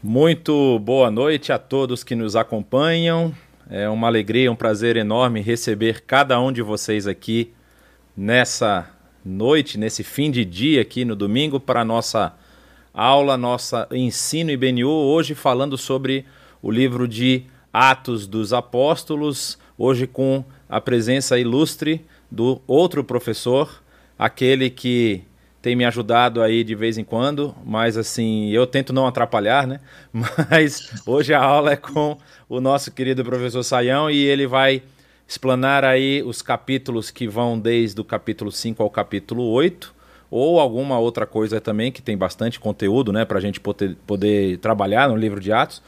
[0.00, 3.34] Muito boa noite a todos que nos acompanham.
[3.68, 7.52] É uma alegria, um prazer enorme receber cada um de vocês aqui
[8.16, 8.88] nessa
[9.24, 12.32] noite, nesse fim de dia aqui no domingo para nossa
[12.94, 16.24] aula, nossa ensino IBNU, hoje falando sobre
[16.62, 23.82] o livro de Atos dos Apóstolos, hoje com a presença ilustre do outro professor,
[24.16, 25.24] aquele que
[25.60, 29.80] tem me ajudado aí de vez em quando, mas assim, eu tento não atrapalhar, né?
[30.12, 32.16] Mas hoje a aula é com
[32.48, 34.82] o nosso querido professor Saião e ele vai
[35.26, 39.94] explanar aí os capítulos que vão desde o capítulo 5 ao capítulo 8,
[40.30, 44.58] ou alguma outra coisa também, que tem bastante conteúdo, né, para a gente poder, poder
[44.58, 45.82] trabalhar no livro de Atos.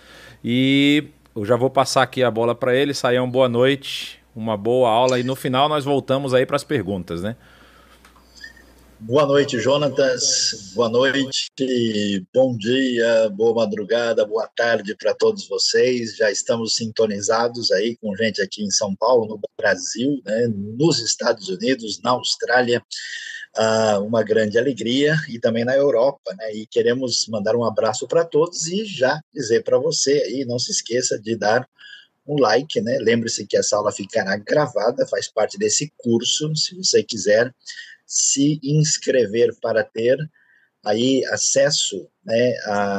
[0.44, 2.92] E eu já vou passar aqui a bola para ele.
[2.92, 7.22] Saião, boa noite, uma boa aula e no final nós voltamos aí para as perguntas,
[7.22, 7.36] né?
[9.02, 10.72] Boa noite, Jonatas.
[10.74, 11.50] Boa noite,
[12.34, 16.16] bom dia, boa madrugada, boa tarde para todos vocês.
[16.16, 21.48] Já estamos sintonizados aí com gente aqui em São Paulo, no Brasil, né, nos Estados
[21.48, 22.82] Unidos, na Austrália.
[23.56, 26.54] Uh, uma grande alegria e também na Europa, né?
[26.54, 30.70] E queremos mandar um abraço para todos e já dizer para você aí, não se
[30.70, 31.68] esqueça de dar
[32.24, 32.98] um like, né?
[33.00, 37.52] Lembre-se que essa aula ficará gravada, faz parte desse curso, se você quiser
[38.10, 40.18] se inscrever para ter
[40.84, 42.54] aí acesso né,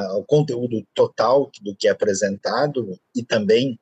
[0.07, 3.77] ao conteúdo total do que é apresentado e também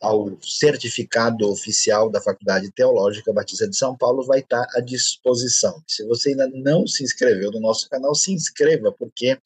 [0.00, 5.82] ao certificado oficial da Faculdade Teológica Batista de São Paulo vai estar à disposição.
[5.88, 9.36] Se você ainda não se inscreveu no nosso canal, se inscreva, porque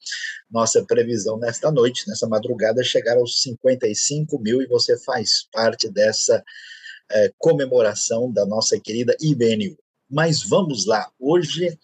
[0.50, 5.88] nossa previsão nesta noite, nessa madrugada, é chegar aos 55 mil e você faz parte
[5.88, 6.44] dessa
[7.10, 9.81] é, comemoração da nossa querida IBNU.
[10.12, 11.78] Mas vamos lá, hoje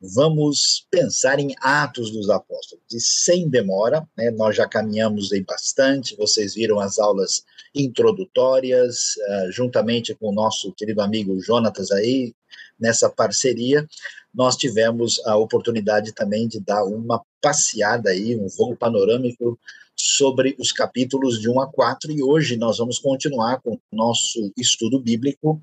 [0.00, 2.82] vamos pensar em Atos dos Apóstolos.
[2.90, 7.44] E sem demora, né, nós já caminhamos aí bastante, vocês viram as aulas
[7.74, 12.34] introdutórias, uh, juntamente com o nosso querido amigo Jonatas aí,
[12.80, 13.86] nessa parceria,
[14.32, 19.58] nós tivemos a oportunidade também de dar uma passeada aí, um voo panorâmico
[20.06, 24.52] sobre os capítulos de 1 a 4 e hoje nós vamos continuar com o nosso
[24.56, 25.60] estudo bíblico,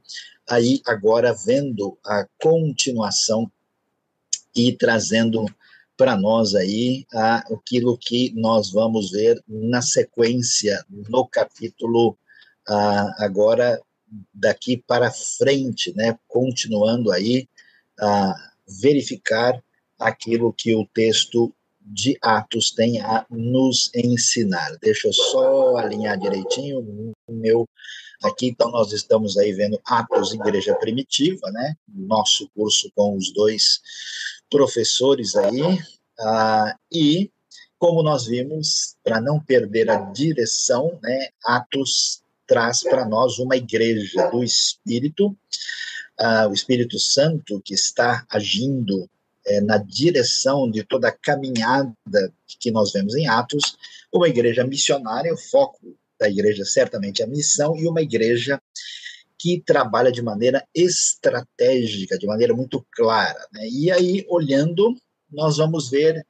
[0.48, 3.50] aí agora vendo a continuação
[4.56, 5.46] e trazendo
[5.96, 12.18] para nós aí aquilo que nós vamos ver na sequência no capítulo
[13.18, 13.82] agora
[14.34, 17.48] daqui para frente, né, continuando aí
[18.00, 18.36] a
[18.68, 19.64] verificar
[19.98, 21.54] aquilo que o texto
[21.86, 24.78] de Atos tem a nos ensinar.
[24.82, 26.80] Deixa eu só alinhar direitinho
[27.28, 27.68] o meu
[28.24, 31.76] aqui, então nós estamos aí vendo Atos Igreja Primitiva, né?
[31.88, 33.82] Nosso curso com os dois
[34.50, 35.80] professores aí,
[36.20, 37.30] ah, e
[37.84, 44.30] como nós vimos, para não perder a direção, né, Atos traz para nós uma igreja
[44.30, 45.36] do Espírito,
[46.18, 49.10] ah, o Espírito Santo que está agindo
[49.46, 51.94] é, na direção de toda a caminhada
[52.60, 53.78] que nós vemos em Atos,
[54.14, 58.62] uma igreja missionária, o foco da igreja certamente é a missão, e uma igreja
[59.38, 63.46] que trabalha de maneira estratégica, de maneira muito clara.
[63.52, 63.68] Né?
[63.68, 64.96] E aí, olhando,
[65.30, 66.26] nós vamos ver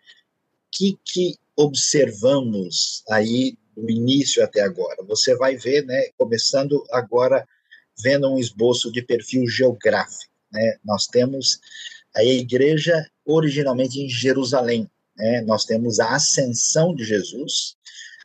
[0.72, 5.04] que que observamos aí do início até agora.
[5.04, 7.48] Você vai ver, né, começando agora
[8.02, 10.34] vendo um esboço de perfil geográfico.
[10.52, 10.78] Né?
[10.84, 11.60] Nós temos
[12.16, 14.90] a igreja originalmente em Jerusalém.
[15.16, 15.42] Né?
[15.42, 17.76] Nós temos a ascensão de Jesus,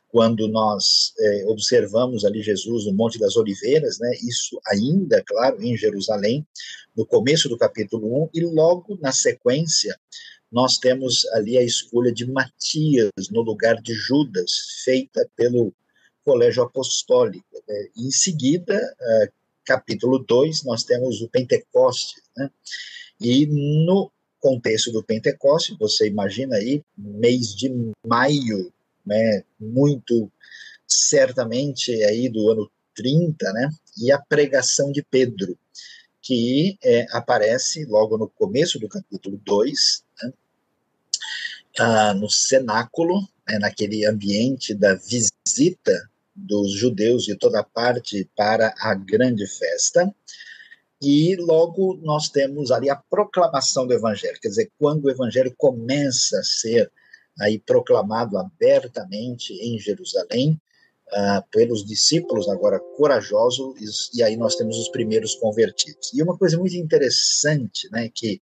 [0.09, 5.77] quando nós é, observamos ali Jesus no Monte das Oliveiras, né, isso ainda, claro, em
[5.77, 6.45] Jerusalém,
[6.97, 9.97] no começo do capítulo 1, e logo na sequência,
[10.51, 15.71] nós temos ali a escolha de Matias no lugar de Judas, feita pelo
[16.25, 17.63] Colégio Apostólico.
[17.67, 17.87] Né?
[17.97, 19.29] Em seguida, é,
[19.63, 22.49] capítulo 2, nós temos o Pentecostes, né?
[23.19, 27.69] E no contexto do Pentecoste, você imagina aí, mês de
[28.05, 28.71] maio,
[29.05, 30.31] né, muito
[30.87, 35.57] certamente aí do ano 30, né, e a pregação de Pedro,
[36.21, 40.33] que é, aparece logo no começo do capítulo 2, né,
[41.79, 48.93] ah, no cenáculo, né, naquele ambiente da visita dos judeus de toda parte para a
[48.93, 50.13] grande festa,
[51.01, 56.39] e logo nós temos ali a proclamação do evangelho, quer dizer, quando o evangelho começa
[56.39, 56.91] a ser
[57.39, 60.59] aí proclamado abertamente em Jerusalém
[61.07, 66.11] uh, pelos discípulos agora corajosos e aí nós temos os primeiros convertidos.
[66.13, 68.41] E uma coisa muito interessante, né, que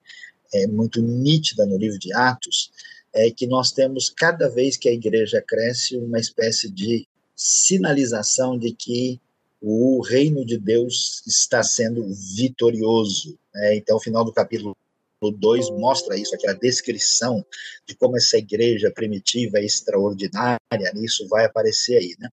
[0.54, 2.72] é muito nítida no livro de Atos,
[3.14, 8.72] é que nós temos, cada vez que a igreja cresce, uma espécie de sinalização de
[8.72, 9.20] que
[9.62, 12.06] o reino de Deus está sendo
[12.36, 13.38] vitorioso.
[13.54, 13.78] Né?
[13.78, 14.76] Então, o final do capítulo
[15.22, 17.44] 2 mostra isso, aquela descrição
[17.86, 20.60] de como essa igreja primitiva é extraordinária,
[20.96, 22.16] isso vai aparecer aí.
[22.20, 22.30] Né?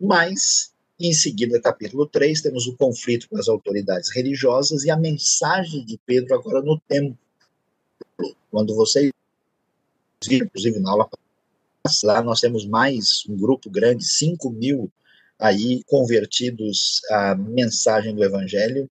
[0.00, 5.84] Mas, em seguida, capítulo 3, temos o conflito com as autoridades religiosas e a mensagem
[5.84, 7.18] de Pedro agora no templo.
[8.50, 9.10] Quando vocês
[10.26, 11.08] viram, inclusive na aula
[12.04, 14.90] lá nós temos mais um grupo grande, 5 mil
[15.42, 18.88] aí convertidos à mensagem do evangelho,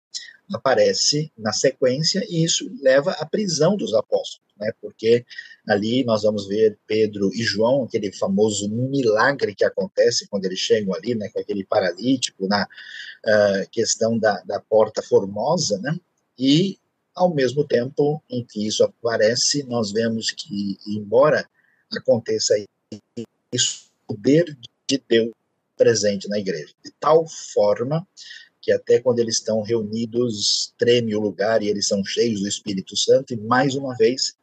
[0.53, 4.69] aparece na sequência e isso leva à prisão dos apóstolos, né?
[4.81, 5.25] Porque
[5.65, 10.93] ali nós vamos ver Pedro e João, aquele famoso milagre que acontece quando eles chegam
[10.93, 15.97] ali, né, com aquele paralítico na uh, questão da, da porta formosa, né?
[16.37, 16.77] E
[17.15, 21.47] ao mesmo tempo em que isso aparece, nós vemos que embora
[21.95, 22.55] aconteça
[23.53, 25.31] isso, o poder de Deus
[25.81, 28.07] presente na igreja, de tal forma
[28.61, 32.95] que até quando eles estão reunidos, treme o lugar e eles são cheios do Espírito
[32.95, 34.35] Santo, e mais uma vez,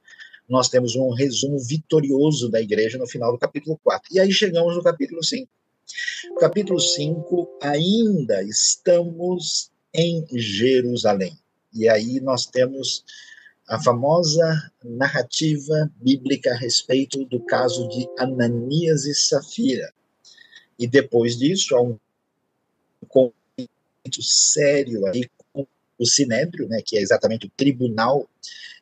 [0.49, 4.13] nós temos um resumo vitorioso da igreja no final do capítulo 4.
[4.13, 5.49] E aí chegamos no capítulo 5.
[6.31, 11.39] No capítulo 5, ainda estamos em Jerusalém.
[11.73, 13.05] E aí nós temos
[13.69, 19.93] a famosa narrativa bíblica a respeito do caso de Ananias e Safira.
[20.79, 21.99] E depois disso, há um
[23.09, 25.67] conflito sério aí com
[25.99, 28.29] o Sinédrio, né, que é exatamente o tribunal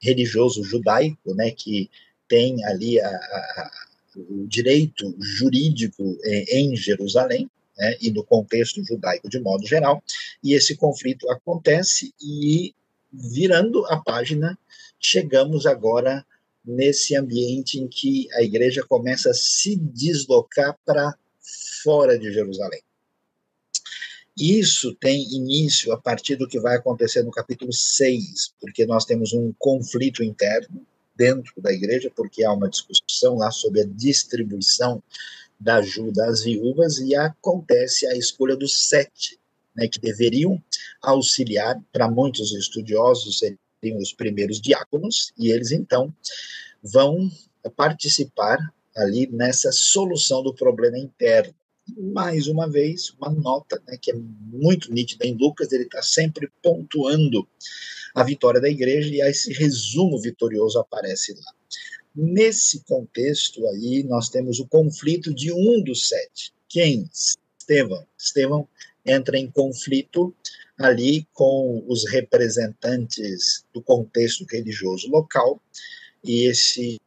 [0.01, 1.91] religioso judaico, né, que
[2.29, 3.71] tem ali a, a,
[4.17, 10.03] o direito jurídico em Jerusalém, né, e no contexto judaico de modo geral,
[10.43, 12.75] e esse conflito acontece e
[13.13, 14.59] virando a página,
[15.01, 16.27] chegamos agora
[16.65, 21.17] nesse ambiente em que a igreja começa a se deslocar para
[21.83, 22.83] fora de Jerusalém.
[24.39, 29.33] Isso tem início a partir do que vai acontecer no capítulo 6, porque nós temos
[29.33, 30.85] um conflito interno
[31.17, 35.03] dentro da igreja, porque há uma discussão lá sobre a distribuição
[35.59, 39.39] da ajuda às viúvas e acontece a escolha dos sete
[39.75, 40.63] né, que deveriam
[41.01, 46.15] auxiliar, para muitos estudiosos, seriam os primeiros diáconos, e eles então
[46.83, 47.31] vão
[47.75, 48.59] participar
[48.97, 51.55] ali nessa solução do problema interno.
[51.97, 56.51] Mais uma vez, uma nota né, que é muito nítida em Lucas, ele está sempre
[56.63, 57.47] pontuando
[58.15, 61.53] a vitória da igreja e esse resumo vitorioso aparece lá.
[62.15, 66.53] Nesse contexto aí, nós temos o conflito de um dos sete.
[66.69, 67.09] Quem?
[67.13, 68.07] Estevão.
[68.19, 68.67] Estevão
[69.05, 70.35] entra em conflito
[70.79, 75.61] ali com os representantes do contexto religioso local,
[76.25, 76.99] e esse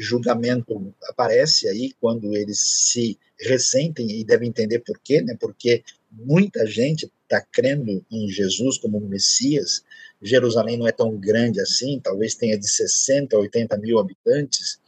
[0.00, 2.58] julgamento aparece aí quando eles
[2.90, 5.36] se ressentem e devem entender por quê, né?
[5.38, 9.82] Porque muita gente está crendo em Jesus como Messias.
[10.20, 14.80] Jerusalém não é tão grande assim, talvez tenha de 60 a 80 mil habitantes,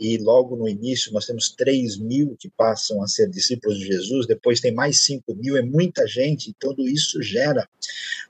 [0.00, 4.26] e logo no início nós temos 3 mil que passam a ser discípulos de Jesus,
[4.26, 7.68] depois tem mais 5 mil, é muita gente, e tudo isso gera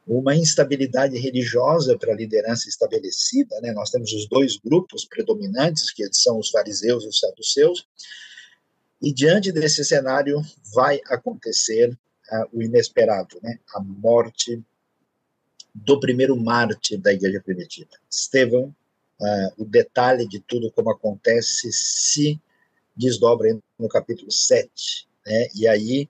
[0.04, 3.70] uma instabilidade religiosa para a liderança estabelecida, né?
[3.72, 7.86] nós temos os dois grupos predominantes, que são os fariseus e os saduceus,
[9.00, 10.42] e diante desse cenário
[10.74, 11.90] vai acontecer
[12.32, 13.60] uh, o inesperado, né?
[13.72, 14.60] a morte
[15.72, 18.74] do primeiro mártir da igreja primitiva, Estevão,
[19.20, 22.40] uh, o detalhe de tudo como acontece se
[22.96, 25.08] desdobra no capítulo 7.
[25.26, 25.48] Né?
[25.54, 26.08] E aí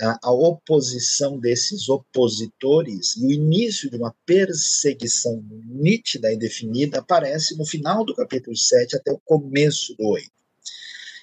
[0.00, 7.56] a, a oposição desses opositores e o início de uma perseguição nítida e definida aparece
[7.56, 10.30] no final do capítulo 7 até o começo do 8.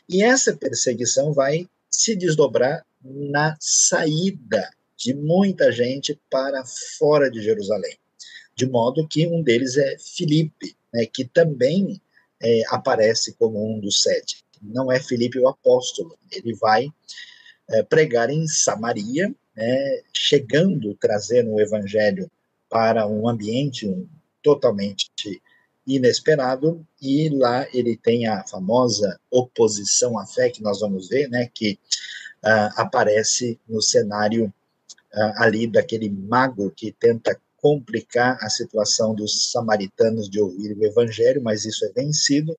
[0.09, 6.63] E essa perseguição vai se desdobrar na saída de muita gente para
[6.97, 7.97] fora de Jerusalém.
[8.55, 12.01] De modo que um deles é Filipe, né, que também
[12.41, 14.43] é, aparece como um dos sete.
[14.61, 16.87] Não é Filipe o apóstolo, ele vai
[17.69, 22.29] é, pregar em Samaria, né, chegando, trazendo o evangelho
[22.69, 23.87] para um ambiente
[24.41, 25.09] totalmente
[25.85, 31.49] inesperado, e lá ele tem a famosa oposição à fé, que nós vamos ver, né,
[31.53, 31.79] que
[32.43, 34.45] uh, aparece no cenário
[35.13, 41.41] uh, ali daquele mago que tenta complicar a situação dos samaritanos de ouvir o evangelho,
[41.41, 42.57] mas isso é vencido,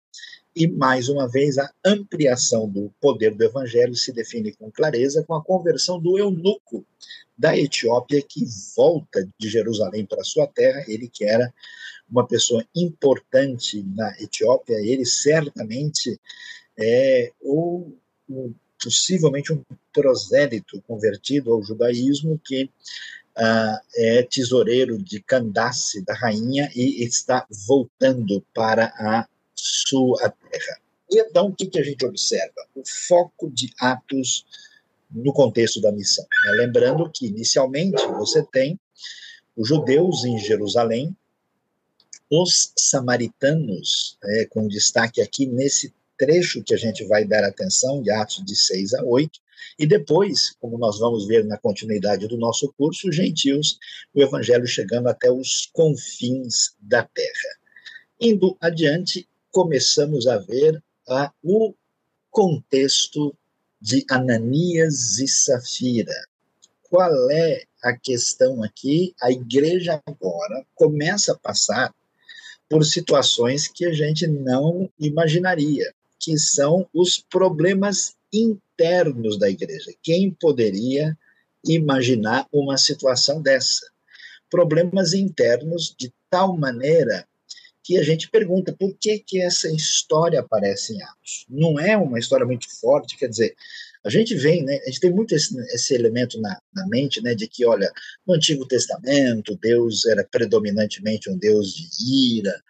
[0.54, 5.34] E, mais uma vez, a ampliação do poder do evangelho se define com clareza com
[5.34, 6.84] a conversão do eunuco
[7.36, 8.44] da Etiópia, que
[8.76, 11.52] volta de Jerusalém para sua terra, ele que era
[12.10, 16.20] uma pessoa importante na Etiópia, ele certamente
[16.78, 17.96] é ou,
[18.82, 22.68] possivelmente um prosélito convertido ao judaísmo que
[23.36, 30.80] uh, é tesoureiro de Candace, da rainha, e está voltando para a sua terra.
[31.10, 32.66] E então, o que, que a gente observa?
[32.74, 34.44] O foco de Atos
[35.10, 36.26] no contexto da missão.
[36.46, 36.52] Né?
[36.52, 38.80] Lembrando que, inicialmente, você tem
[39.54, 41.14] os judeus em Jerusalém,
[42.30, 48.10] os samaritanos, é, com destaque aqui nesse trecho que a gente vai dar atenção, de
[48.10, 49.38] Atos de 6 a 8,
[49.78, 53.78] e depois, como nós vamos ver na continuidade do nosso curso, os gentios,
[54.14, 57.58] o evangelho chegando até os confins da terra.
[58.20, 61.74] Indo adiante, começamos a ver a, o
[62.30, 63.36] contexto
[63.80, 66.14] de Ananias e Safira.
[66.82, 69.14] Qual é a questão aqui?
[69.20, 71.92] A igreja agora começa a passar
[72.68, 79.92] por situações que a gente não imaginaria, que são os problemas internos da igreja.
[80.02, 81.16] Quem poderia
[81.64, 83.86] imaginar uma situação dessa?
[84.50, 87.26] Problemas internos de tal maneira
[87.84, 91.44] que a gente pergunta por que, que essa história aparece em Atos.
[91.48, 93.54] Não é uma história muito forte, quer dizer,
[94.04, 97.34] a gente vem, né, a gente tem muito esse, esse elemento na, na, mente, né,
[97.34, 97.90] de que, olha,
[98.26, 102.62] no Antigo Testamento, Deus era predominantemente um Deus de ira,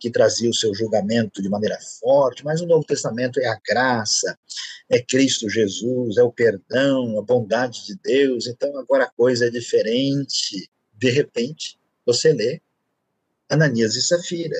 [0.00, 4.36] que trazia o seu julgamento de maneira forte, mas no Novo Testamento é a graça,
[4.88, 9.50] é Cristo Jesus, é o perdão, a bondade de Deus, então agora a coisa é
[9.50, 10.68] diferente.
[10.94, 12.60] De repente, você lê
[13.48, 14.56] Ananias e Safira.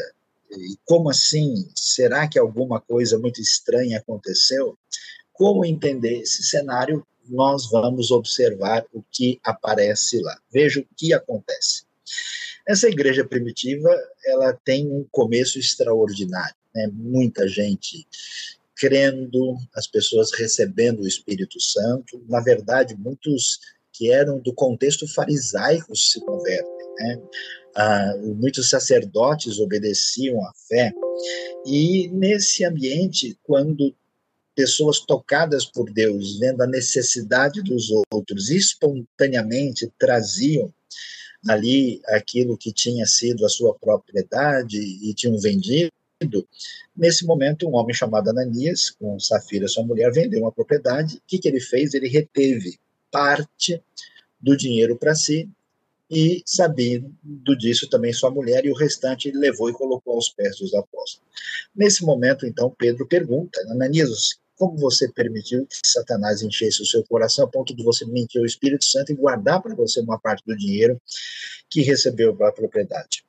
[0.50, 1.68] E como assim?
[1.74, 4.78] Será que alguma coisa muito estranha aconteceu?
[5.32, 7.06] Como entender esse cenário?
[7.28, 10.38] Nós vamos observar o que aparece lá.
[10.50, 11.82] Veja o que acontece.
[12.68, 13.88] Essa igreja primitiva,
[14.26, 16.88] ela tem um começo extraordinário, né?
[16.92, 18.06] Muita gente
[18.76, 22.22] crendo, as pessoas recebendo o Espírito Santo.
[22.28, 23.58] Na verdade, muitos
[23.92, 27.20] que eram do contexto farisaico se convertem, né?
[27.74, 30.92] ah, muitos sacerdotes obedeciam à fé,
[31.64, 33.94] e nesse ambiente, quando
[34.54, 40.72] pessoas tocadas por Deus, vendo a necessidade dos outros, espontaneamente traziam
[41.46, 45.92] ali aquilo que tinha sido a sua propriedade e tinham vendido.
[46.96, 51.16] Nesse momento, um homem chamado Ananias, com Safira, sua mulher, vendeu uma propriedade.
[51.16, 51.94] O que, que ele fez?
[51.94, 52.78] Ele reteve
[53.10, 53.80] parte
[54.40, 55.48] do dinheiro para si
[56.10, 60.56] e sabendo disso também sua mulher, e o restante ele levou e colocou aos pés
[60.56, 61.28] dos apóstolos.
[61.76, 67.44] Nesse momento, então, Pedro pergunta, Ananias, como você permitiu que Satanás enchesse o seu coração
[67.44, 70.56] a ponto de você mentir ao Espírito Santo e guardar para você uma parte do
[70.56, 71.00] dinheiro
[71.70, 73.24] que recebeu para a propriedade?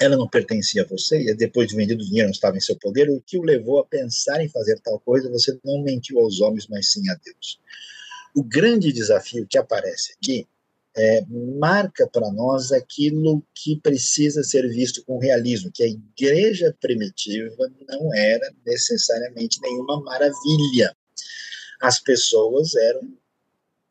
[0.00, 2.76] Ela não pertencia a você, e depois de vendido o dinheiro não estava em seu
[2.76, 6.40] poder, o que o levou a pensar em fazer tal coisa, você não mentiu aos
[6.40, 7.60] homens, mas sim a Deus.
[8.34, 10.46] O grande desafio que aparece aqui
[10.98, 11.24] é,
[11.58, 18.12] marca para nós aquilo que precisa ser visto com realismo, que a igreja primitiva não
[18.14, 20.94] era necessariamente nenhuma maravilha.
[21.80, 23.16] As pessoas eram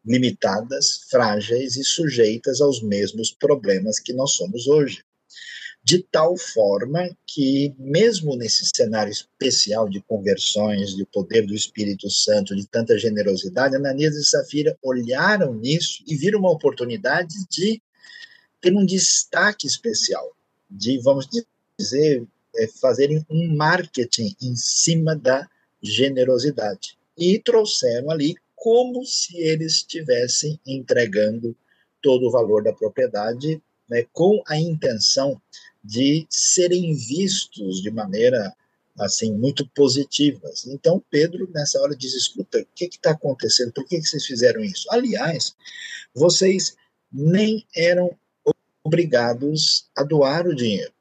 [0.06, 5.04] limitadas, frágeis e sujeitas aos mesmos problemas que nós somos hoje
[5.88, 12.54] de tal forma que, mesmo nesse cenário especial de conversões, de poder do Espírito Santo,
[12.54, 17.82] de tanta generosidade, Ananias e Safira olharam nisso e viram uma oportunidade de
[18.60, 20.36] ter um destaque especial,
[20.70, 21.26] de, vamos
[21.80, 22.28] dizer,
[22.58, 25.48] é, fazerem um marketing em cima da
[25.82, 26.98] generosidade.
[27.18, 31.56] E trouxeram ali como se eles estivessem entregando
[32.02, 35.42] todo o valor da propriedade, né, com a intenção
[35.84, 38.54] de serem vistos de maneira
[38.98, 40.66] assim muito positivas.
[40.66, 43.72] Então Pedro nessa hora diz: escuta, o que está acontecendo?
[43.72, 44.88] Por que, que vocês fizeram isso?
[44.92, 45.56] Aliás,
[46.14, 46.76] vocês
[47.12, 48.18] nem eram
[48.84, 50.92] obrigados a doar o dinheiro.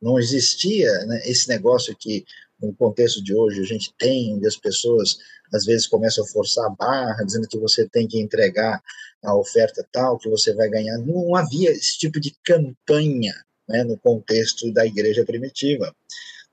[0.00, 2.24] Não existia né, esse negócio que
[2.60, 5.18] no contexto de hoje a gente tem, onde as pessoas
[5.52, 8.82] às vezes começam a forçar a barra, dizendo que você tem que entregar
[9.22, 10.98] a oferta tal, que você vai ganhar.
[10.98, 13.34] Não havia esse tipo de campanha
[13.72, 15.92] né, no contexto da igreja primitiva.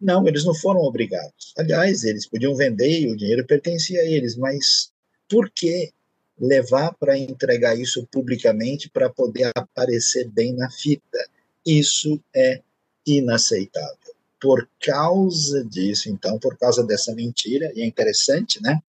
[0.01, 1.53] Não, eles não foram obrigados.
[1.57, 4.91] Aliás, eles podiam vender e o dinheiro pertencia a eles, mas
[5.29, 5.91] por que
[6.39, 11.19] levar para entregar isso publicamente para poder aparecer bem na fita?
[11.65, 12.61] Isso é
[13.05, 13.97] inaceitável.
[14.41, 18.81] por causa disso, então, por causa dessa mentira, e é interessante, né?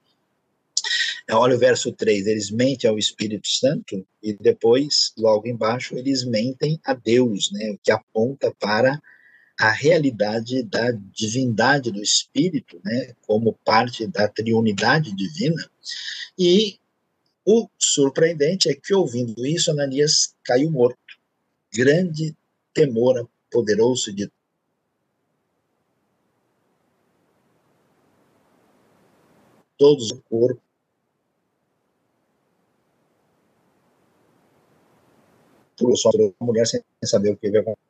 [1.32, 6.80] Olha o verso 3, eles mentem ao Espírito Santo e depois, logo embaixo, eles mentem
[6.84, 7.70] a Deus, né?
[7.70, 9.00] O que aponta para
[9.58, 13.14] a realidade da divindade do Espírito, né?
[13.26, 15.70] Como parte da triunidade divina.
[16.38, 16.78] E
[17.44, 20.98] o surpreendente é que, ouvindo isso, Ananias caiu morto.
[21.72, 22.34] Grande
[22.74, 24.30] temor poderoso de
[29.76, 30.69] todos o corpo.
[35.80, 37.80] Pulou só a mulher sem saber o que ia acontecer.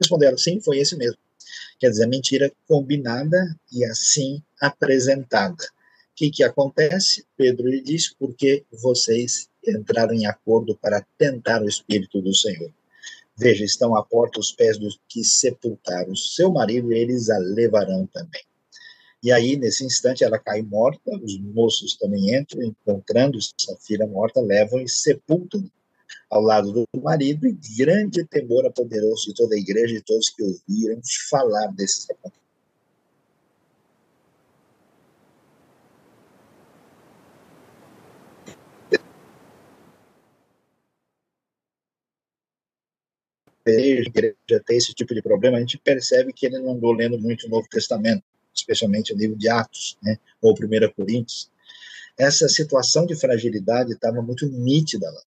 [0.00, 1.18] Responderam, sim, foi esse mesmo.
[1.80, 3.36] Quer dizer, mentira combinada
[3.72, 5.64] e assim apresentada.
[5.64, 7.26] O que, que acontece?
[7.36, 12.70] Pedro lhe diz, porque vocês entraram em acordo para tentar o Espírito do Senhor.
[13.36, 18.06] Veja, estão à porta os pés dos que sepultaram seu marido, e eles a levarão
[18.06, 18.47] também.
[19.22, 24.40] E aí, nesse instante, ela cai morta, os moços também entram, encontrando essa filha morta,
[24.40, 25.68] levam e sepultam
[26.30, 30.42] ao lado do marido, e grande temor apoderou-se de toda a igreja e todos que
[30.42, 32.48] ouviram falar desses acontecimentos.
[43.70, 47.46] igreja tem esse tipo de problema, a gente percebe que ele não andou lendo muito
[47.46, 48.22] o Novo Testamento,
[48.68, 51.50] especialmente o livro de Atos, né, ou 1 Coríntios.
[52.16, 55.22] Essa situação de fragilidade estava muito nítida lá.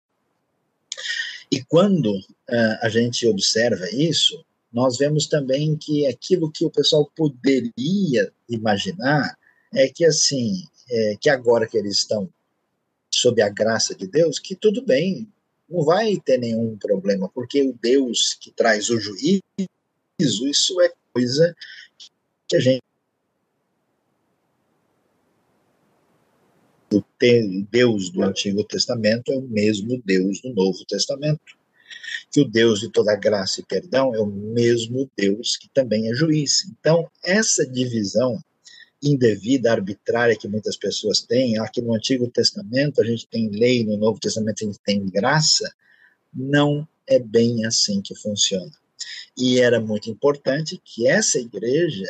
[1.51, 7.09] E quando uh, a gente observa isso, nós vemos também que aquilo que o pessoal
[7.15, 9.37] poderia imaginar
[9.73, 12.29] é que assim, é, que agora que eles estão
[13.13, 15.27] sob a graça de Deus, que tudo bem,
[15.69, 19.41] não vai ter nenhum problema, porque o Deus que traz o juízo,
[20.19, 21.53] isso é coisa
[22.47, 22.81] que a gente
[26.91, 27.03] o
[27.71, 31.59] Deus do Antigo Testamento é o mesmo Deus do Novo Testamento.
[32.29, 36.13] Que o Deus de toda graça e perdão é o mesmo Deus que também é
[36.13, 36.65] juiz.
[36.65, 38.41] Então, essa divisão
[39.01, 43.97] indevida, arbitrária que muitas pessoas têm, aqui no Antigo Testamento a gente tem lei, no
[43.97, 45.69] Novo Testamento a gente tem graça,
[46.33, 48.71] não é bem assim que funciona.
[49.37, 52.07] E era muito importante que essa igreja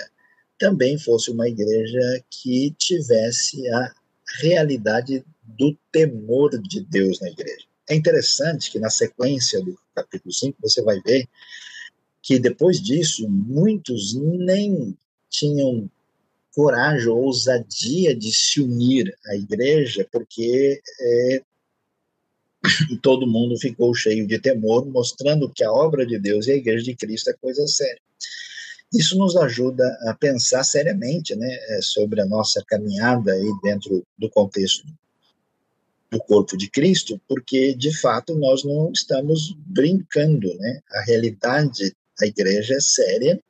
[0.60, 3.92] também fosse uma igreja que tivesse a
[4.40, 7.66] realidade do temor de Deus na igreja.
[7.90, 11.28] É interessante que na sequência do capítulo 5 você vai ver
[12.22, 14.96] que depois disso muitos nem
[15.30, 15.90] tinham
[16.54, 21.42] coragem ou ousadia de se unir à igreja, porque é,
[23.02, 26.84] todo mundo ficou cheio de temor, mostrando que a obra de Deus e a igreja
[26.84, 28.02] de Cristo é coisa séria.
[28.94, 34.30] Isso nos ajuda a pensar seriamente né, é, sobre a nossa caminhada aí dentro do
[34.30, 34.86] contexto
[36.12, 40.82] do corpo de Cristo, porque de fato nós não estamos brincando, né?
[40.92, 43.42] A realidade da igreja é séria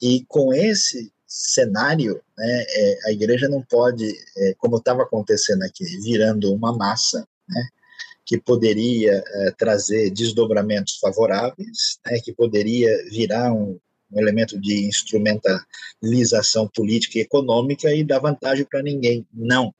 [0.00, 5.84] e com esse cenário, né, é, a igreja não pode, é, como estava acontecendo aqui,
[6.00, 7.68] virando uma massa, né,
[8.24, 13.78] que poderia é, trazer desdobramentos favoráveis, né, que poderia virar um,
[14.10, 19.26] um elemento de instrumentalização política e econômica e dar vantagem para ninguém.
[19.32, 19.74] Não.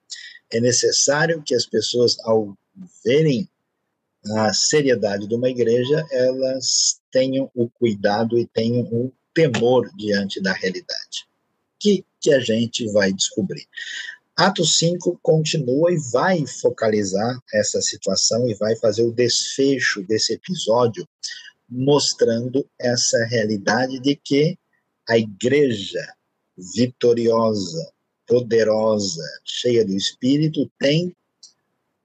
[0.51, 2.57] É necessário que as pessoas, ao
[3.05, 3.49] verem
[4.37, 10.53] a seriedade de uma igreja, elas tenham o cuidado e tenham o temor diante da
[10.53, 11.27] realidade.
[11.79, 13.67] Que, que a gente vai descobrir?
[14.37, 21.09] Atos 5 continua e vai focalizar essa situação e vai fazer o desfecho desse episódio
[21.69, 24.59] mostrando essa realidade de que
[25.09, 26.15] a igreja
[26.75, 27.93] vitoriosa,
[28.27, 31.15] poderosa, cheia do Espírito, tem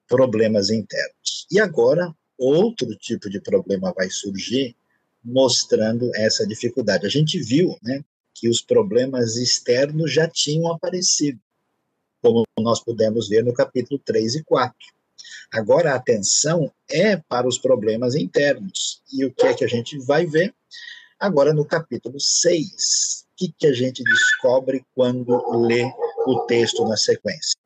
[0.07, 1.47] problemas internos.
[1.49, 4.75] E agora, outro tipo de problema vai surgir,
[5.23, 7.05] mostrando essa dificuldade.
[7.05, 11.39] A gente viu né, que os problemas externos já tinham aparecido,
[12.21, 14.75] como nós pudemos ver no capítulo 3 e 4.
[15.51, 19.01] Agora a atenção é para os problemas internos.
[19.11, 20.53] E o que é que a gente vai ver?
[21.19, 23.25] Agora no capítulo 6.
[23.31, 25.83] O que, que a gente descobre quando lê
[26.27, 27.57] o texto na sequência?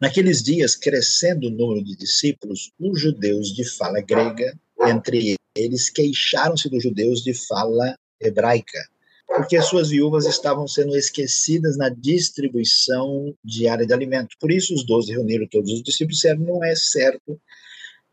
[0.00, 6.68] Naqueles dias, crescendo o número de discípulos, os judeus de fala grega, entre eles, queixaram-se
[6.68, 8.78] dos judeus de fala hebraica
[9.28, 14.36] porque suas viúvas estavam sendo esquecidas na distribuição diária de alimento.
[14.40, 17.38] Por isso, os doze reuniram todos os discípulos e disseram: não é certo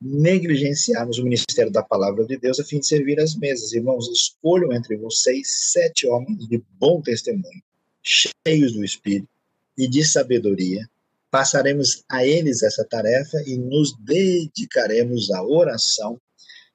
[0.01, 3.71] negligenciarmos o ministério da palavra de Deus a fim de servir as mesas.
[3.71, 7.63] Irmãos, escolham entre vocês sete homens de bom testemunho,
[8.04, 9.30] cheios do Espírito
[9.78, 10.88] e de sabedoria.
[11.32, 16.19] Passaremos a eles essa tarefa e nos dedicaremos à oração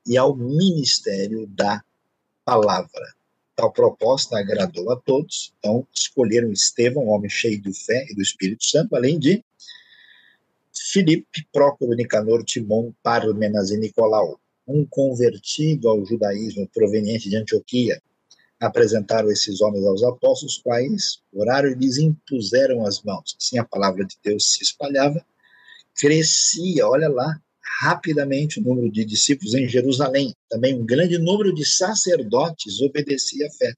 [0.07, 1.85] e ao ministério da
[2.45, 3.20] palavra.
[3.61, 8.65] Tal proposta agradou a todos, então escolheram Estevão, homem cheio de fé e do Espírito
[8.65, 9.45] Santo, além de
[10.73, 18.01] Filipe, Prócoro, Nicanor, Timon, Parmenas e Nicolau, um convertido ao judaísmo proveniente de Antioquia,
[18.59, 23.37] apresentaram esses homens aos apóstolos, quais oraram e lhes impuseram as mãos.
[23.39, 25.23] Assim a palavra de Deus se espalhava,
[25.95, 27.39] crescia, olha lá,
[27.81, 30.35] rapidamente o número de discípulos em Jerusalém.
[30.49, 33.75] Também um grande número de sacerdotes obedecia à fé.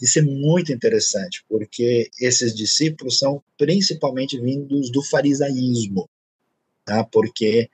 [0.00, 6.08] Isso é muito interessante, porque esses discípulos são principalmente vindos do farisaísmo,
[6.84, 7.04] tá?
[7.04, 7.70] porque,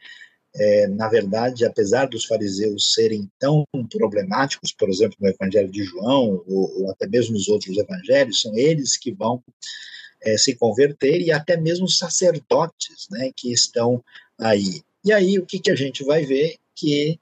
[0.54, 6.42] é, na verdade, apesar dos fariseus serem tão problemáticos, por exemplo, no Evangelho de João,
[6.46, 9.42] ou, ou até mesmo nos outros evangelhos, são eles que vão
[10.22, 14.04] é, se converter, e até mesmo sacerdotes né, que estão
[14.38, 14.82] aí.
[15.04, 16.56] E aí, o que, que a gente vai ver?
[16.74, 17.18] Que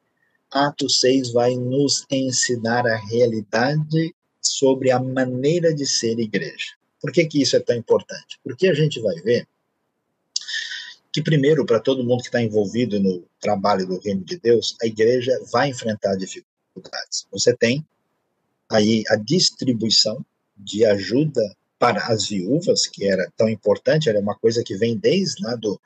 [0.50, 6.72] Atos 6 vai nos ensinar a realidade sobre a maneira de ser igreja.
[7.00, 8.40] Por que, que isso é tão importante?
[8.42, 9.46] Porque a gente vai ver
[11.12, 14.86] que, primeiro, para todo mundo que está envolvido no trabalho do reino de Deus, a
[14.86, 17.26] igreja vai enfrentar dificuldades.
[17.30, 17.86] Você tem
[18.70, 20.24] aí a distribuição
[20.56, 21.42] de ajuda
[21.78, 25.80] para as viúvas, que era tão importante, era uma coisa que vem desde lá do,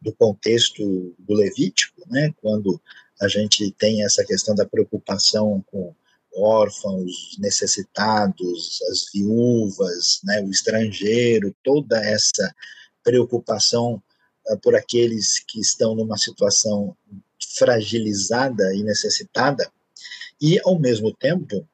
[0.00, 2.80] do contexto do Levítico, né, quando
[3.20, 5.94] a gente tem essa questão da preocupação com
[6.34, 12.54] órfãos, necessitados, as viúvas, né, o estrangeiro, toda essa
[13.02, 14.02] preocupação
[14.48, 16.94] uh, por aqueles que estão numa situação
[17.56, 19.70] fragilizada e necessitada,
[20.40, 21.66] e, ao mesmo tempo,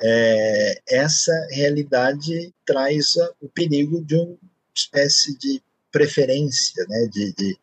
[0.00, 4.36] é, essa realidade traz o perigo de uma
[4.74, 5.62] espécie de
[5.94, 7.58] preferência, né, de, de,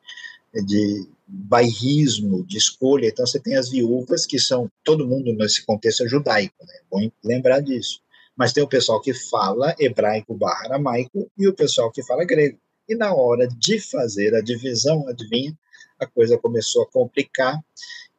[0.66, 3.08] de bairrismo, de escolha.
[3.08, 6.74] Então, você tem as viúvas, que são todo mundo nesse contexto é judaico, né?
[6.90, 8.02] bom lembrar disso.
[8.34, 12.58] Mas tem o pessoal que fala hebraico barra aramaico e o pessoal que fala grego.
[12.88, 15.54] E na hora de fazer a divisão, adivinha,
[16.00, 17.60] a coisa começou a complicar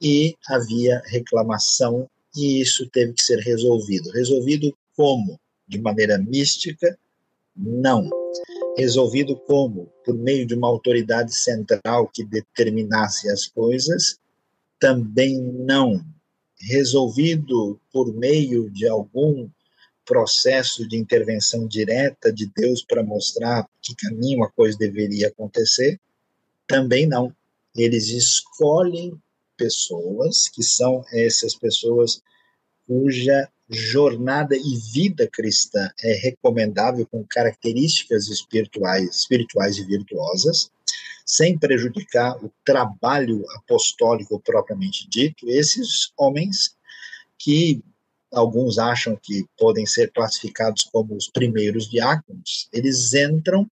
[0.01, 4.11] e havia reclamação e isso teve que ser resolvido.
[4.11, 5.41] Resolvido como?
[5.67, 6.99] De maneira mística?
[7.57, 8.11] Não
[8.77, 9.93] resolvido como?
[10.05, 14.19] Por meio de uma autoridade central que determinasse as coisas,
[14.79, 16.05] também não.
[16.61, 19.49] Resolvido por meio de algum
[20.05, 26.01] processo de intervenção direta de Deus para mostrar que caminho a coisa deveria acontecer,
[26.67, 27.35] também não.
[27.75, 29.21] Eles escolhem
[29.57, 32.21] pessoas, que são essas pessoas
[32.87, 40.71] cuja jornada e vida cristã é recomendável com características espirituais, espirituais e virtuosas,
[41.25, 45.49] sem prejudicar o trabalho apostólico propriamente dito.
[45.49, 46.77] Esses homens
[47.39, 47.83] que
[48.31, 53.67] alguns acham que podem ser classificados como os primeiros diáconos, eles entram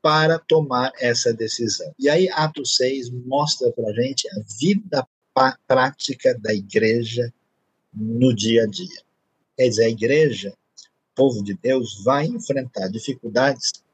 [0.00, 1.92] para tomar essa decisão.
[1.98, 5.06] E aí Atos 6 mostra para a gente a vida
[5.66, 7.32] prática da igreja
[7.92, 9.02] no dia a dia.
[9.56, 13.84] Quer dizer, a igreja, o povo de Deus, vai enfrentar dificuldades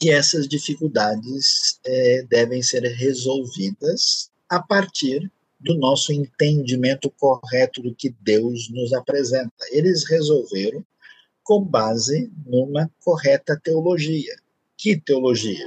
[0.00, 8.14] e essas dificuldades é, devem ser resolvidas a partir do nosso entendimento correto do que
[8.20, 9.52] Deus nos apresenta.
[9.72, 10.84] Eles resolveram
[11.42, 14.36] com base numa correta teologia.
[14.76, 15.66] Que teologia?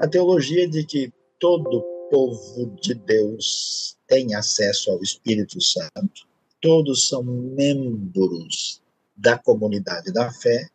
[0.00, 6.25] A teologia de que todo povo de Deus tem acesso ao Espírito Santo,
[6.60, 8.82] todos são membros
[9.16, 10.68] da comunidade da fé,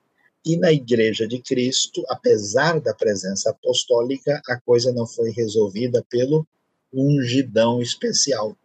[0.43, 6.47] e na Igreja de Cristo, apesar da presença apostólica, a coisa não foi resolvida pelo
[6.91, 8.57] ungidão especial.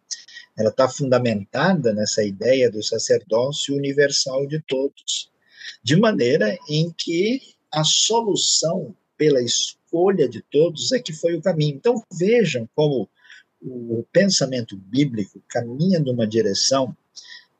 [0.57, 5.29] Ela está fundamentada nessa ideia do sacerdócio universal de todos,
[5.83, 11.75] de maneira em que a solução pela escolha de todos é que foi o caminho.
[11.75, 13.07] Então vejam como
[13.61, 16.95] o pensamento bíblico caminha numa direção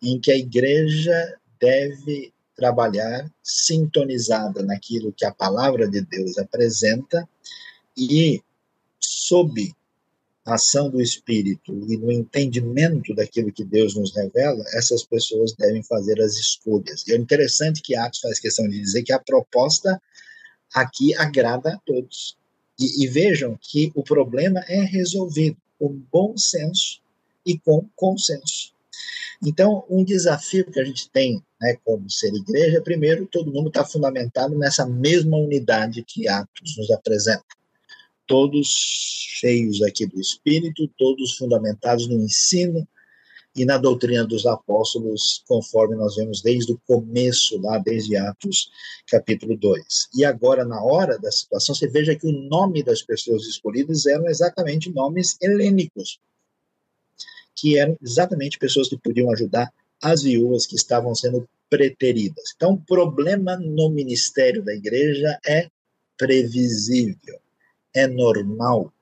[0.02, 7.28] em que a igreja deve trabalhar sintonizada naquilo que a palavra de Deus apresenta
[7.96, 8.42] e
[9.00, 9.76] sob
[10.46, 15.84] a ação do Espírito e no entendimento daquilo que Deus nos revela, essas pessoas devem
[15.84, 17.06] fazer as escolhas.
[17.06, 20.02] E é interessante que Atos faz questão de dizer que a proposta
[20.74, 22.38] aqui agrada a todos.
[22.80, 25.58] E, e vejam que o problema é resolvido.
[25.78, 27.02] com bom senso
[27.46, 28.74] e com consenso.
[29.46, 33.86] Então, um desafio que a gente tem, né, como ser igreja, primeiro, todo mundo está
[33.86, 37.46] fundamentado nessa mesma unidade que Atos nos apresenta.
[38.26, 42.88] Todos cheios aqui do Espírito, todos fundamentados no ensino
[43.58, 48.70] e na doutrina dos apóstolos, conforme nós vemos desde o começo, lá desde Atos,
[49.08, 50.10] capítulo 2.
[50.16, 54.28] E agora, na hora da situação, você veja que o nome das pessoas escolhidas eram
[54.28, 56.20] exatamente nomes helênicos,
[57.58, 62.54] que eram exatamente pessoas que podiam ajudar as viúvas que estavam sendo preteridas.
[62.56, 65.68] Então, o problema no ministério da igreja é
[66.18, 67.40] previsível,
[67.94, 68.94] é normal,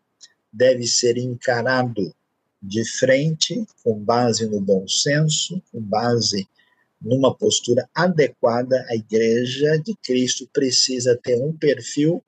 [0.51, 2.13] deve ser encarado
[2.61, 6.47] de frente, com base no bom senso, com base
[7.01, 8.83] numa postura adequada.
[8.89, 12.23] A igreja de Cristo precisa ter um perfil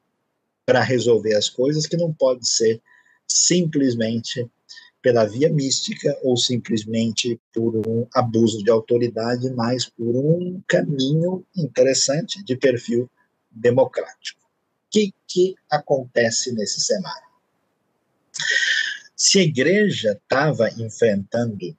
[0.65, 2.81] para resolver as coisas que não pode ser
[3.27, 4.47] simplesmente
[5.01, 12.43] pela via mística ou simplesmente por um abuso de autoridade, mas por um caminho interessante
[12.43, 13.09] de perfil
[13.51, 14.41] democrático.
[14.41, 17.27] O que, que acontece nesse cenário?
[19.15, 21.77] Se a igreja estava enfrentando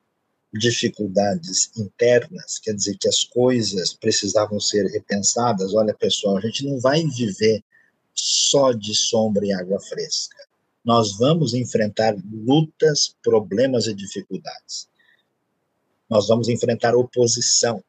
[0.52, 6.80] dificuldades internas, quer dizer que as coisas precisavam ser repensadas, olha pessoal, a gente não
[6.80, 7.62] vai viver
[8.14, 10.47] só de sombra e água fresca
[10.88, 14.88] nós vamos enfrentar lutas, problemas e dificuldades.
[16.08, 17.84] Nós vamos enfrentar oposição.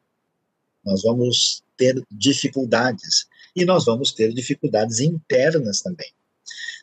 [0.84, 3.26] Nós vamos ter dificuldades.
[3.56, 6.12] E nós vamos ter dificuldades internas também.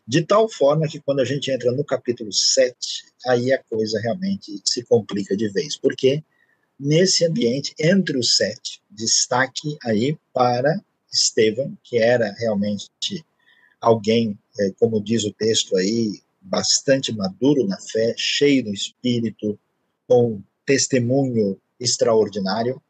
[0.09, 4.59] De tal forma que quando a gente entra no capítulo 7, aí a coisa realmente
[4.65, 5.77] se complica de vez.
[5.77, 6.25] Porque
[6.81, 12.89] nesse ambiente, entre os sete, destaque aí para Estevão, que era realmente
[13.81, 19.59] alguém é, como diz o texto aí, bastante maduro na fé, cheio do espírito,
[20.07, 22.81] com testemunho extraordinário,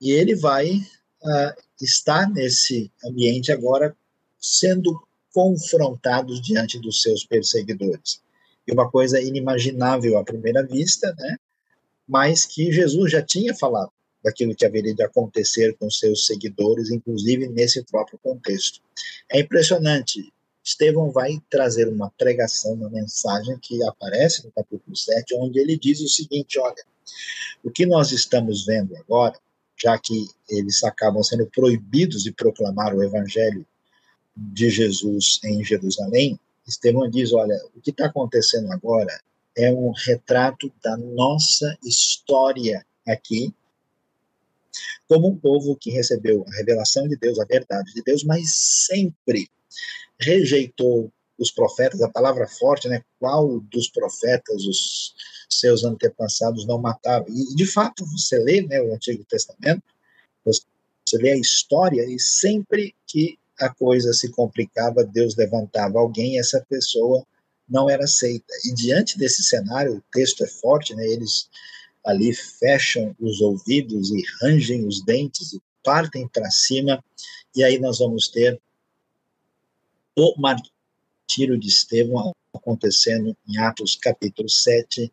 [0.00, 3.96] e ele vai uh, estar nesse ambiente agora
[4.38, 5.00] sendo
[5.32, 8.20] confrontados diante dos seus perseguidores.
[8.66, 11.36] E uma coisa inimaginável à primeira vista, né?
[12.06, 13.90] Mas que Jesus já tinha falado
[14.26, 18.80] daquilo que haveria de acontecer com seus seguidores, inclusive nesse próprio contexto.
[19.30, 20.32] É impressionante
[20.64, 26.00] Estevão vai trazer uma pregação, uma mensagem que aparece no capítulo 7, onde ele diz
[26.00, 26.84] o seguinte: olha,
[27.62, 29.38] o que nós estamos vendo agora,
[29.80, 33.64] já que eles acabam sendo proibidos de proclamar o evangelho
[34.36, 36.36] de Jesus em Jerusalém,
[36.66, 39.20] Estevão diz: olha, o que está acontecendo agora
[39.56, 43.54] é um retrato da nossa história aqui,
[45.08, 48.54] como um povo que recebeu a revelação de Deus, a verdade de Deus, mas
[48.86, 49.48] sempre
[50.18, 53.02] rejeitou os profetas, a palavra forte, né?
[53.18, 55.14] Qual dos profetas os
[55.50, 57.26] seus antepassados não mataram?
[57.28, 59.82] E de fato, você lê, né, o Antigo Testamento,
[60.44, 66.64] você lê a história e sempre que a coisa se complicava, Deus levantava alguém essa
[66.68, 67.24] pessoa
[67.68, 68.52] não era aceita.
[68.64, 71.04] E diante desse cenário, o texto é forte, né?
[71.06, 71.48] Eles
[72.06, 77.04] ali fecham os ouvidos e rangem os dentes e partem para cima,
[77.54, 78.60] e aí nós vamos ter
[80.16, 85.12] o martírio de Estevão acontecendo em Atos capítulo 7,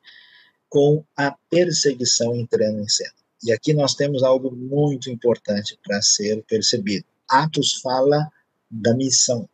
[0.69, 3.13] com a perseguição entrando em cena.
[3.43, 7.05] E aqui nós temos algo muito importante para ser percebido.
[7.27, 8.31] Atos fala
[8.69, 9.49] da missão.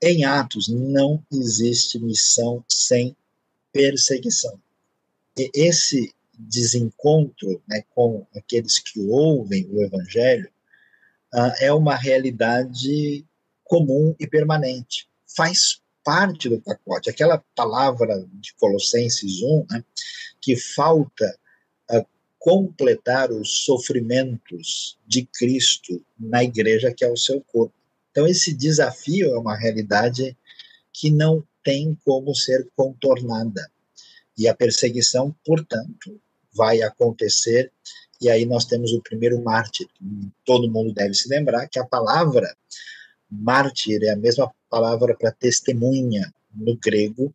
[0.00, 3.16] Em Atos não existe missão sem
[3.72, 4.58] perseguição.
[5.36, 6.14] E esse
[6.48, 10.50] desencontro né, com aqueles que ouvem o evangelho
[11.34, 13.24] uh, é uma realidade
[13.64, 15.08] comum e permanente.
[15.36, 17.10] Faz parte do pacote.
[17.10, 19.84] Aquela palavra de Colossenses 1, né,
[20.40, 21.38] que falta
[21.90, 22.04] uh,
[22.38, 27.74] completar os sofrimentos de Cristo na igreja, que é o seu corpo.
[28.10, 30.36] Então, esse desafio é uma realidade
[30.92, 33.70] que não tem como ser contornada.
[34.36, 36.20] E a perseguição, portanto,
[36.54, 37.70] vai acontecer.
[38.20, 39.86] E aí nós temos o primeiro mártir.
[40.44, 42.54] Todo mundo deve se lembrar que a palavra
[43.30, 47.32] mártir é a mesma palavra para testemunha no grego,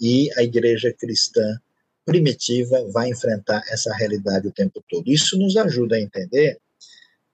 [0.00, 1.60] e a igreja cristã
[2.04, 5.10] primitiva vai enfrentar essa realidade o tempo todo.
[5.10, 6.58] Isso nos ajuda a entender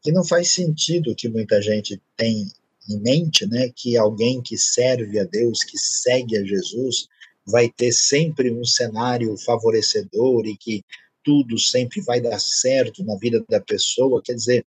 [0.02, 2.50] que não faz sentido que muita gente tem
[2.90, 7.08] em mente, né, que alguém que serve a Deus, que segue a Jesus,
[7.46, 10.84] vai ter sempre um cenário favorecedor e que
[11.24, 14.22] tudo sempre vai dar certo na vida da pessoa.
[14.22, 14.66] Quer dizer,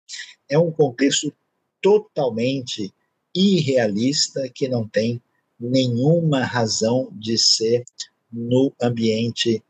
[0.48, 1.32] é um contexto
[1.80, 2.92] totalmente
[3.34, 5.22] irrealista que não tem
[5.60, 7.84] nenhuma razão de ser
[8.32, 9.62] no ambiente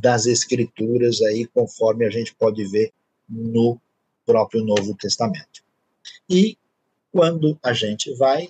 [0.00, 2.90] das escrituras aí, conforme a gente pode ver
[3.28, 3.78] no
[4.24, 5.62] próprio Novo Testamento.
[6.28, 6.56] E
[7.12, 8.48] quando a gente vai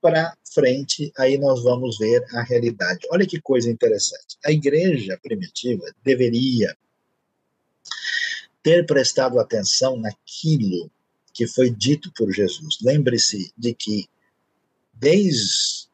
[0.00, 3.06] para frente, aí nós vamos ver a realidade.
[3.10, 4.36] Olha que coisa interessante.
[4.44, 6.76] A igreja primitiva deveria
[8.66, 10.90] ter prestado atenção naquilo
[11.32, 12.78] que foi dito por Jesus.
[12.82, 14.08] Lembre-se de que
[14.92, 15.86] desde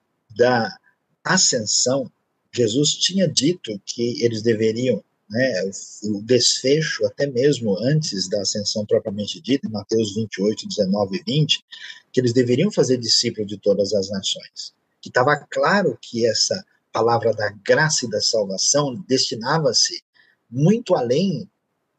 [0.43, 0.75] a
[1.23, 2.11] ascensão,
[2.51, 5.71] Jesus tinha dito que eles deveriam, né,
[6.05, 11.63] o desfecho, até mesmo antes da ascensão propriamente dita, em Mateus 28, 19 e 20,
[12.11, 14.73] que eles deveriam fazer discípulo de todas as nações.
[14.99, 20.03] Que estava claro que essa palavra da graça e da salvação destinava-se
[20.51, 21.47] muito além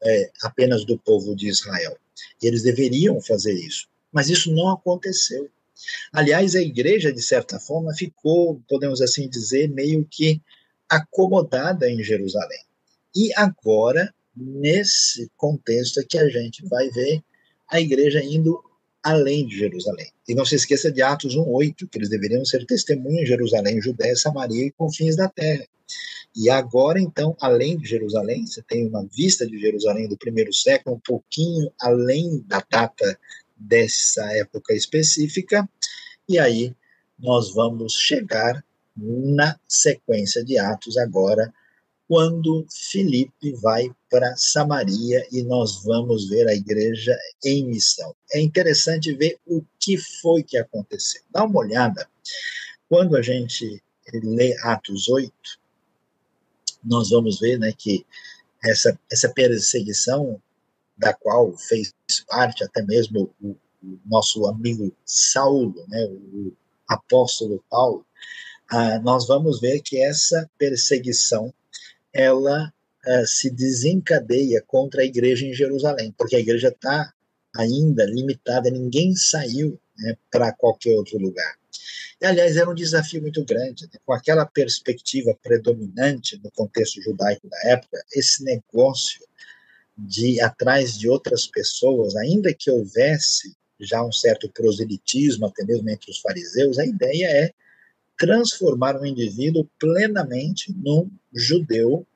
[0.04, 1.96] é, apenas do povo de Israel.
[2.42, 3.88] E eles deveriam fazer isso.
[4.12, 5.48] Mas isso não aconteceu.
[6.12, 10.40] Aliás, a igreja, de certa forma, ficou, podemos assim dizer, meio que
[10.88, 12.60] acomodada em Jerusalém.
[13.14, 17.22] E agora, nesse contexto, é que a gente vai ver
[17.68, 18.62] a igreja indo
[19.04, 20.10] além de Jerusalém.
[20.26, 24.16] E não se esqueça de Atos 1:8, que eles deveriam ser testemunhas em Jerusalém, Judéia,
[24.16, 25.66] Samaria e confins da terra.
[26.34, 30.96] E agora, então, além de Jerusalém, você tem uma vista de Jerusalém do primeiro século,
[30.96, 33.18] um pouquinho além da data
[33.56, 35.68] dessa época específica,
[36.28, 36.74] e aí
[37.18, 38.64] nós vamos chegar
[38.96, 41.52] na sequência de Atos agora,
[42.06, 48.14] quando Filipe vai para Samaria e nós vamos ver a igreja em missão.
[48.32, 51.22] É interessante ver o que foi que aconteceu.
[51.30, 52.08] Dá uma olhada.
[52.88, 55.32] Quando a gente lê Atos 8,
[56.84, 58.04] nós vamos ver né, que
[58.62, 60.40] essa, essa perseguição
[60.96, 61.94] da qual fez
[62.28, 66.52] parte até mesmo o, o nosso amigo Saulo, né, o
[66.86, 68.06] apóstolo Paulo,
[68.70, 71.52] ah, nós vamos ver que essa perseguição
[72.14, 72.72] ela
[73.04, 77.12] ah, se desencadeia contra a igreja em Jerusalém, porque a igreja está
[77.54, 81.56] ainda limitada, ninguém saiu né, para qualquer outro lugar.
[82.20, 83.98] E, aliás, era um desafio muito grande, né?
[84.06, 89.20] com aquela perspectiva predominante no contexto judaico da época, esse negócio
[89.96, 95.88] de ir atrás de outras pessoas, ainda que houvesse já um certo proselitismo, até mesmo
[95.90, 97.52] entre os fariseus, a ideia é
[98.18, 102.06] transformar um indivíduo plenamente num judeu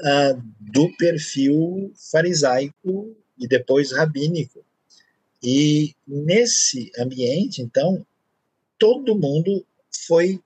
[0.00, 4.64] uh, do perfil farisaico e depois rabínico.
[5.42, 8.04] E nesse ambiente, então,
[8.78, 9.64] todo mundo
[10.06, 10.40] foi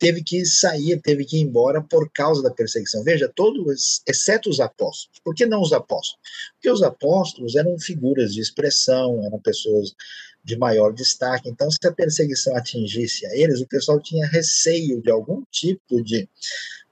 [0.00, 3.04] teve que sair, teve que ir embora por causa da perseguição.
[3.04, 5.20] Veja, todos, exceto os apóstolos.
[5.22, 6.18] Por que não os apóstolos?
[6.54, 9.94] Porque os apóstolos eram figuras de expressão, eram pessoas
[10.42, 11.50] de maior destaque.
[11.50, 16.26] Então, se a perseguição atingisse a eles, o pessoal tinha receio de algum tipo de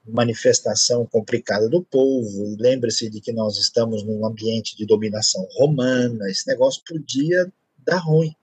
[0.05, 2.55] manifestação complicada do povo.
[2.59, 8.35] Lembre-se de que nós estamos num ambiente de dominação romana, esse negócio podia dar ruim.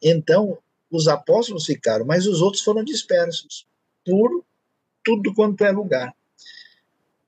[0.00, 0.56] Então,
[0.88, 3.66] os apóstolos ficaram, mas os outros foram dispersos
[4.04, 4.44] por
[5.04, 6.14] tudo quanto é lugar,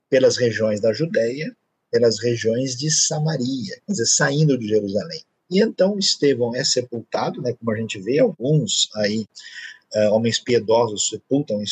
[0.09, 1.55] pelas regiões da Judéia,
[1.91, 5.23] pelas regiões de Samaria, quer dizer, saindo de Jerusalém.
[5.51, 9.27] E então Estevão é sepultado, né, como a gente vê, alguns aí,
[9.95, 11.63] uh, homens piedosos sepultam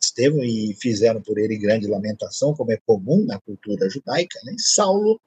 [0.00, 4.38] Estevão e fizeram por ele grande lamentação, como é comum na cultura judaica.
[4.44, 4.54] Né?
[4.58, 5.20] Saulo,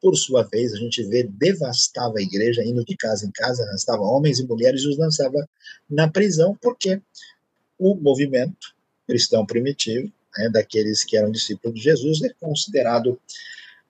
[0.00, 4.02] por sua vez, a gente vê, devastava a igreja, indo de casa em casa, arrastava
[4.02, 5.48] homens e mulheres e os lançava
[5.88, 7.00] na prisão, porque
[7.78, 8.74] o movimento
[9.06, 13.18] cristão primitivo, né, daqueles que eram discípulos de Jesus, é considerado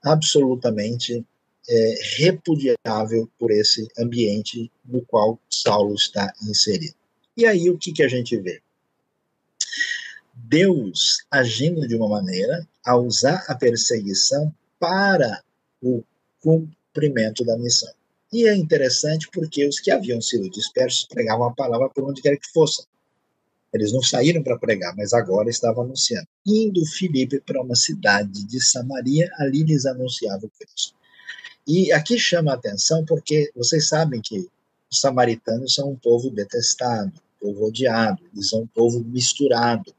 [0.03, 1.25] absolutamente
[1.69, 6.95] é, repudiável por esse ambiente no qual Saulo está inserido.
[7.37, 8.63] E aí o que, que a gente vê?
[10.35, 15.43] Deus agindo de uma maneira a usar a perseguição para
[15.83, 16.03] o
[16.41, 17.93] cumprimento da missão.
[18.33, 22.37] E é interessante porque os que haviam sido dispersos pregavam a palavra por onde quer
[22.37, 22.85] que fossem.
[23.73, 26.27] Eles não saíram para pregar, mas agora estavam anunciando.
[26.47, 30.95] Indo Filipe para uma cidade de Samaria, ali lhes anunciava o Cristo.
[31.67, 34.49] E aqui chama a atenção porque vocês sabem que
[34.91, 37.13] os samaritanos são um povo detestado,
[37.43, 39.95] um povo odiado, eles são um povo misturado,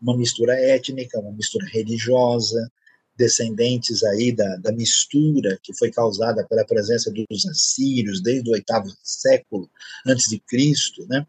[0.00, 2.70] uma mistura étnica, uma mistura religiosa,
[3.16, 8.88] descendentes aí da, da mistura que foi causada pela presença dos assírios desde o oitavo
[9.02, 9.70] século
[10.06, 11.26] antes de Cristo, né?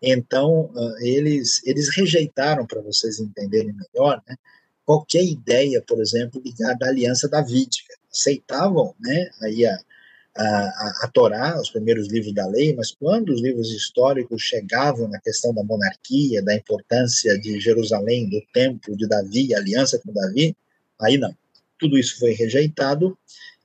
[0.00, 4.36] Então uh, eles eles rejeitaram, para vocês entenderem melhor, né?
[4.84, 9.30] Qualquer ideia, por exemplo, ligada à aliança davídica, aceitavam, né?
[9.42, 9.78] Aí a,
[10.36, 15.20] a, a, Torá, os primeiros livros da lei, mas quando os livros históricos chegavam na
[15.20, 20.56] questão da monarquia, da importância de Jerusalém, do templo de Davi, a aliança com Davi,
[21.00, 21.34] aí não.
[21.78, 23.16] Tudo isso foi rejeitado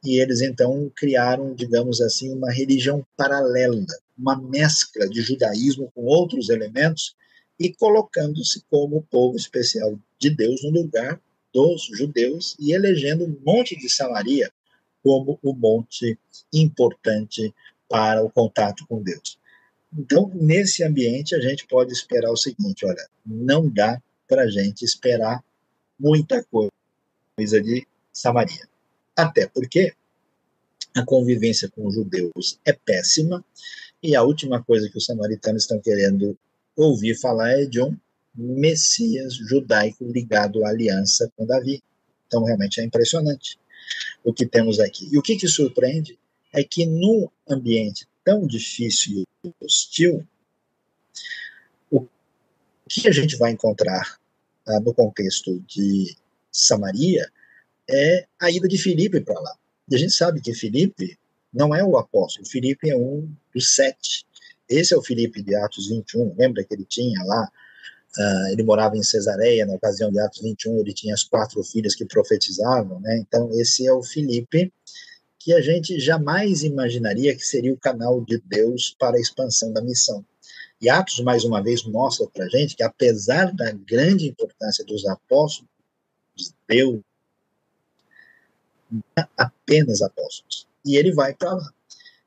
[0.04, 3.86] e eles então criaram, digamos assim, uma religião paralela,
[4.18, 7.16] uma mescla de judaísmo com outros elementos
[7.60, 11.20] e colocando-se como povo especial de Deus no lugar
[11.54, 14.52] dos judeus e elegendo um monte de Samaria
[15.04, 16.18] como o monte
[16.54, 17.54] importante
[17.88, 19.38] para o contato com Deus.
[19.98, 24.86] Então, nesse ambiente, a gente pode esperar o seguinte: olha, não dá para a gente
[24.86, 25.44] esperar
[26.00, 26.70] muita coisa
[27.46, 28.68] de Samaria.
[29.16, 29.94] Até porque
[30.96, 33.44] a convivência com os judeus é péssima,
[34.02, 36.38] e a última coisa que os samaritanos estão querendo
[36.76, 37.96] ouvir falar é de um
[38.34, 41.84] Messias judaico ligado à aliança com Davi.
[42.28, 43.60] Então, realmente é impressionante
[44.24, 45.10] o que temos aqui.
[45.12, 46.18] E o que, que surpreende
[46.54, 50.26] é que num ambiente tão difícil e hostil,
[51.92, 52.08] o
[52.88, 54.18] que a gente vai encontrar
[54.68, 56.16] ah, no contexto de
[56.52, 57.30] Samaria
[57.90, 59.56] é a ida de Filipe para lá.
[59.90, 61.18] E a gente sabe que Filipe
[61.54, 64.26] não é o apóstolo, Filipe é um dos sete.
[64.68, 67.50] Esse é o Filipe de Atos 21, lembra que ele tinha lá
[68.18, 71.94] Uh, ele morava em Cesareia, na ocasião de Atos 21, ele tinha as quatro filhas
[71.94, 73.18] que profetizavam, né?
[73.20, 74.74] Então, esse é o Filipe,
[75.38, 79.82] que a gente jamais imaginaria que seria o canal de Deus para a expansão da
[79.82, 80.26] missão.
[80.82, 85.06] E Atos, mais uma vez, mostra para a gente que, apesar da grande importância dos
[85.06, 85.70] apóstolos,
[86.68, 87.02] Deus
[89.18, 90.68] é apenas apóstolos.
[90.86, 91.74] E ele vai para lá.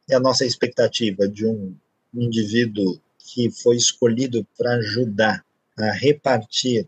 [0.09, 1.75] E a nossa expectativa de um
[2.15, 5.45] indivíduo que foi escolhido para ajudar
[5.79, 6.87] a repartir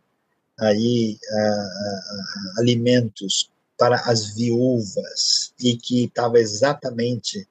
[0.58, 1.18] aí
[2.58, 7.46] alimentos para as viúvas e que estava exatamente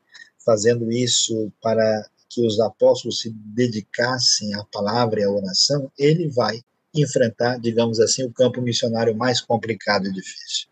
[0.46, 6.62] fazendo isso para que os apóstolos se dedicassem à palavra e à oração, ele vai
[6.94, 10.68] enfrentar, digamos assim, o campo missionário mais complicado e difícil.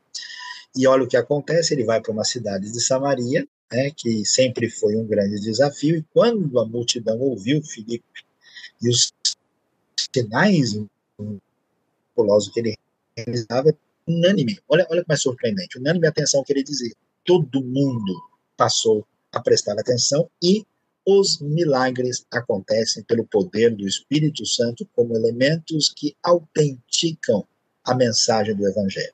[0.76, 4.70] E olha o que acontece, ele vai para uma cidade de Samaria, né, que sempre
[4.70, 8.04] foi um grande desafio, e quando a multidão ouviu Filipe
[8.82, 9.12] e os
[10.14, 10.80] sinais
[11.18, 12.78] miraculosos que ele
[13.16, 13.76] realizava,
[14.08, 14.60] unânime.
[14.68, 15.78] Olha, olha como é surpreendente.
[15.78, 16.94] Unânime a atenção que ele dizia.
[17.24, 18.14] Todo mundo
[18.58, 20.66] passou a prestar atenção e
[21.06, 27.46] os milagres acontecem pelo poder do Espírito Santo como elementos que autenticam
[27.84, 29.14] a mensagem do Evangelho.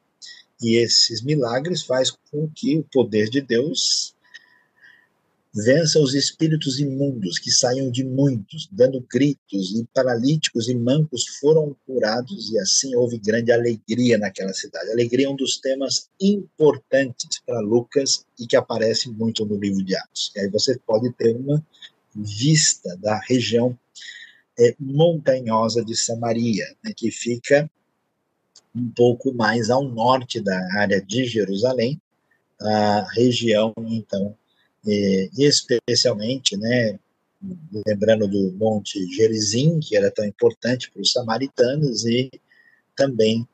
[0.62, 4.16] E esses milagres faz com que o poder de Deus
[5.58, 11.76] vença os espíritos imundos que saíam de muitos, dando gritos, e paralíticos e mancos foram
[11.86, 14.92] curados, e assim houve grande alegria naquela cidade.
[14.92, 19.96] Alegria é um dos temas importantes para Lucas e que aparece muito no livro de
[19.96, 20.32] Atos.
[20.36, 21.66] E aí você pode ter uma
[22.16, 23.78] vista da região
[24.60, 27.70] é, montanhosa de Samaria, né, que fica
[28.76, 32.00] um pouco mais ao norte da área de Jerusalém,
[32.60, 34.36] a região, então,
[34.86, 37.00] e, especialmente, né,
[37.86, 42.32] lembrando do Monte Gerizim, que era tão importante para os samaritanos, e
[42.96, 43.48] também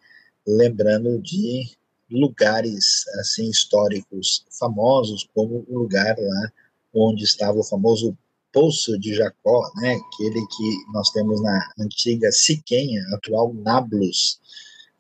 [0.46, 1.70] lembrando de
[2.10, 6.52] lugares assim históricos famosos, como o lugar lá
[6.94, 8.18] onde estava o famoso
[8.52, 14.40] Poço de Jacó, né, aquele que nós temos na antiga Siquém, atual Nablus,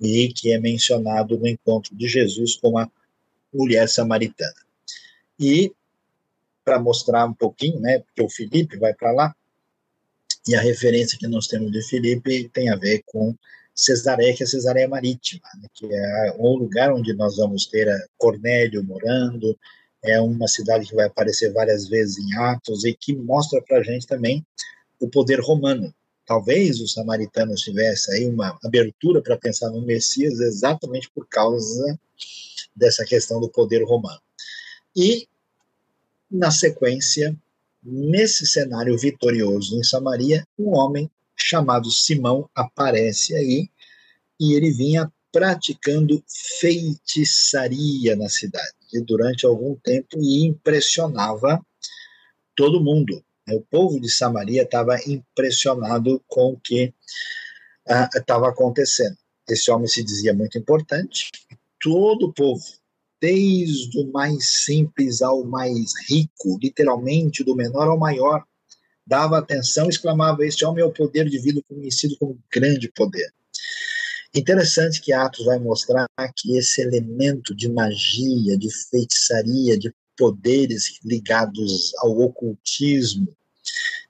[0.01, 2.89] e que é mencionado no encontro de Jesus com a
[3.53, 4.55] mulher samaritana.
[5.39, 5.71] E
[6.63, 9.35] para mostrar um pouquinho, né, porque o Felipe vai para lá,
[10.47, 13.35] e a referência que nós temos de Felipe tem a ver com
[13.75, 17.87] Cesareia, que é Cesareia Marítima, né, que é um lugar onde nós vamos ter
[18.17, 19.57] Cornélio morando,
[20.03, 23.83] é uma cidade que vai aparecer várias vezes em Atos e que mostra para a
[23.83, 24.45] gente também
[24.99, 25.93] o poder romano.
[26.25, 31.99] Talvez os samaritanos tivessem aí uma abertura para pensar no Messias exatamente por causa
[32.75, 34.19] dessa questão do poder romano.
[34.95, 35.27] E
[36.33, 37.35] na sequência,
[37.83, 43.69] nesse cenário vitorioso em Samaria, um homem chamado Simão aparece aí
[44.39, 46.23] e ele vinha praticando
[46.59, 48.73] feitiçaria na cidade
[49.05, 51.63] durante algum tempo e impressionava
[52.55, 53.23] todo mundo.
[53.49, 56.93] O povo de Samaria estava impressionado com o que
[58.15, 59.17] estava ah, acontecendo.
[59.49, 61.29] Esse homem se dizia muito importante,
[61.79, 62.63] todo o povo
[63.23, 68.43] desde o mais simples ao mais rico, literalmente do menor ao maior,
[69.07, 73.33] dava atenção, exclamava: Este homem é o poder divino conhecido como grande poder.
[74.35, 76.05] Interessante que Atos vai mostrar
[76.35, 83.33] que esse elemento de magia, de feitiçaria, de poderes ligados ao ocultismo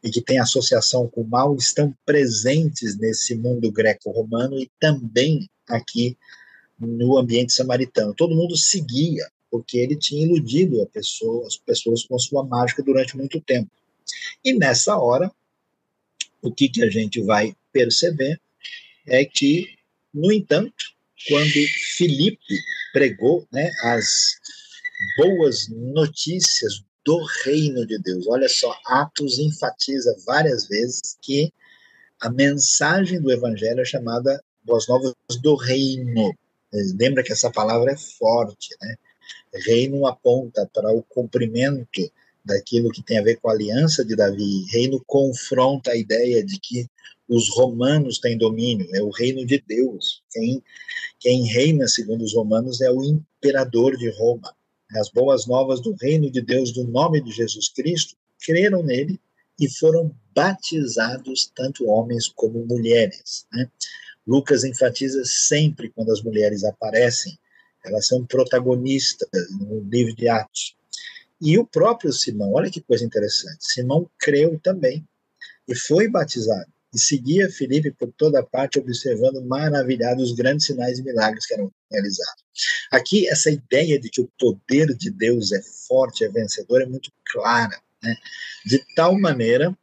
[0.01, 6.17] e que têm associação com o mal estão presentes nesse mundo greco-romano e também aqui
[6.79, 8.13] no ambiente samaritano.
[8.13, 13.39] Todo mundo seguia, porque ele tinha iludido pessoa, as pessoas com sua mágica durante muito
[13.41, 13.69] tempo.
[14.43, 15.31] E nessa hora,
[16.41, 18.39] o que, que a gente vai perceber
[19.07, 19.67] é que,
[20.13, 20.93] no entanto,
[21.27, 21.51] quando
[21.95, 22.59] Filipe
[22.91, 24.35] pregou né, as
[25.17, 28.27] boas notícias do reino de Deus.
[28.27, 31.51] Olha só, Atos enfatiza várias vezes que
[32.21, 36.33] a mensagem do evangelho é chamada Boas Novas do Reino.
[36.99, 38.95] Lembra que essa palavra é forte, né?
[39.65, 42.11] Reino aponta para o cumprimento
[42.43, 44.65] daquilo que tem a ver com a aliança de Davi.
[44.71, 46.87] Reino confronta a ideia de que
[47.29, 50.21] os romanos têm domínio, é o reino de Deus.
[50.31, 50.61] Quem,
[51.19, 54.53] quem reina, segundo os romanos, é o imperador de Roma
[54.97, 58.15] as boas novas do reino de Deus, do nome de Jesus Cristo,
[58.45, 59.19] creram nele
[59.59, 63.45] e foram batizados tanto homens como mulheres.
[63.51, 63.69] Né?
[64.25, 67.37] Lucas enfatiza sempre quando as mulheres aparecem,
[67.85, 70.75] elas são protagonistas no livro de Atos.
[71.41, 75.05] E o próprio Simão, olha que coisa interessante, Simão creu também
[75.67, 81.03] e foi batizado e seguia Felipe por toda parte, observando maravilhado os grandes sinais e
[81.03, 82.43] milagres que eram realizados.
[82.91, 87.11] Aqui, essa ideia de que o poder de Deus é forte, é vencedor, é muito
[87.25, 88.15] clara, né?
[88.65, 89.75] de tal maneira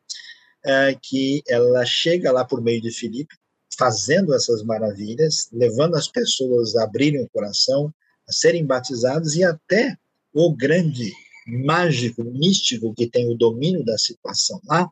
[0.64, 3.34] é, que ela chega lá por meio de Felipe,
[3.81, 7.91] fazendo essas maravilhas, levando as pessoas a abrirem o coração,
[8.28, 9.97] a serem batizados e até
[10.35, 11.11] o grande
[11.47, 14.87] mágico, místico que tem o domínio da situação lá,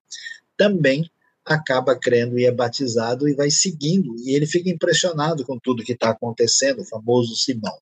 [0.56, 1.08] também
[1.44, 4.16] acaba crendo e é batizado e vai seguindo.
[4.20, 7.78] E ele fica impressionado com tudo que está acontecendo, o famoso Simão.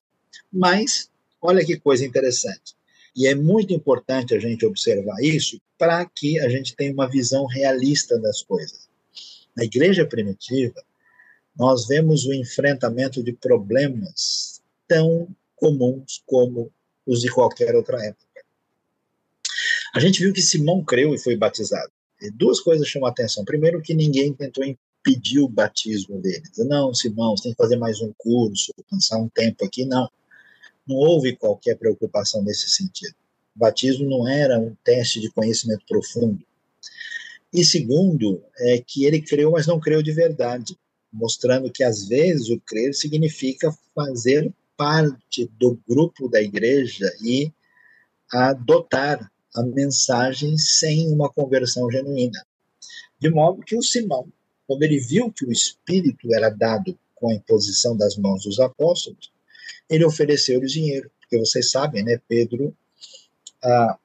[0.51, 1.09] Mas,
[1.41, 2.75] olha que coisa interessante.
[3.15, 7.45] E é muito importante a gente observar isso para que a gente tenha uma visão
[7.45, 8.89] realista das coisas.
[9.55, 10.83] Na igreja primitiva,
[11.57, 16.71] nós vemos o enfrentamento de problemas tão comuns como
[17.05, 18.25] os de qualquer outra época.
[19.93, 21.91] A gente viu que Simão creu e foi batizado.
[22.21, 23.43] E duas coisas chamam a atenção.
[23.43, 26.43] Primeiro, que ninguém tentou impedir o batismo dele.
[26.59, 29.85] Não, Simão, você tem que fazer mais um curso, passar um tempo aqui.
[29.85, 30.09] Não.
[30.87, 33.15] Não houve qualquer preocupação nesse sentido.
[33.55, 36.45] O batismo não era um teste de conhecimento profundo.
[37.51, 40.77] E segundo, é que ele creu, mas não creu de verdade,
[41.17, 47.51] mostrando que às vezes o crer significa fazer parte do grupo da igreja e
[48.31, 52.45] adotar a mensagem sem uma conversão genuína.
[53.19, 54.31] De modo que o Simão,
[54.67, 59.31] quando ele viu que o Espírito era dado com a imposição das mãos dos apóstolos,
[59.89, 62.75] ele ofereceu-lhes dinheiro, porque vocês sabem, né, Pedro
[63.63, 63.97] ah,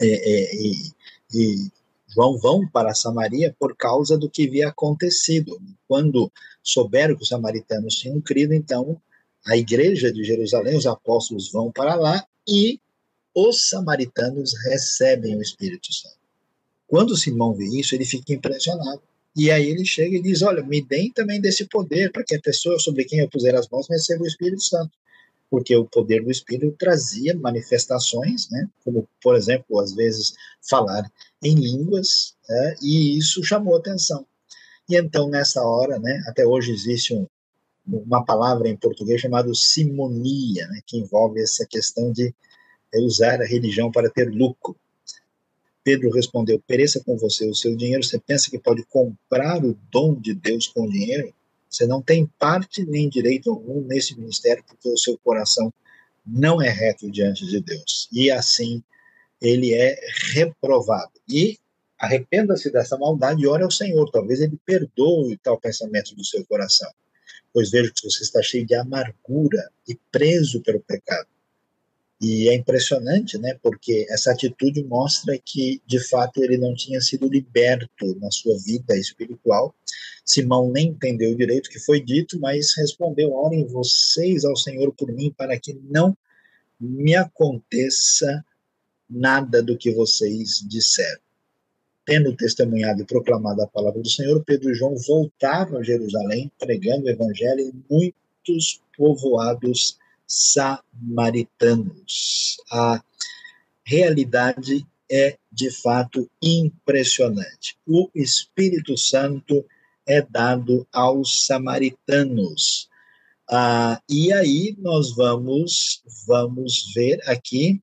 [0.00, 0.92] é, é, e,
[1.34, 1.72] e
[2.18, 5.56] João vão para Samaria por causa do que havia acontecido.
[5.86, 6.32] Quando
[6.64, 9.00] souberam que os samaritanos tinham crido, então
[9.46, 12.80] a igreja de Jerusalém, os apóstolos vão para lá e
[13.32, 16.18] os samaritanos recebem o Espírito Santo.
[16.88, 19.00] Quando Simão vê isso, ele fica impressionado.
[19.36, 22.40] E aí ele chega e diz: Olha, me deem também desse poder, para que a
[22.40, 24.90] pessoa sobre quem eu puser as mãos receba o Espírito Santo.
[25.48, 28.68] Porque o poder do Espírito trazia manifestações, né?
[28.84, 30.34] como, por exemplo, às vezes
[30.68, 31.08] falar
[31.42, 32.74] em línguas, né?
[32.82, 34.26] e isso chamou atenção.
[34.88, 37.26] E então, nessa hora, né, até hoje existe um,
[37.86, 42.34] uma palavra em português chamada simonia, né, que envolve essa questão de
[42.94, 44.76] usar a religião para ter lucro.
[45.84, 48.02] Pedro respondeu: Pereça com você o seu dinheiro.
[48.02, 51.32] Você pensa que pode comprar o dom de Deus com dinheiro?
[51.68, 55.72] Você não tem parte nem direito algum nesse ministério, porque o seu coração
[56.26, 58.08] não é reto diante de Deus.
[58.12, 58.82] E assim
[59.40, 59.98] ele é
[60.32, 61.12] reprovado.
[61.28, 61.58] E
[61.98, 64.10] arrependa-se dessa maldade e ore ao Senhor.
[64.10, 66.90] Talvez ele perdoe tal pensamento do seu coração.
[67.52, 71.26] Pois vejo que você está cheio de amargura e preso pelo pecado.
[72.20, 77.28] E é impressionante, né, porque essa atitude mostra que, de fato, ele não tinha sido
[77.28, 79.72] liberto na sua vida espiritual.
[80.24, 85.12] Simão nem entendeu direito o que foi dito, mas respondeu: Orem vocês ao Senhor por
[85.12, 86.16] mim, para que não
[86.80, 88.44] me aconteça
[89.08, 91.20] nada do que vocês disseram.
[92.04, 97.06] Tendo testemunhado e proclamado a palavra do Senhor, Pedro e João voltaram a Jerusalém, pregando
[97.06, 102.56] o evangelho em muitos povoados samaritanos.
[102.70, 103.02] A
[103.84, 107.76] realidade é de fato impressionante.
[107.86, 109.64] O Espírito Santo
[110.06, 112.88] é dado aos samaritanos.
[113.50, 117.82] Ah, e aí nós vamos vamos ver aqui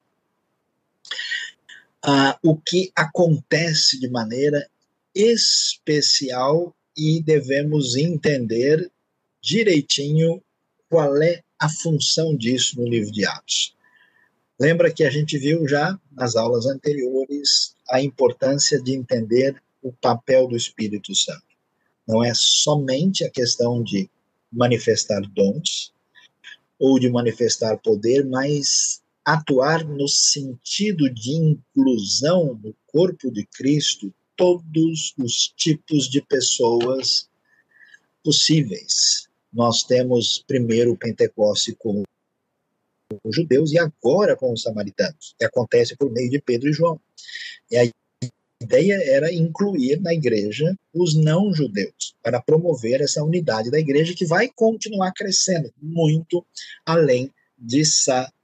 [2.08, 4.70] ah, o que acontece de maneira
[5.14, 8.92] especial e devemos entender
[9.42, 10.42] direitinho
[10.88, 13.76] qual é a função disso no livro de Atos.
[14.60, 20.48] Lembra que a gente viu já nas aulas anteriores a importância de entender o papel
[20.48, 21.44] do Espírito Santo.
[22.08, 24.10] Não é somente a questão de
[24.52, 25.92] manifestar dons
[26.78, 35.16] ou de manifestar poder, mas atuar no sentido de inclusão no corpo de Cristo todos
[35.18, 37.28] os tipos de pessoas
[38.24, 39.28] possíveis.
[39.52, 42.04] Nós temos primeiro o Pentecoste com
[43.24, 47.00] os judeus e agora com os samaritanos, que acontece por meio de Pedro e João.
[47.72, 47.90] E a
[48.62, 54.50] ideia era incluir na igreja os não-judeus, para promover essa unidade da igreja que vai
[54.54, 56.46] continuar crescendo muito
[56.86, 57.86] além de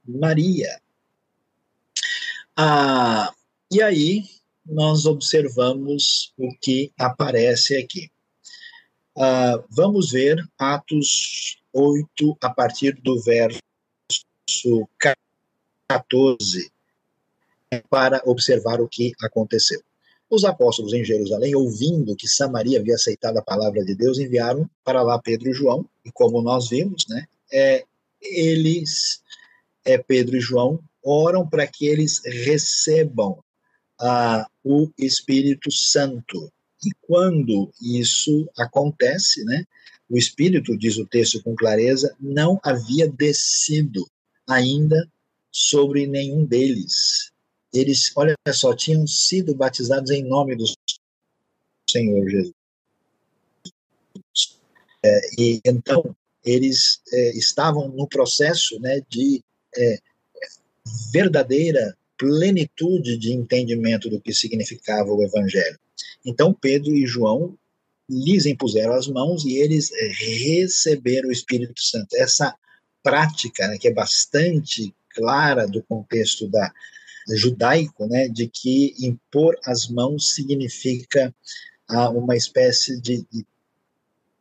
[0.06, 0.80] Samaria.
[2.56, 3.32] Ah,
[3.70, 4.24] e aí
[4.64, 8.10] nós observamos o que aparece aqui.
[9.16, 13.60] Ah, vamos ver Atos 8, a partir do verso
[15.88, 16.70] 14,
[17.88, 19.82] para observar o que aconteceu.
[20.28, 25.02] Os apóstolos em Jerusalém, ouvindo que Samaria havia aceitado a palavra de Deus, enviaram para
[25.02, 27.84] lá Pedro e João, e como nós vimos, né, é,
[28.20, 29.22] eles,
[29.84, 33.42] é, Pedro e João, oram para que eles recebam
[34.00, 36.52] ah, o Espírito Santo.
[36.84, 39.64] E quando isso acontece, né,
[40.08, 44.06] o Espírito, diz o texto com clareza, não havia descido
[44.48, 45.08] ainda
[45.50, 47.30] sobre nenhum deles.
[47.72, 50.64] Eles, olha só, tinham sido batizados em nome do
[51.88, 52.54] Senhor Jesus.
[55.04, 56.14] É, e então
[56.44, 59.42] eles é, estavam no processo né, de
[59.76, 59.98] é,
[61.12, 65.78] verdadeira plenitude de entendimento do que significava o Evangelho.
[66.24, 67.56] Então Pedro e João
[68.08, 72.14] lhes impuseram as mãos e eles receberam o Espírito Santo.
[72.14, 72.54] Essa
[73.02, 76.72] prática, né, que é bastante clara do contexto da
[77.36, 81.34] judaico, né, de que impor as mãos significa
[81.88, 83.24] ah, uma espécie de,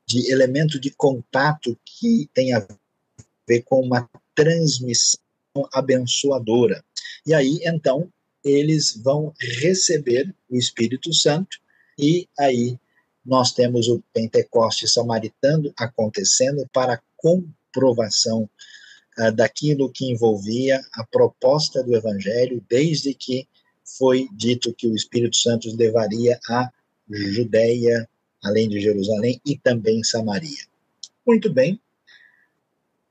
[0.05, 2.65] de elemento de contato que tem a
[3.47, 5.21] ver com uma transmissão
[5.73, 6.84] abençoadora.
[7.25, 8.11] E aí, então,
[8.43, 11.57] eles vão receber o Espírito Santo
[11.97, 12.79] e aí
[13.23, 18.49] nós temos o Pentecoste samaritano acontecendo para comprovação
[19.19, 23.47] uh, daquilo que envolvia a proposta do Evangelho, desde que
[23.97, 26.71] foi dito que o Espírito Santo levaria a
[27.09, 28.09] Judéia,
[28.43, 30.65] além de Jerusalém, e também Samaria.
[31.25, 31.79] Muito bem,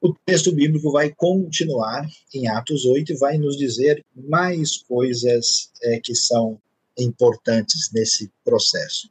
[0.00, 6.00] o texto bíblico vai continuar em Atos 8 e vai nos dizer mais coisas é,
[6.00, 6.60] que são
[6.98, 9.10] importantes nesse processo.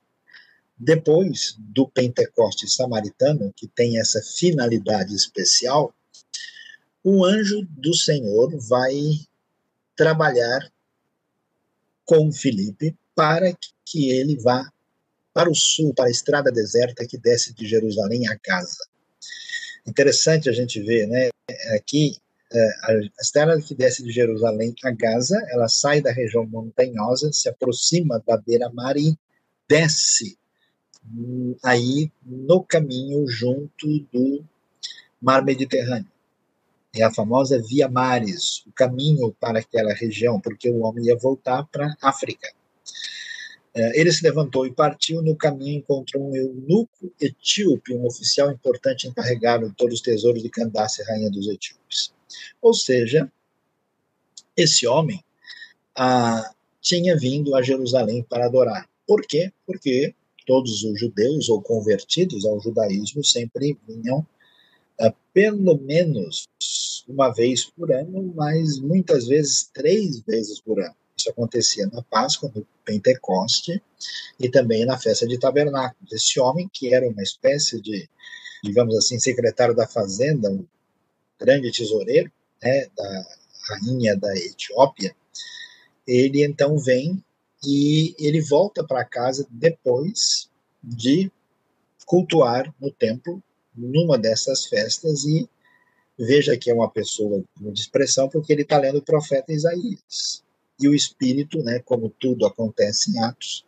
[0.75, 5.93] Depois do Pentecoste samaritano, que tem essa finalidade especial,
[7.03, 8.95] o anjo do Senhor vai
[9.95, 10.71] trabalhar
[12.05, 14.71] com Filipe para que ele vá
[15.33, 18.88] para o sul, para a estrada deserta que desce de Jerusalém a Gaza.
[19.89, 21.29] Interessante a gente ver, né?
[21.75, 22.15] Aqui,
[22.53, 27.49] é, a estrada que desce de Jerusalém a Gaza, ela sai da região montanhosa, se
[27.49, 29.17] aproxima da beira-mar e
[29.67, 30.37] desce
[31.11, 34.45] hum, aí no caminho junto do
[35.19, 36.11] mar Mediterrâneo.
[36.93, 41.65] É a famosa Via Mares, o caminho para aquela região, porque o homem ia voltar
[41.71, 42.47] para a África.
[43.73, 45.21] É, ele se levantou e partiu.
[45.21, 50.49] No caminho encontrou um eunuco etíope, um oficial importante encarregado de todos os tesouros de
[50.49, 52.13] Candace, rainha dos etíopes.
[52.61, 53.31] Ou seja,
[54.55, 55.23] esse homem
[55.95, 56.51] ah,
[56.81, 58.89] tinha vindo a Jerusalém para adorar.
[59.07, 59.51] Por quê?
[59.65, 60.13] Porque
[60.45, 64.25] todos os judeus ou convertidos ao judaísmo sempre vinham
[64.99, 66.47] ah, pelo menos
[67.07, 70.95] uma vez por ano, mas muitas vezes três vezes por ano.
[71.19, 73.83] Isso acontecia na Páscoa, no Pentecoste
[74.39, 76.11] e também na festa de tabernáculos.
[76.13, 78.09] Esse homem, que era uma espécie de,
[78.63, 80.65] digamos assim, secretário da fazenda, um
[81.37, 82.31] grande tesoureiro
[82.63, 83.25] né, da
[83.67, 85.13] rainha da Etiópia,
[86.07, 87.21] ele então vem
[87.63, 90.49] e ele volta para casa depois
[90.81, 91.29] de
[92.05, 93.43] cultuar no templo
[93.75, 95.47] numa dessas festas e
[96.17, 100.41] veja que é uma pessoa de expressão porque ele está lendo o profeta Isaías
[100.79, 103.65] e o Espírito, né, como tudo acontece em Atos,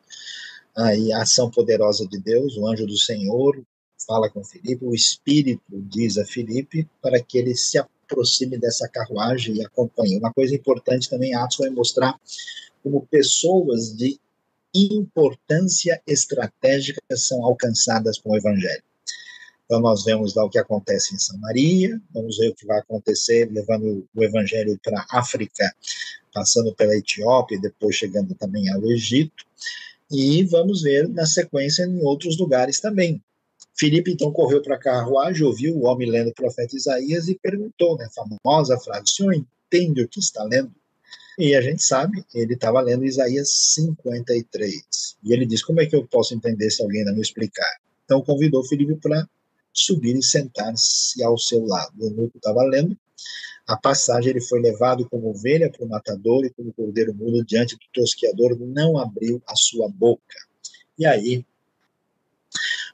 [0.76, 3.62] aí a ação poderosa de Deus, o anjo do Senhor
[4.08, 9.58] fala com Filipe, o Espírito diz a Filipe para que ele se aproxime dessa carruagem
[9.58, 10.18] e acompanhe.
[10.18, 12.20] Uma coisa importante também, Atos vai mostrar
[12.84, 14.20] como pessoas de
[14.74, 18.84] importância estratégica são alcançadas com o Evangelho.
[19.72, 23.50] Então, nós vemos lá o que acontece em Samaria, vamos ver o que vai acontecer
[23.50, 25.74] levando o Evangelho para a África,
[26.34, 29.46] passando pela Etiópia e depois chegando também ao Egito.
[30.12, 33.24] E vamos ver na sequência em outros lugares também.
[33.74, 37.98] Filipe então correu para a carruagem, ouviu o homem lendo o profeta Isaías e perguntou,
[37.98, 40.76] né, famosa frase: o senhor entende o que está lendo?
[41.40, 44.84] E a gente sabe, ele estava lendo Isaías 53.
[45.24, 47.74] E ele diz: Como é que eu posso entender se alguém não me explicar?
[48.04, 49.26] Então convidou Filipe para
[49.74, 51.94] subir e sentar-se ao seu lado.
[52.00, 52.98] O eunuco estava lendo
[53.68, 57.76] a passagem, ele foi levado como ovelha para o matador e como cordeiro mudo diante
[57.76, 60.36] do tosqueador, não abriu a sua boca.
[60.98, 61.46] E aí,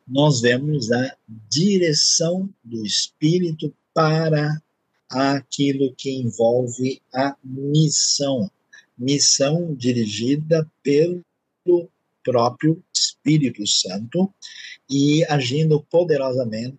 [0.07, 1.17] nós vemos a
[1.49, 4.61] direção do Espírito para
[5.09, 8.49] aquilo que envolve a missão.
[8.97, 11.23] Missão dirigida pelo
[12.27, 14.29] próprio Espírito Santo
[14.89, 16.77] e agindo poderosamente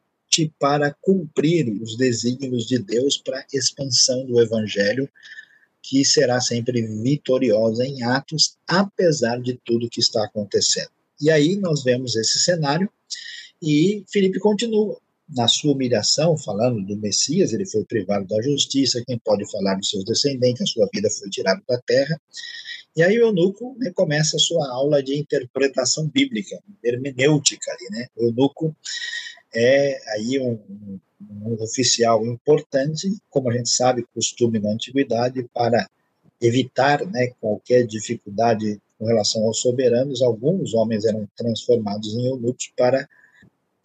[0.59, 5.09] para cumprir os desígnios de Deus para a expansão do Evangelho,
[5.83, 10.91] que será sempre vitoriosa em Atos, apesar de tudo que está acontecendo.
[11.19, 12.91] E aí nós vemos esse cenário
[13.61, 19.19] e Felipe continua na sua humilhação, falando do Messias, ele foi privado da justiça, quem
[19.19, 22.21] pode falar dos seus descendentes, a sua vida foi tirada da terra.
[22.99, 28.09] E aí o eunuco né, começa a sua aula de interpretação bíblica, hermenêutica ali, né?
[28.17, 28.75] O eunuco
[29.55, 35.89] é aí um, um, um oficial importante, como a gente sabe, costume na antiguidade, para
[36.41, 43.09] evitar né, qualquer dificuldade com relação aos soberanos, alguns homens eram transformados em eunucos para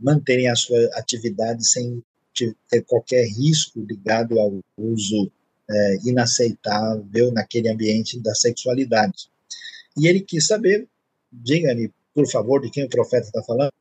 [0.01, 2.01] manterem a sua atividade sem
[2.67, 5.31] ter qualquer risco ligado ao uso
[5.73, 9.29] é, inaceitável naquele ambiente da sexualidade.
[9.97, 10.87] E ele quis saber,
[11.31, 13.71] diga-me, por favor, de quem o profeta está falando,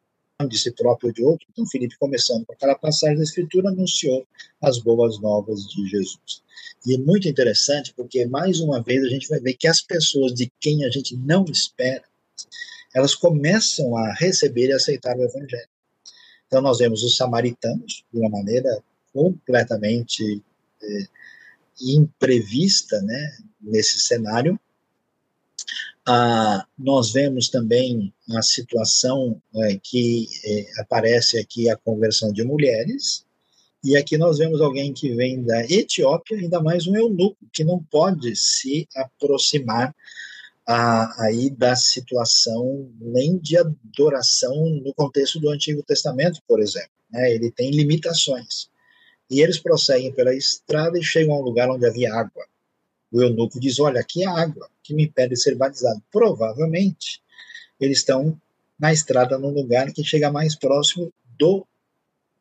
[0.49, 1.47] de si próprio ou de outro.
[1.51, 4.27] Então, Filipe, começando com aquela passagem da Escritura, anunciou
[4.61, 6.43] as boas novas de Jesus.
[6.87, 10.35] E é muito interessante, porque, mais uma vez, a gente vai ver que as pessoas
[10.35, 12.03] de quem a gente não espera,
[12.95, 15.69] elas começam a receber e aceitar o Evangelho.
[16.47, 18.83] Então, nós vemos os samaritanos, de uma maneira
[19.13, 20.43] completamente
[20.83, 21.07] é,
[21.81, 24.59] imprevista, né, nesse cenário,
[26.07, 33.25] ah, nós vemos também a situação é, que é, aparece aqui a conversão de mulheres,
[33.85, 37.83] e aqui nós vemos alguém que vem da Etiópia, ainda mais um eunuco, que não
[37.83, 39.95] pode se aproximar
[40.67, 44.55] ah, aí da situação nem de adoração
[44.85, 46.91] no contexto do Antigo Testamento, por exemplo.
[47.11, 47.35] Né?
[47.35, 48.71] Ele tem limitações.
[49.33, 52.45] E eles prosseguem pela estrada e chegam a um lugar onde havia água.
[53.11, 56.03] O eunuco diz: Olha, aqui há água que me impede de ser batizado.
[56.13, 57.23] Provavelmente
[57.81, 58.39] eles estão
[58.79, 61.67] na estrada num lugar que chega mais próximo do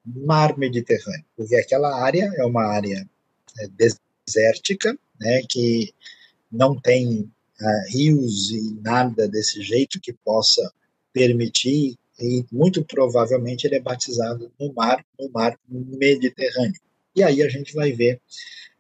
[0.06, 3.08] mar Mediterrâneo, porque aquela área é uma área
[3.60, 3.68] é,
[4.28, 5.94] desértica, né, que
[6.52, 7.22] não tem
[7.62, 10.74] uh, rios e nada desse jeito que possa
[11.14, 16.80] permitir e muito provavelmente ele é batizado no mar, no mar Mediterrâneo.
[17.16, 18.22] E aí a gente vai ver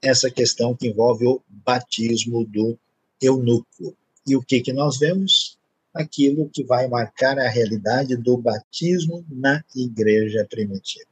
[0.01, 2.77] essa questão que envolve o batismo do
[3.21, 3.95] eunuco.
[4.25, 5.57] E o que, que nós vemos?
[5.93, 11.05] Aquilo que vai marcar a realidade do batismo na igreja primitiva.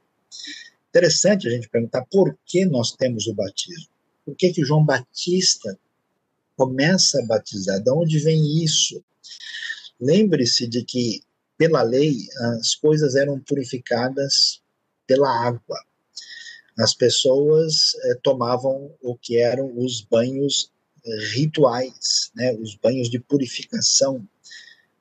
[0.88, 3.88] Interessante a gente perguntar por que nós temos o batismo.
[4.24, 5.78] Por que, que João Batista
[6.56, 7.80] começa a batizar?
[7.80, 9.02] De onde vem isso?
[10.00, 11.22] Lembre-se de que,
[11.60, 12.16] pela lei,
[12.58, 14.62] as coisas eram purificadas
[15.06, 15.78] pela água
[16.80, 20.72] as pessoas eh, tomavam o que eram os banhos
[21.04, 24.26] eh, rituais, né, os banhos de purificação.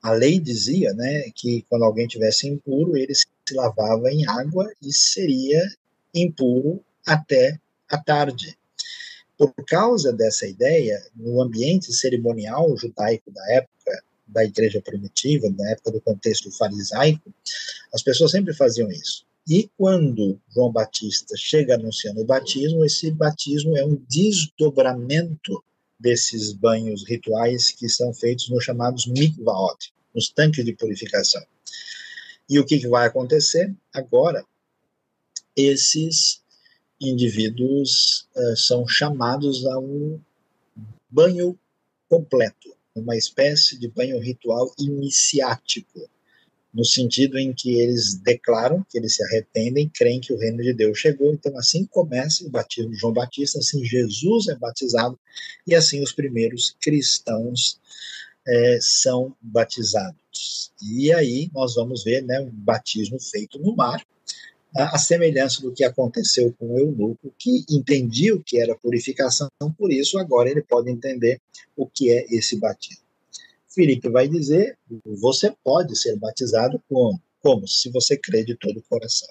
[0.01, 4.93] A lei dizia né, que quando alguém tivesse impuro, ele se lavava em água e
[4.93, 5.61] seria
[6.13, 8.57] impuro até a tarde.
[9.37, 15.91] Por causa dessa ideia, no ambiente cerimonial judaico da época, da igreja primitiva, da época
[15.91, 17.33] do contexto farisaico,
[17.93, 19.25] as pessoas sempre faziam isso.
[19.47, 25.63] E quando João Batista chega anunciando o batismo, esse batismo é um desdobramento
[25.99, 31.43] desses banhos rituais que são feitos nos chamados mikvaot, nos tanques de purificação.
[32.47, 33.73] E o que, que vai acontecer?
[33.93, 34.45] Agora,
[35.55, 36.41] esses
[37.01, 40.19] indivíduos uh, são chamados a um
[41.09, 41.57] banho
[42.07, 46.09] completo, uma espécie de banho ritual iniciático
[46.73, 50.73] no sentido em que eles declaram que eles se arrependem, creem que o reino de
[50.73, 51.33] Deus chegou.
[51.33, 55.19] Então, assim começa o batismo de João Batista, assim Jesus é batizado
[55.65, 57.79] e assim os primeiros cristãos
[58.47, 60.71] é, são batizados.
[60.81, 64.05] E aí nós vamos ver né, um batismo feito no mar,
[64.75, 69.49] a, a semelhança do que aconteceu com o eunuco, que entendia o que era purificação,
[69.77, 71.41] por isso agora ele pode entender
[71.75, 73.03] o que é esse batismo.
[73.67, 77.21] Filipe vai dizer: você pode ser batizado como?
[77.41, 77.67] Como?
[77.67, 79.29] Se você crê de todo o coração.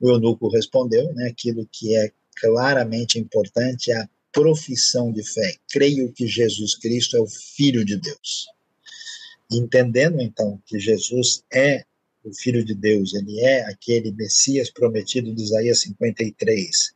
[0.00, 5.54] O eunuco respondeu, né, aquilo que é claramente importante é a profissão de fé.
[5.70, 8.46] Creio que Jesus Cristo é o Filho de Deus.
[9.50, 11.84] Entendendo então que Jesus é
[12.24, 16.94] o Filho de Deus, ele é aquele Messias prometido de Isaías 53,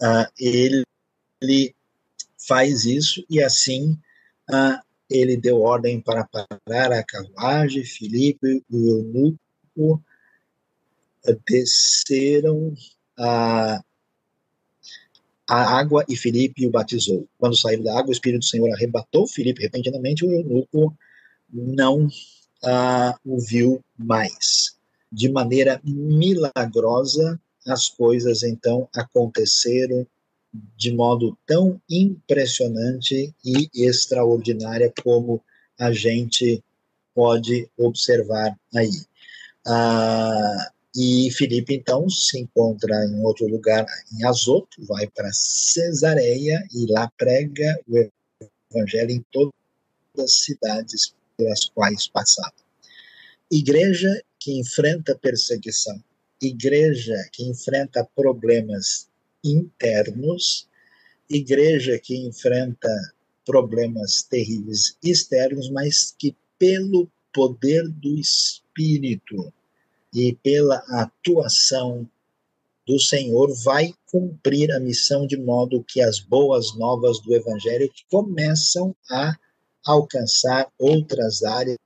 [0.00, 0.82] uh, ele,
[1.40, 1.74] ele
[2.46, 3.98] faz isso e assim
[4.50, 10.02] uh, ele deu ordem para parar a carruagem, Filipe e o eunuco
[11.46, 12.74] desceram
[13.18, 13.80] a,
[15.48, 17.28] a água e Filipe o batizou.
[17.38, 20.96] Quando saiu da água, o Espírito do Senhor arrebatou Filipe repentinamente, o eunuco
[21.52, 22.08] não
[22.64, 24.76] ah, o viu mais.
[25.10, 30.06] De maneira milagrosa, as coisas então aconteceram
[30.76, 35.42] de modo tão impressionante e extraordinária como
[35.78, 36.62] a gente
[37.14, 38.90] pode observar aí.
[39.66, 43.84] Ah, e Filipe, então, se encontra em outro lugar,
[44.14, 48.08] em Azoto, vai para Cesareia e lá prega o
[48.72, 49.52] evangelho em todas
[50.18, 52.54] as cidades pelas quais passava.
[53.50, 56.02] Igreja que enfrenta perseguição,
[56.40, 59.08] igreja que enfrenta problemas
[59.44, 60.68] internos,
[61.28, 62.88] igreja que enfrenta
[63.44, 69.52] problemas terríveis externos, mas que pelo poder do Espírito
[70.12, 72.08] e pela atuação
[72.86, 78.94] do Senhor vai cumprir a missão de modo que as boas novas do Evangelho começam
[79.10, 79.36] a
[79.86, 81.78] alcançar outras áreas,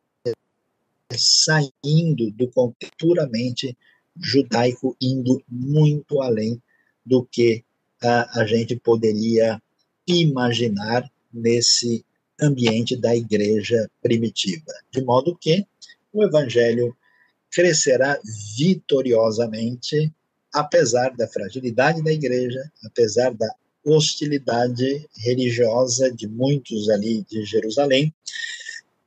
[1.12, 3.76] saindo do contexto puramente
[4.16, 6.61] judaico, indo muito além
[7.05, 7.64] do que
[8.03, 9.61] a, a gente poderia
[10.07, 12.05] imaginar nesse
[12.40, 14.72] ambiente da igreja primitiva.
[14.90, 15.66] De modo que
[16.12, 16.96] o evangelho
[17.51, 18.18] crescerá
[18.57, 20.12] vitoriosamente,
[20.53, 23.53] apesar da fragilidade da igreja, apesar da
[23.85, 28.14] hostilidade religiosa de muitos ali de Jerusalém,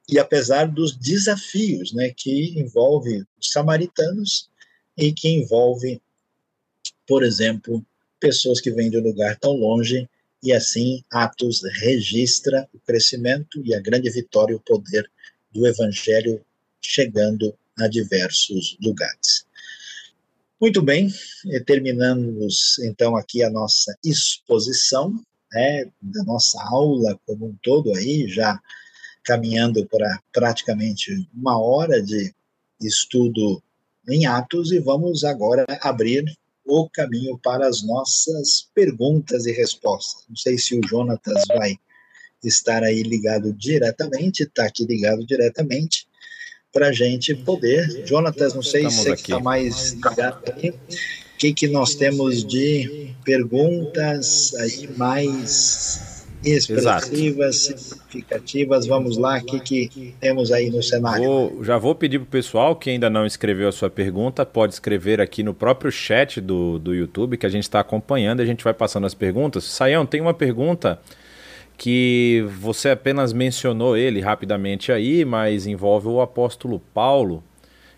[0.10, 4.50] e apesar dos desafios né, que envolve os samaritanos
[4.98, 6.02] e que envolve,
[7.08, 7.86] por exemplo,
[8.20, 10.08] pessoas que vêm de um lugar tão longe,
[10.42, 15.10] e assim Atos registra o crescimento e a grande vitória e o poder
[15.54, 16.44] do evangelho
[16.82, 19.46] chegando a diversos lugares.
[20.64, 21.14] Muito bem,
[21.66, 25.14] terminamos então aqui a nossa exposição,
[25.52, 28.58] né, da nossa aula como um todo aí, já
[29.26, 32.34] caminhando para praticamente uma hora de
[32.82, 33.62] estudo
[34.08, 36.34] em Atos e vamos agora abrir
[36.64, 40.24] o caminho para as nossas perguntas e respostas.
[40.30, 41.78] Não sei se o Jonatas vai
[42.42, 46.08] estar aí ligado diretamente, está aqui ligado diretamente
[46.74, 48.04] para a gente poder.
[48.06, 50.72] Jonatas, não sei Estamos se você está mais ligado aí.
[50.72, 58.88] O que, que nós temos de perguntas aí mais expressivas, significativas?
[58.88, 61.24] Vamos lá, o que, que temos aí no cenário?
[61.24, 64.74] Vou, já vou pedir para o pessoal que ainda não escreveu a sua pergunta, pode
[64.74, 68.64] escrever aqui no próprio chat do, do YouTube que a gente está acompanhando, a gente
[68.64, 69.66] vai passando as perguntas.
[69.66, 71.00] Saião, tem uma pergunta
[71.78, 77.44] que você apenas mencionou ele rapidamente aí, mas envolve o apóstolo Paulo,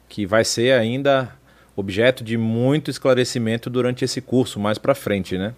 [0.07, 1.31] que vai ser ainda
[1.75, 5.53] objeto de muito esclarecimento durante esse curso mais para frente, né?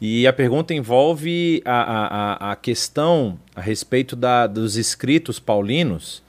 [0.00, 6.22] E a pergunta envolve a, a, a questão a respeito da, dos escritos paulinos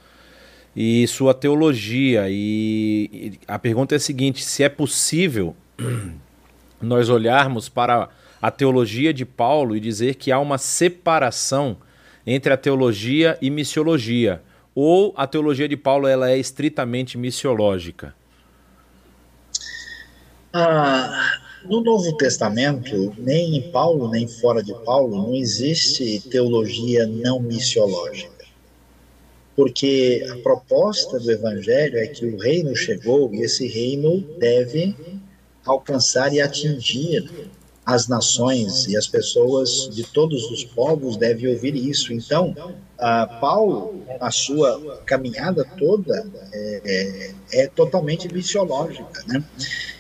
[0.76, 2.26] e sua teologia.
[2.30, 5.56] E a pergunta é a seguinte: se é possível
[6.82, 8.10] nós olharmos para
[8.42, 11.78] a teologia de Paulo e dizer que há uma separação
[12.26, 14.42] entre a teologia e missiologia,
[14.74, 18.14] ou a teologia de Paulo ela é estritamente missiológica?
[20.54, 21.32] Ah,
[21.66, 28.46] no Novo Testamento, nem em Paulo nem fora de Paulo, não existe teologia não missiológica.
[29.56, 34.96] Porque a proposta do Evangelho é que o reino chegou e esse reino deve
[35.66, 37.30] alcançar e atingir
[37.90, 42.14] as nações e as pessoas de todos os povos devem ouvir isso.
[42.14, 42.56] Então,
[43.42, 46.24] Paulo, a sua caminhada toda
[46.54, 46.82] é,
[47.52, 49.44] é, é totalmente missiológica, né?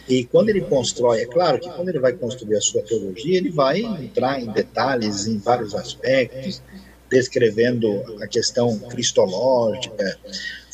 [0.07, 3.49] E quando ele constrói, é claro que quando ele vai construir a sua teologia, ele
[3.49, 6.61] vai entrar em detalhes em vários aspectos,
[7.09, 10.19] descrevendo a questão cristológica,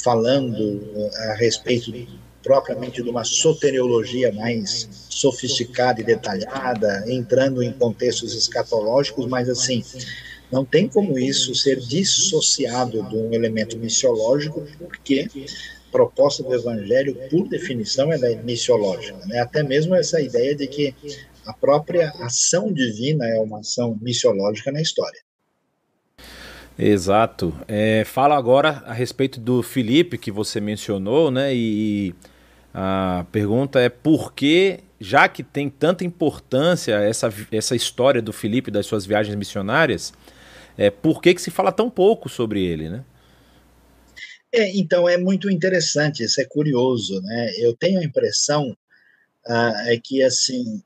[0.04, 1.92] falando a respeito
[2.46, 9.84] propriamente de uma soteriologia mais sofisticada e detalhada, entrando em contextos escatológicos, mas assim,
[10.52, 15.28] não tem como isso ser dissociado de um elemento missiológico, porque
[15.88, 19.26] a proposta do evangelho, por definição, ela é missiológica.
[19.26, 19.40] Né?
[19.40, 20.94] Até mesmo essa ideia de que
[21.48, 25.20] a própria ação divina é uma ação missiológica na história.
[26.78, 27.54] Exato.
[27.68, 31.56] É, fala agora a respeito do Felipe que você mencionou, né?
[31.56, 32.14] E,
[32.78, 38.70] a pergunta é por que, já que tem tanta importância essa, essa história do Felipe
[38.70, 40.14] das suas viagens missionárias,
[40.78, 43.06] é, por que, que se fala tão pouco sobre ele, né?
[44.52, 47.52] É, então é muito interessante, isso é curioso, né?
[47.60, 48.76] Eu tenho a impressão
[49.48, 50.84] ah, é que assim,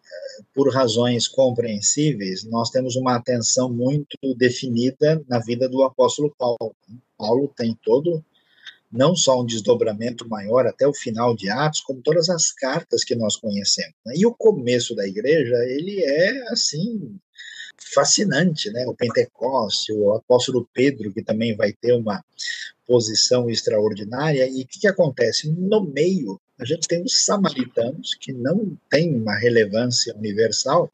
[0.53, 6.75] por razões compreensíveis, nós temos uma atenção muito definida na vida do apóstolo Paulo.
[7.17, 8.23] Paulo tem todo
[8.91, 13.15] não só um desdobramento maior até o final de Atos, como todas as cartas que
[13.15, 13.93] nós conhecemos.
[14.05, 14.13] Né?
[14.17, 17.19] E o começo da igreja, ele é, assim,
[17.93, 18.85] fascinante, né?
[18.87, 22.23] O Pentecoste, o apóstolo Pedro, que também vai ter uma
[22.85, 24.47] posição extraordinária.
[24.47, 25.49] E o que, que acontece?
[25.51, 30.91] No meio, a gente tem os samaritanos, que não tem uma relevância universal,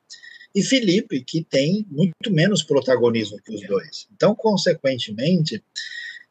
[0.54, 4.08] e Filipe, que tem muito menos protagonismo que os dois.
[4.16, 5.62] Então, consequentemente,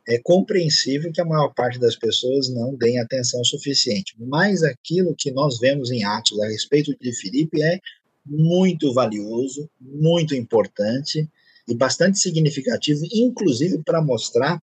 [0.07, 4.15] é compreensível que a maior parte das pessoas não deem atenção suficiente.
[4.19, 7.81] Mas aquilo que nós vemos em Atos a respeito de Filipe é
[8.25, 11.29] muito valioso, muito importante
[11.67, 14.63] e bastante significativo, inclusive para mostrar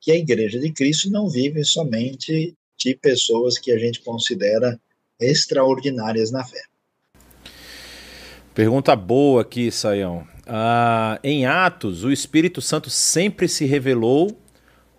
[0.00, 4.80] que a Igreja de Cristo não vive somente de pessoas que a gente considera
[5.20, 6.62] extraordinárias na fé.
[8.54, 10.26] Pergunta boa aqui, Saião.
[10.46, 14.36] Ah, em Atos, o Espírito Santo sempre se revelou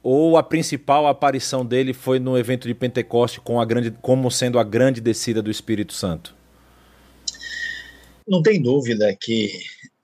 [0.03, 4.57] ou a principal aparição dele foi no evento de Pentecoste com a grande, como sendo
[4.57, 6.35] a grande descida do Espírito Santo?
[8.27, 9.51] Não tem dúvida que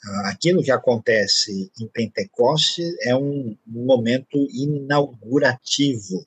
[0.04, 6.26] ah, aquilo que acontece em Pentecoste é um momento inaugurativo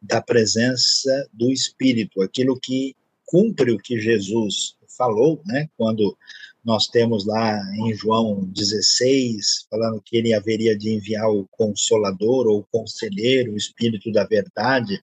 [0.00, 6.16] da presença do Espírito, aquilo que cumpre o que Jesus falou, né, quando
[6.64, 12.60] nós temos lá em João 16, falando que ele haveria de enviar o consolador ou
[12.60, 15.02] o conselheiro, o espírito da verdade.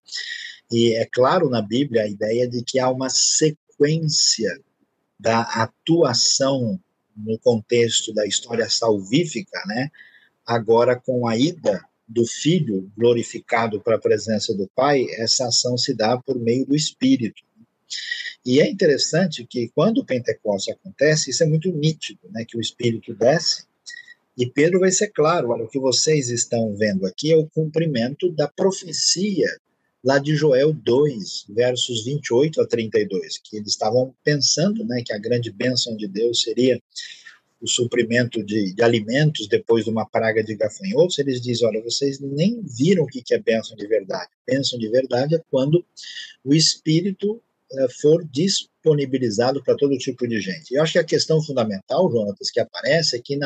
[0.72, 4.58] E é claro na Bíblia a ideia de que há uma sequência
[5.20, 6.80] da atuação
[7.16, 9.90] no contexto da história salvífica, né?
[10.46, 15.94] Agora com a ida do filho glorificado para a presença do pai, essa ação se
[15.94, 17.44] dá por meio do espírito.
[18.46, 22.62] E é interessante que quando o Pentecostes acontece, isso é muito nítido, né, que o
[22.62, 23.66] Espírito desce,
[24.38, 28.32] e Pedro vai ser claro, olha, o que vocês estão vendo aqui é o cumprimento
[28.32, 29.50] da profecia
[30.04, 35.18] lá de Joel 2, versos 28 a 32, que eles estavam pensando, né, que a
[35.18, 36.82] grande bênção de Deus seria
[37.62, 42.20] o suprimento de, de, alimentos depois de uma praga de gafanhotos, eles dizem, olha, vocês
[42.20, 44.30] nem viram o que é bênção de verdade.
[44.48, 45.86] Bênção de verdade é quando
[46.44, 47.42] o Espírito
[48.02, 50.74] for disponibilizado para todo tipo de gente.
[50.74, 53.38] Eu acho que a questão fundamental, Jonatas, que aparece é que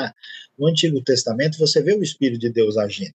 [0.57, 3.13] no Antigo Testamento você vê o Espírito de Deus agindo,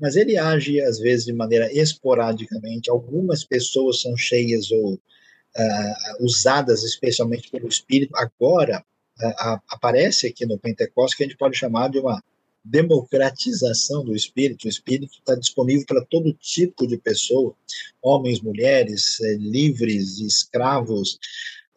[0.00, 2.90] mas ele age às vezes de maneira esporadicamente.
[2.90, 8.12] Algumas pessoas são cheias ou uh, usadas especialmente pelo Espírito.
[8.16, 8.84] Agora
[9.20, 12.22] uh, aparece aqui no Pentecostes que a gente pode chamar de uma
[12.64, 14.66] democratização do espírito.
[14.66, 17.54] O espírito está disponível para todo tipo de pessoa,
[18.00, 21.18] homens, mulheres, eh, livres, escravos.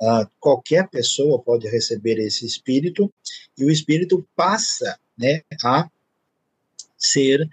[0.02, 3.12] Uh, qualquer pessoa pode receber esse espírito
[3.58, 5.90] e o espírito passa né, a
[6.98, 7.50] ser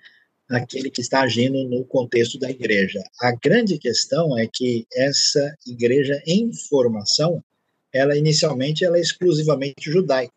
[0.51, 3.03] aquele que está agindo no contexto da igreja.
[3.21, 7.43] A grande questão é que essa igreja em formação,
[7.93, 10.33] ela inicialmente ela é exclusivamente judaica.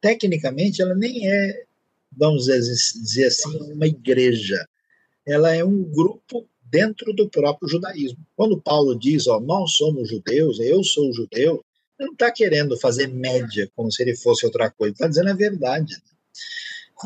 [0.00, 1.64] Tecnicamente, ela nem é
[2.12, 4.66] vamos dizer assim, uma igreja.
[5.26, 8.18] Ela é um grupo dentro do próprio judaísmo.
[8.36, 11.64] Quando Paulo diz, ó, nós somos judeus, eu sou judeu,
[11.98, 15.34] ele não está querendo fazer média como se ele fosse outra coisa, está dizendo a
[15.34, 15.96] verdade.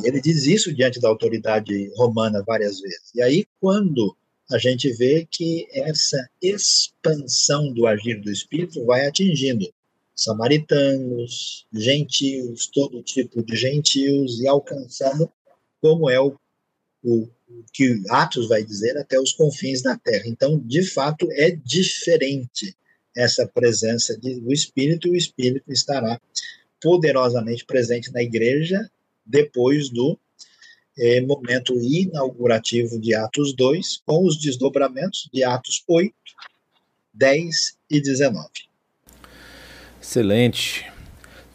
[0.02, 3.10] E ele diz isso diante da autoridade romana várias vezes.
[3.14, 4.16] E aí, quando
[4.50, 9.66] a gente vê que essa expansão do agir do Espírito vai atingindo
[10.14, 15.30] samaritanos, gentios, todo tipo de gentios, e alcançando,
[15.80, 16.36] como é o,
[17.02, 17.28] o
[17.72, 20.24] que Atos vai dizer, até os confins da terra.
[20.26, 22.76] Então, de fato, é diferente
[23.16, 26.20] essa presença do Espírito, o Espírito estará
[26.80, 28.90] poderosamente presente na igreja
[29.24, 30.18] depois do
[30.98, 36.14] é, momento inaugurativo de Atos 2, com os desdobramentos de Atos 8,
[37.12, 38.48] 10 e 19.
[40.04, 40.84] Excelente.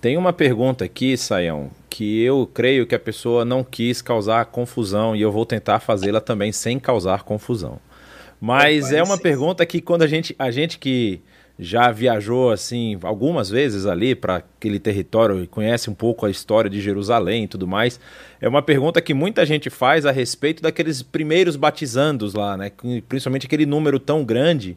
[0.02, 5.16] Tem uma pergunta aqui, Saião, que eu creio que a pessoa não quis causar confusão
[5.16, 7.80] e eu vou tentar fazê-la também sem causar confusão.
[8.42, 11.22] Mas é uma pergunta que quando a gente, a gente que
[11.60, 16.72] já viajou assim algumas vezes ali para aquele território e conhece um pouco a história
[16.72, 18.00] de Jerusalém e tudo mais,
[18.42, 22.72] é uma pergunta que muita gente faz a respeito daqueles primeiros batizandos lá, né?
[23.08, 24.76] Principalmente aquele número tão grande.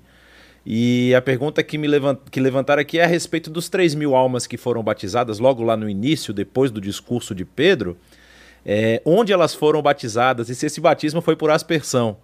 [0.64, 4.14] E a pergunta que me levant, que levantaram aqui é a respeito dos 3 mil
[4.14, 7.96] almas que foram batizadas logo lá no início, depois do discurso de Pedro,
[8.64, 12.16] é, onde elas foram batizadas e se esse batismo foi por aspersão.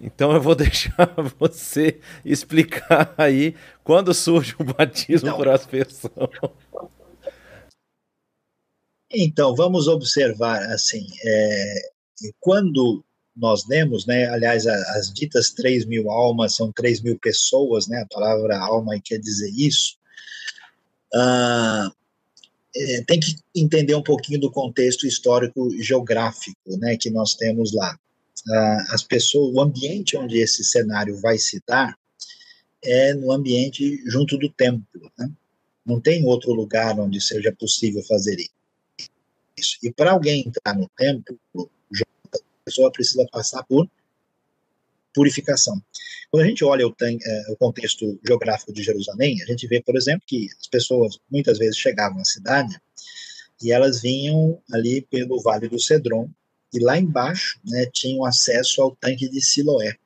[0.00, 6.30] Então eu vou deixar você explicar aí quando surge o batismo então, por aspersão.
[9.10, 11.74] Então, vamos observar assim, é,
[12.38, 13.02] quando
[13.38, 18.06] nós lemos, né, aliás, as ditas 3 mil almas são 3 mil pessoas, né, a
[18.06, 19.96] palavra alma quer dizer isso,
[21.14, 21.90] ah,
[22.76, 27.98] é, tem que entender um pouquinho do contexto histórico geográfico, né, que nós temos lá
[28.46, 31.96] uh, as pessoas, o ambiente onde esse cenário vai se dar
[32.82, 35.10] é no ambiente junto do templo.
[35.18, 35.30] Né?
[35.84, 38.36] Não tem outro lugar onde seja possível fazer
[39.56, 39.78] isso.
[39.82, 41.38] E para alguém entrar no templo,
[42.68, 43.88] pessoa precisa passar por
[45.14, 45.82] purificação.
[46.30, 49.96] Quando a gente olha o, eh, o, contexto geográfico de Jerusalém, a gente vê, por
[49.96, 52.78] exemplo, que as pessoas muitas vezes chegavam à cidade
[53.62, 56.30] e elas vinham ali pelo Vale do Cedron,
[56.72, 59.96] e lá embaixo né, tinham acesso ao tanque de Siloé.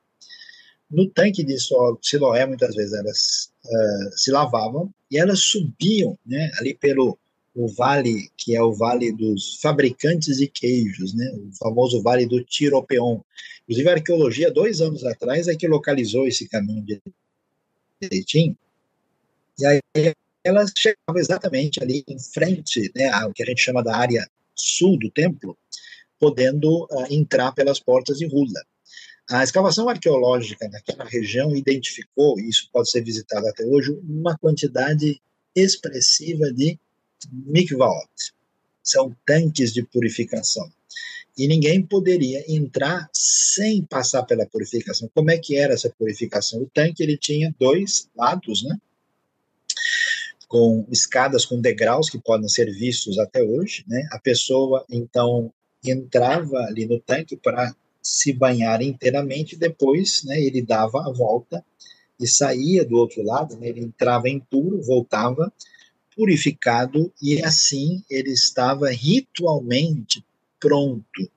[0.88, 1.56] No tanque de
[2.00, 7.18] Siloé, muitas vezes elas uh, se lavavam e elas subiam né, ali pelo
[7.54, 12.42] o vale, que é o vale dos fabricantes de queijos, né, o famoso vale do
[12.42, 13.20] Tiropeon.
[13.62, 16.84] Inclusive, a arqueologia, dois anos atrás, é que localizou esse caminho
[18.00, 18.56] direitinho.
[19.58, 19.80] E aí
[20.44, 24.98] elas chegavam exatamente ali em frente né, ao que a gente chama da área sul
[24.98, 25.56] do templo,
[26.18, 28.60] podendo uh, entrar pelas portas de Rula.
[29.30, 35.20] A escavação arqueológica naquela região identificou, e isso pode ser visitado até hoje, uma quantidade
[35.54, 36.78] expressiva de
[37.30, 38.08] mikvaot.
[38.82, 40.70] São tanques de purificação.
[41.38, 45.10] E ninguém poderia entrar sem passar pela purificação.
[45.14, 46.60] Como é que era essa purificação?
[46.60, 48.78] O tanque ele tinha dois lados, né?
[50.52, 54.06] com escadas com degraus que podem ser vistos até hoje, né?
[54.12, 55.50] A pessoa então
[55.82, 61.64] entrava ali no tanque para se banhar inteiramente, depois né, ele dava a volta
[62.20, 65.50] e saía do outro lado, né, ele entrava impuro, voltava
[66.16, 70.24] purificado e assim ele estava ritualmente
[70.60, 71.30] pronto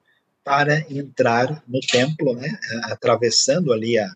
[0.43, 2.47] para entrar no templo, né,
[2.83, 4.11] atravessando ali a,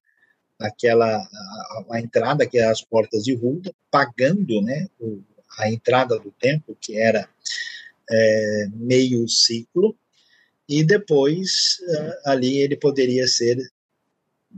[0.59, 5.21] aquela a, a entrada que é as portas de Hulda, pagando, né, o,
[5.57, 7.27] a entrada do templo que era
[8.09, 9.95] é, meio ciclo.
[10.67, 11.79] E depois
[12.25, 13.57] ali ele poderia ser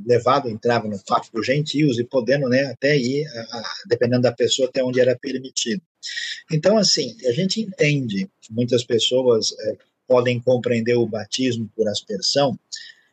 [0.06, 3.26] levado, entrava no pacto dos gentios e podendo, né, até ir,
[3.88, 5.82] dependendo da pessoa, até onde era permitido.
[6.52, 9.78] Então, assim, a gente entende que muitas pessoas é,
[10.08, 12.58] podem compreender o batismo por aspersão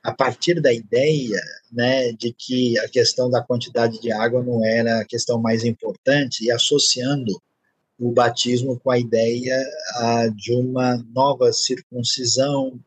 [0.02, 5.00] a partir da ideia, né, de que a questão da quantidade de água não era
[5.00, 7.40] a questão mais importante e associando
[7.98, 9.60] o batismo com a ideia
[9.96, 12.78] ah, de uma nova circuncisão,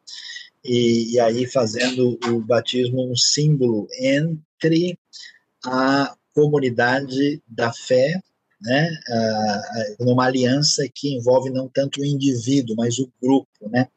[0.64, 4.98] e, e, aí fazendo o batismo um símbolo entre
[5.66, 8.22] a comunidade da fé,
[8.62, 9.62] né, ah,
[10.00, 13.88] numa aliança que envolve não tanto o indivíduo, mas o grupo, né,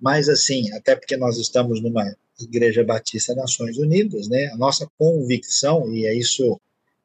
[0.00, 5.92] mas assim, até porque nós estamos numa Igreja Batista Nações Unidas, né, a nossa convicção,
[5.92, 6.60] e é isso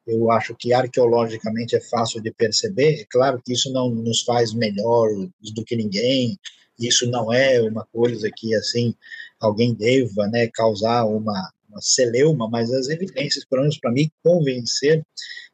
[0.06, 3.02] eu acho que arqueologicamente é fácil de perceber.
[3.02, 5.08] É claro que isso não nos faz melhor
[5.54, 6.38] do que ninguém,
[6.78, 8.94] isso não é uma coisa que, assim,
[9.40, 15.04] alguém deva né, causar uma, uma celeuma, mas as evidências, pelo menos para mim, convencer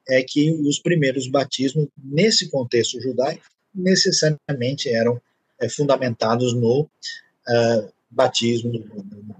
[0.09, 3.43] é que os primeiros batismos, nesse contexto judaico,
[3.75, 5.21] necessariamente eram
[5.61, 9.37] é, fundamentados no uh, batismo, no,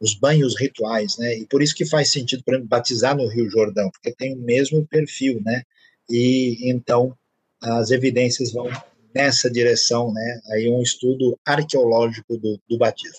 [0.00, 1.38] os banhos rituais, né?
[1.38, 4.86] E por isso que faz sentido, para batizar no Rio Jordão, porque tem o mesmo
[4.86, 5.62] perfil, né?
[6.08, 7.16] E então
[7.60, 8.70] as evidências vão
[9.14, 10.40] nessa direção, né?
[10.50, 13.18] Aí um estudo arqueológico do, do batismo.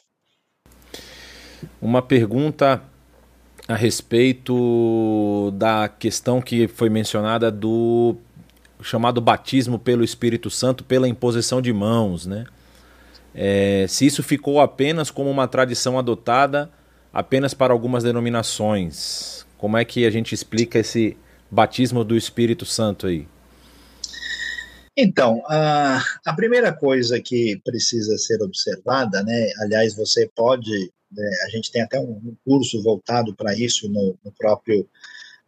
[1.82, 2.82] Uma pergunta
[3.68, 8.16] a respeito da questão que foi mencionada do
[8.82, 12.46] chamado batismo pelo Espírito Santo pela imposição de mãos, né?
[13.34, 16.70] É, se isso ficou apenas como uma tradição adotada
[17.14, 21.18] apenas para algumas denominações, como é que a gente explica esse
[21.50, 23.28] batismo do Espírito Santo aí?
[25.02, 29.50] Então, a, a primeira coisa que precisa ser observada, né?
[29.60, 34.32] Aliás, você pode, né, a gente tem até um, curso voltado para isso no, no
[34.38, 34.86] próprio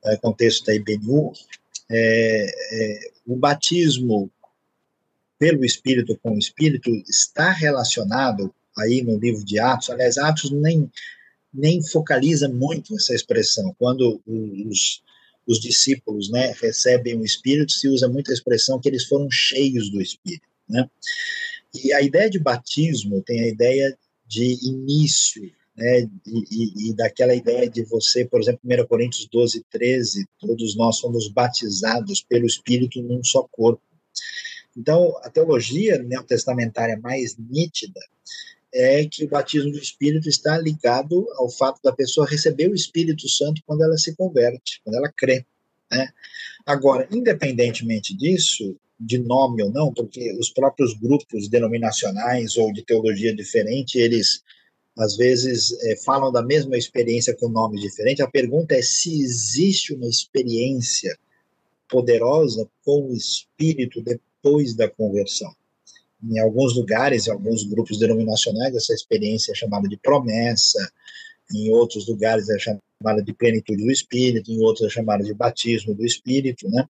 [0.05, 1.33] é, contexto da IBNU.
[1.89, 4.31] É, é, o batismo
[5.37, 9.89] pelo Espírito com o Espírito está relacionado aí no livro de Atos.
[9.89, 10.89] Aliás, Atos nem
[11.53, 13.75] nem focaliza muito essa expressão.
[13.77, 15.03] Quando os
[15.51, 19.89] os discípulos né, recebem o Espírito, se usa muito a expressão que eles foram cheios
[19.91, 20.47] do Espírito.
[20.67, 20.89] Né?
[21.83, 27.69] E a ideia de batismo tem a ideia de início, né, e, e, daquela ideia
[27.69, 33.23] de você, por exemplo, 1 Coríntios 12, 13, todos nós somos batizados pelo Espírito num
[33.23, 33.81] só corpo.
[34.75, 37.99] Então, a teologia neotestamentária mais nítida
[38.73, 43.27] é que o batismo do Espírito está ligado ao fato da pessoa receber o Espírito
[43.27, 45.45] Santo quando ela se converte, quando ela crê.
[45.91, 46.09] Né?
[46.65, 53.35] Agora, independentemente disso, de nome ou não, porque os próprios grupos denominacionais ou de teologia
[53.35, 54.43] diferente, eles
[54.97, 58.23] às vezes é, falam da mesma experiência com nomes diferentes.
[58.23, 61.17] A pergunta é se existe uma experiência
[61.89, 65.53] poderosa com o Espírito depois da conversão.
[66.23, 70.91] Em alguns lugares, em alguns grupos denominacionais, essa experiência é chamada de promessa,
[71.53, 75.93] em outros lugares é chamada de plenitude do Espírito, em outros é chamada de batismo
[75.93, 76.87] do Espírito, né?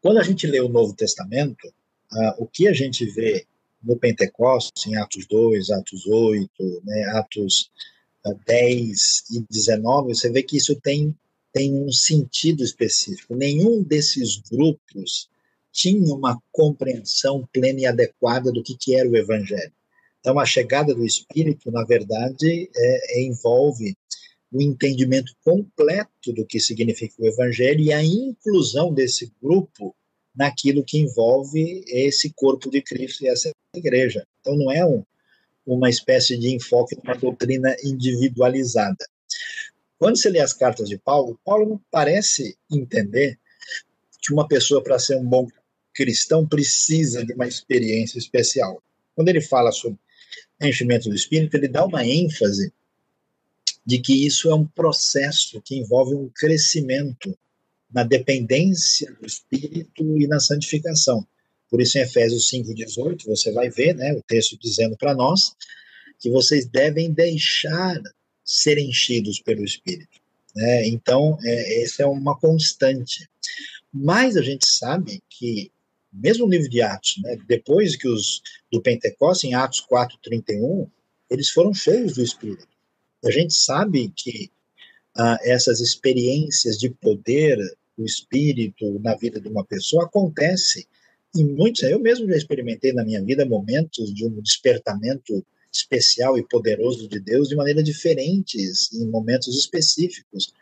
[0.00, 3.46] Quando a gente lê o Novo Testamento, uh, o que a gente vê
[3.82, 7.70] no Pentecostes, em Atos 2, Atos 8, né, Atos
[8.26, 11.16] uh, 10 e 19, você vê que isso tem,
[11.52, 13.34] tem um sentido específico.
[13.34, 15.28] Nenhum desses grupos
[15.72, 19.72] tinha uma compreensão plena e adequada do que, que era o Evangelho.
[20.20, 23.96] Então, a chegada do Espírito, na verdade, é, é, envolve
[24.52, 29.96] o entendimento completo do que significa o Evangelho e a inclusão desse grupo
[30.36, 34.24] naquilo que envolve esse corpo de Cristo e essa igreja.
[34.40, 35.02] Então, não é um,
[35.66, 39.04] uma espécie de enfoque uma doutrina individualizada.
[39.98, 43.38] Quando você lê as cartas de Paulo, Paulo não parece entender
[44.20, 45.48] que uma pessoa, para ser um bom
[45.94, 48.82] cristão precisa de uma experiência especial.
[49.14, 49.98] Quando ele fala sobre
[50.60, 52.72] enchimento do Espírito, ele dá uma ênfase
[53.84, 57.36] de que isso é um processo que envolve um crescimento
[57.92, 61.26] na dependência do Espírito e na santificação.
[61.68, 65.54] Por isso, em Efésios 5,18, você vai ver né, o texto dizendo para nós
[66.18, 68.00] que vocês devem deixar
[68.44, 70.20] ser enchidos pelo Espírito.
[70.54, 70.86] Né?
[70.88, 73.28] Então, é, essa é uma constante.
[73.92, 75.70] Mas a gente sabe que
[76.12, 80.88] mesmo livro de Atos, né, depois que os do Pentecostes, em Atos 4:31,
[81.30, 82.68] eles foram cheios do Espírito.
[83.24, 84.50] A gente sabe que
[85.16, 87.58] ah, essas experiências de poder
[87.96, 90.86] do Espírito na vida de uma pessoa acontece
[91.34, 91.82] em muitos.
[91.82, 97.18] Eu mesmo já experimentei na minha vida momentos de um despertamento especial e poderoso de
[97.18, 100.52] Deus de maneira diferentes em momentos específicos.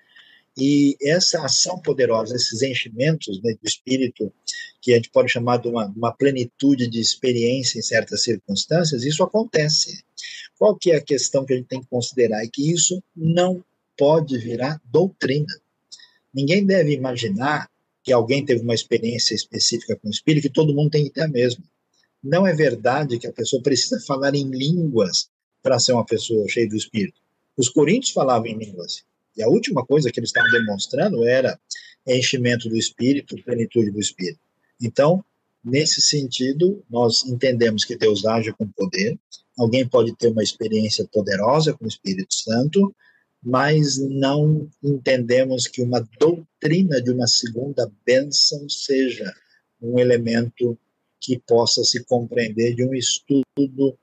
[0.58, 4.32] E essa ação poderosa, esses enchimentos né, do Espírito,
[4.80, 9.22] que a gente pode chamar de uma, uma, plenitude de experiência em certas circunstâncias, isso
[9.22, 10.02] acontece.
[10.58, 12.42] Qual que é a questão que a gente tem que considerar?
[12.42, 13.64] É que isso não
[13.96, 15.54] pode virar doutrina.
[16.32, 17.68] Ninguém deve imaginar
[18.02, 21.22] que alguém teve uma experiência específica com o Espírito que todo mundo tem que ter
[21.22, 21.62] a mesma.
[22.22, 25.28] Não é verdade que a pessoa precisa falar em línguas
[25.62, 27.20] para ser uma pessoa cheia do Espírito.
[27.56, 29.04] Os coríntios falavam em línguas.
[29.36, 31.58] E a última coisa que eles estavam demonstrando era
[32.06, 34.40] enchimento do Espírito, plenitude do Espírito.
[34.80, 35.24] Então,
[35.64, 39.18] nesse sentido, nós entendemos que Deus age com poder.
[39.58, 42.94] Alguém pode ter uma experiência poderosa com o Espírito Santo,
[43.42, 49.32] mas não entendemos que uma doutrina de uma segunda bênção seja
[49.80, 50.78] um elemento
[51.18, 53.98] que possa se compreender de um estudo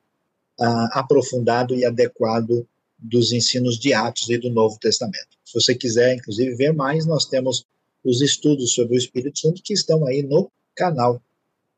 [0.60, 2.68] ah, aprofundado e adequado
[2.98, 5.28] dos ensinos de Atos e do Novo Testamento.
[5.46, 7.66] Se você quiser, inclusive, ver mais, nós temos
[8.04, 11.22] os estudos sobre o Espírito Santo que estão aí no canal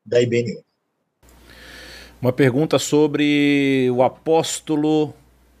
[0.04, 0.62] da IBNU.
[2.20, 5.14] Uma pergunta sobre o apóstolo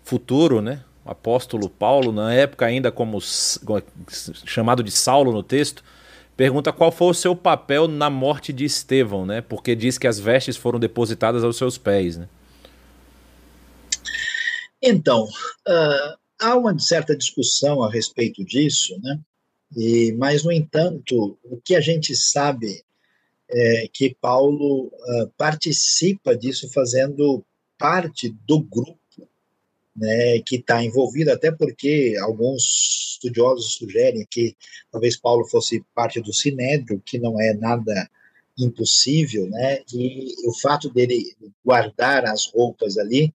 [0.04, 0.84] futuro, né?
[1.04, 3.18] O apóstolo Paulo, na época ainda como
[4.44, 5.82] chamado de Saulo no texto,
[6.36, 9.40] pergunta qual foi o seu papel na morte de Estevão, né?
[9.40, 12.28] Porque diz que as vestes foram depositadas aos seus pés, né?
[14.82, 19.20] Então, uh, há uma certa discussão a respeito disso, né?
[19.76, 22.82] E, mas, no entanto, o que a gente sabe
[23.48, 27.44] é que Paulo uh, participa disso fazendo
[27.78, 29.00] parte do grupo
[29.94, 34.56] né, que está envolvido, até porque alguns estudiosos sugerem que
[34.90, 38.08] talvez Paulo fosse parte do Sinédrio, que não é nada
[38.58, 41.34] impossível, né, e o fato dele
[41.64, 43.34] guardar as roupas ali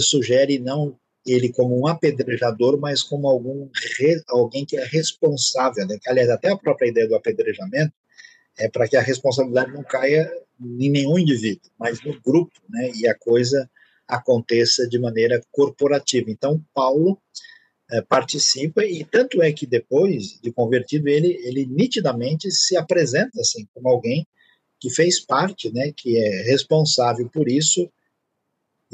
[0.00, 0.96] sugere não
[1.26, 3.68] ele como um apedrejador, mas como algum
[4.28, 5.86] alguém que é responsável.
[5.86, 5.98] Né?
[6.06, 7.92] Aliás, até a própria ideia do apedrejamento
[8.58, 10.30] é para que a responsabilidade não caia
[10.60, 12.92] em nenhum indivíduo, mas no grupo, né?
[12.94, 13.68] E a coisa
[14.06, 16.30] aconteça de maneira corporativa.
[16.30, 17.18] Então, Paulo
[17.90, 23.66] é, participa e tanto é que depois de convertido ele ele nitidamente se apresenta assim
[23.74, 24.26] como alguém
[24.78, 25.92] que fez parte, né?
[25.96, 27.90] Que é responsável por isso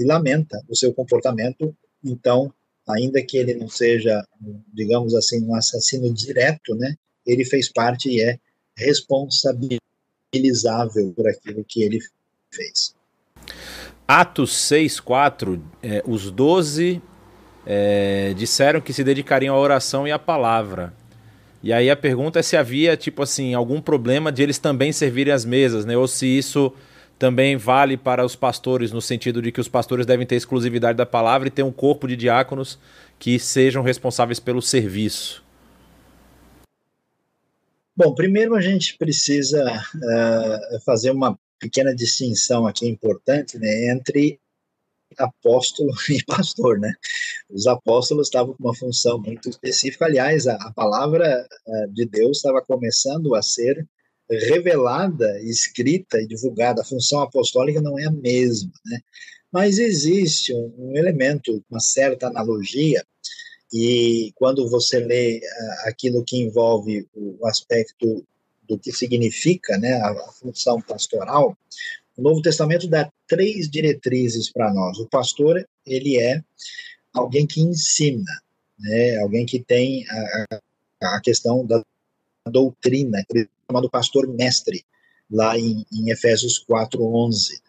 [0.00, 1.74] e lamenta o seu comportamento
[2.04, 2.52] então,
[2.88, 4.24] ainda que ele não seja,
[4.72, 6.96] digamos assim, um assassino direto, né,
[7.26, 8.38] ele fez parte e é
[8.76, 11.98] responsabilizável por aquilo que ele
[12.50, 12.94] fez.
[14.08, 17.02] Atos 6,4, é, os doze
[17.64, 20.92] é, disseram que se dedicariam à oração e à palavra.
[21.62, 25.32] E aí a pergunta é se havia, tipo assim, algum problema de eles também servirem
[25.32, 25.96] as mesas, né?
[25.96, 26.72] Ou se isso
[27.20, 31.04] também vale para os pastores, no sentido de que os pastores devem ter exclusividade da
[31.04, 32.78] palavra e ter um corpo de diáconos
[33.18, 35.44] que sejam responsáveis pelo serviço.
[37.94, 44.40] Bom, primeiro a gente precisa uh, fazer uma pequena distinção aqui importante né, entre
[45.18, 46.90] apóstolo e pastor, né?
[47.50, 50.06] Os apóstolos estavam com uma função muito específica.
[50.06, 53.86] Aliás, a, a palavra uh, de Deus estava começando a ser
[54.30, 59.00] revelada, escrita e divulgada, a função apostólica não é a mesma, né?
[59.50, 63.04] Mas existe um, um elemento, uma certa analogia,
[63.72, 68.24] e quando você lê uh, aquilo que envolve o aspecto
[68.68, 71.56] do que significa né, a função pastoral,
[72.16, 74.98] o Novo Testamento dá três diretrizes para nós.
[74.98, 76.42] O pastor, ele é
[77.12, 78.30] alguém que ensina,
[78.78, 80.60] né, alguém que tem a,
[81.16, 81.84] a questão da
[82.48, 83.24] doutrina,
[83.70, 84.84] chamado pastor mestre,
[85.30, 87.60] lá em, em Efésios 4:11.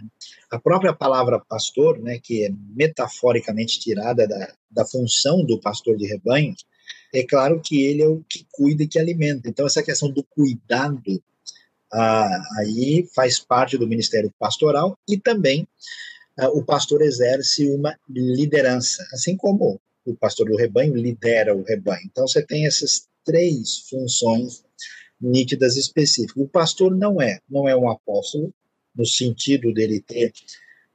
[0.49, 6.07] A própria palavra pastor, né, que é metaforicamente tirada da, da função do pastor de
[6.07, 6.56] rebanho,
[7.14, 9.48] é claro que ele é o que cuida e que alimenta.
[9.48, 11.22] Então, essa questão do cuidado
[11.94, 15.68] ah, aí faz parte do ministério pastoral e também
[16.38, 22.03] ah, o pastor exerce uma liderança, assim como o pastor do rebanho lidera o rebanho.
[22.06, 24.64] Então, você tem essas três funções
[25.22, 26.41] nítidas específicas.
[26.43, 28.53] O pastor não é, não é um apóstolo,
[28.95, 30.34] no sentido dele ter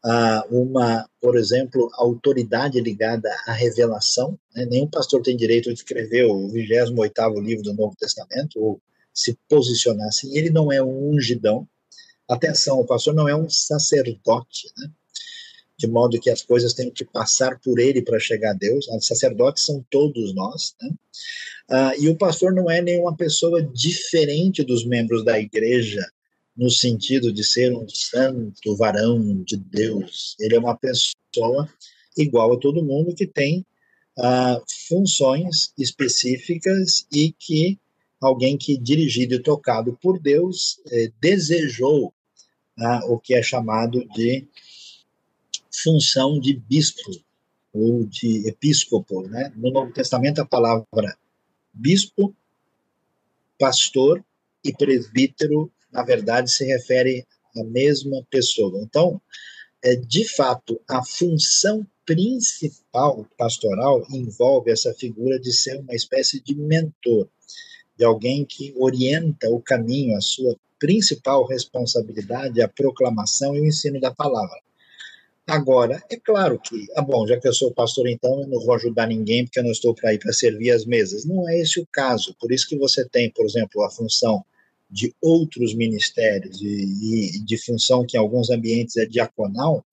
[0.04, 4.38] ah, uma, por exemplo, autoridade ligada à revelação.
[4.54, 4.66] Né?
[4.66, 8.80] Nenhum pastor tem direito de escrever o 28º livro do Novo Testamento, ou
[9.12, 10.36] se posicionar assim.
[10.36, 11.66] Ele não é um ungidão.
[12.28, 14.90] Atenção, o pastor não é um sacerdote, né?
[15.78, 18.88] De modo que as coisas têm que passar por ele para chegar a Deus.
[18.88, 20.74] Os sacerdotes são todos nós.
[20.80, 20.90] Né?
[21.68, 26.04] Ah, e o pastor não é nenhuma pessoa diferente dos membros da igreja,
[26.56, 30.36] no sentido de ser um santo varão de Deus.
[30.40, 31.68] Ele é uma pessoa
[32.16, 33.64] igual a todo mundo que tem
[34.18, 37.78] ah, funções específicas e que
[38.20, 42.14] alguém que dirigido e tocado por Deus eh, desejou
[42.78, 44.46] ah, o que é chamado de
[45.82, 47.10] função de bispo
[47.72, 49.52] ou de episcopo, né?
[49.56, 51.16] No Novo Testamento a palavra
[51.72, 52.34] bispo,
[53.58, 54.24] pastor
[54.64, 58.80] e presbítero, na verdade, se refere à mesma pessoa.
[58.82, 59.20] Então,
[59.82, 66.54] é, de fato, a função principal pastoral envolve essa figura de ser uma espécie de
[66.54, 67.28] mentor,
[67.96, 74.00] de alguém que orienta o caminho, a sua principal responsabilidade, a proclamação e o ensino
[74.00, 74.60] da palavra.
[75.46, 78.74] Agora, é claro que, ah, bom, já que eu sou pastor, então eu não vou
[78.74, 81.24] ajudar ninguém porque eu não estou para ir para servir as mesas.
[81.24, 82.34] Não é esse o caso.
[82.40, 84.44] Por isso que você tem, por exemplo, a função
[84.90, 89.84] de outros ministérios e, e de função que em alguns ambientes é diaconal,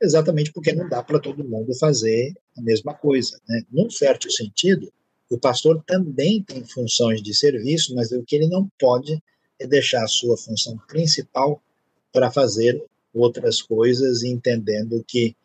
[0.00, 3.40] exatamente porque não dá para todo mundo fazer a mesma coisa.
[3.48, 3.62] Né?
[3.70, 4.92] Num certo sentido,
[5.30, 9.22] o pastor também tem funções de serviço, mas o que ele não pode
[9.58, 11.62] é deixar a sua função principal
[12.12, 12.82] para fazer
[13.20, 15.36] outras coisas, entendendo que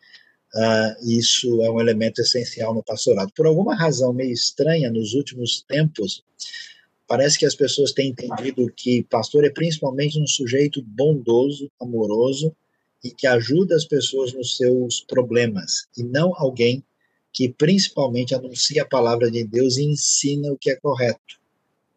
[0.54, 3.32] uh, isso é um elemento essencial no pastorado.
[3.34, 6.24] Por alguma razão meio estranha, nos últimos tempos,
[7.12, 12.56] Parece que as pessoas têm entendido que pastor é principalmente um sujeito bondoso, amoroso
[13.04, 16.82] e que ajuda as pessoas nos seus problemas, e não alguém
[17.30, 21.38] que principalmente anuncia a palavra de Deus e ensina o que é correto.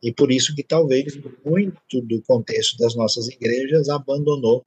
[0.03, 4.65] E por isso que talvez muito do contexto das nossas igrejas abandonou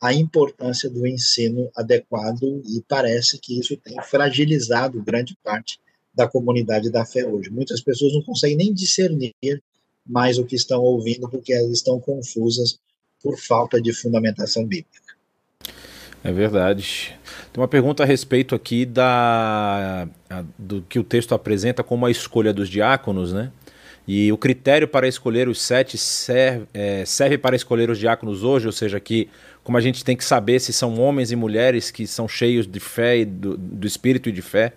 [0.00, 5.78] a importância do ensino adequado e parece que isso tem fragilizado grande parte
[6.14, 7.50] da comunidade da fé hoje.
[7.50, 9.34] Muitas pessoas não conseguem nem discernir
[10.06, 12.78] mais o que estão ouvindo porque elas estão confusas
[13.22, 15.14] por falta de fundamentação bíblica.
[16.24, 17.16] É verdade.
[17.52, 20.08] Tem uma pergunta a respeito aqui da
[20.58, 23.50] do que o texto apresenta como a escolha dos diáconos, né?
[24.06, 28.66] E o critério para escolher os sete serve, é, serve para escolher os diáconos hoje,
[28.66, 29.28] ou seja, que
[29.62, 32.80] como a gente tem que saber se são homens e mulheres que são cheios de
[32.80, 34.72] fé e do, do espírito e de fé.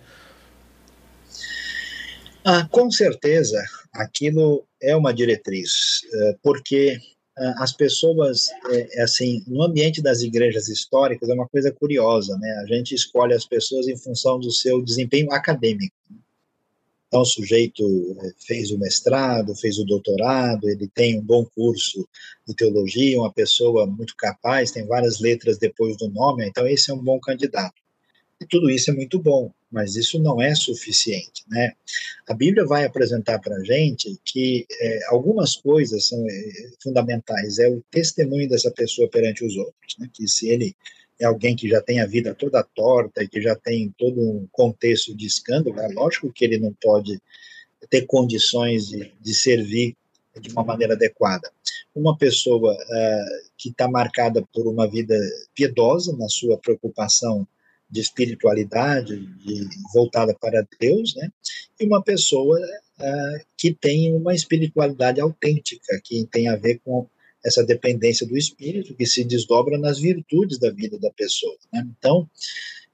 [2.44, 3.62] Ah, com certeza,
[3.92, 6.98] aquilo é uma diretriz, é, porque
[7.36, 12.36] ah, as pessoas, é, é, assim, no ambiente das igrejas históricas é uma coisa curiosa,
[12.38, 12.50] né?
[12.62, 15.94] A gente escolhe as pessoas em função do seu desempenho acadêmico.
[17.14, 22.08] Então, o sujeito é, fez o mestrado, fez o doutorado, ele tem um bom curso
[22.44, 26.94] de teologia, uma pessoa muito capaz, tem várias letras depois do nome, então esse é
[26.94, 27.80] um bom candidato.
[28.40, 31.74] E tudo isso é muito bom, mas isso não é suficiente, né?
[32.26, 37.60] A Bíblia vai apresentar para a gente que é, algumas coisas são é, fundamentais.
[37.60, 40.10] É o testemunho dessa pessoa perante os outros, né?
[40.12, 40.74] Que se ele
[41.20, 44.48] é alguém que já tem a vida toda torta e que já tem todo um
[44.50, 47.20] contexto de escândalo, é lógico que ele não pode
[47.88, 49.96] ter condições de, de servir
[50.40, 51.50] de uma maneira adequada.
[51.94, 55.16] Uma pessoa uh, que está marcada por uma vida
[55.54, 57.46] piedosa na sua preocupação
[57.88, 61.30] de espiritualidade, de, voltada para Deus, né?
[61.78, 67.06] E uma pessoa uh, que tem uma espiritualidade autêntica, que tem a ver com
[67.44, 71.56] essa dependência do espírito, que se desdobra nas virtudes da vida da pessoa.
[71.72, 71.86] Né?
[71.98, 72.28] Então,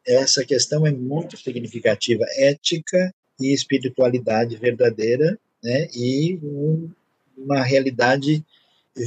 [0.06, 5.88] essa questão é muito significativa, ética e espiritualidade verdadeira, né?
[5.94, 6.90] E um,
[7.36, 8.44] uma realidade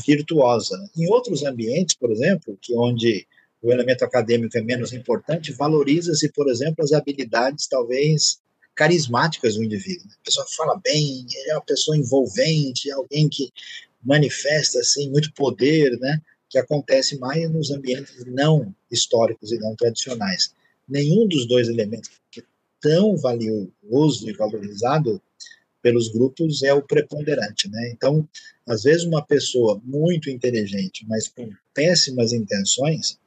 [0.05, 0.77] virtuosa.
[0.95, 3.27] Em outros ambientes, por exemplo, que onde
[3.61, 8.41] o elemento acadêmico é menos importante, valoriza-se, por exemplo, as habilidades talvez
[8.75, 10.07] carismáticas do indivíduo.
[10.21, 13.51] A pessoa fala bem, é uma pessoa envolvente, é alguém que
[14.03, 16.21] manifesta assim muito poder, né?
[16.49, 20.53] Que acontece mais nos ambientes não históricos e não tradicionais.
[20.87, 22.43] Nenhum dos dois elementos que é
[22.79, 25.21] tão valioso e valorizado
[25.81, 27.89] pelos grupos é o preponderante, né?
[27.89, 28.27] Então,
[28.67, 33.19] às vezes uma pessoa muito inteligente, mas com péssimas intenções,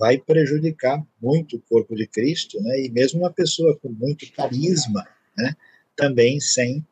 [0.00, 2.80] vai prejudicar muito o corpo de Cristo, né?
[2.84, 5.54] E mesmo uma pessoa com muito carisma, né?
[5.94, 6.84] Também sem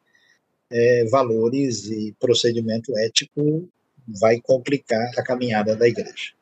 [0.70, 3.69] é, valores e procedimento ético
[4.20, 6.32] vai complicar a caminhada da igreja.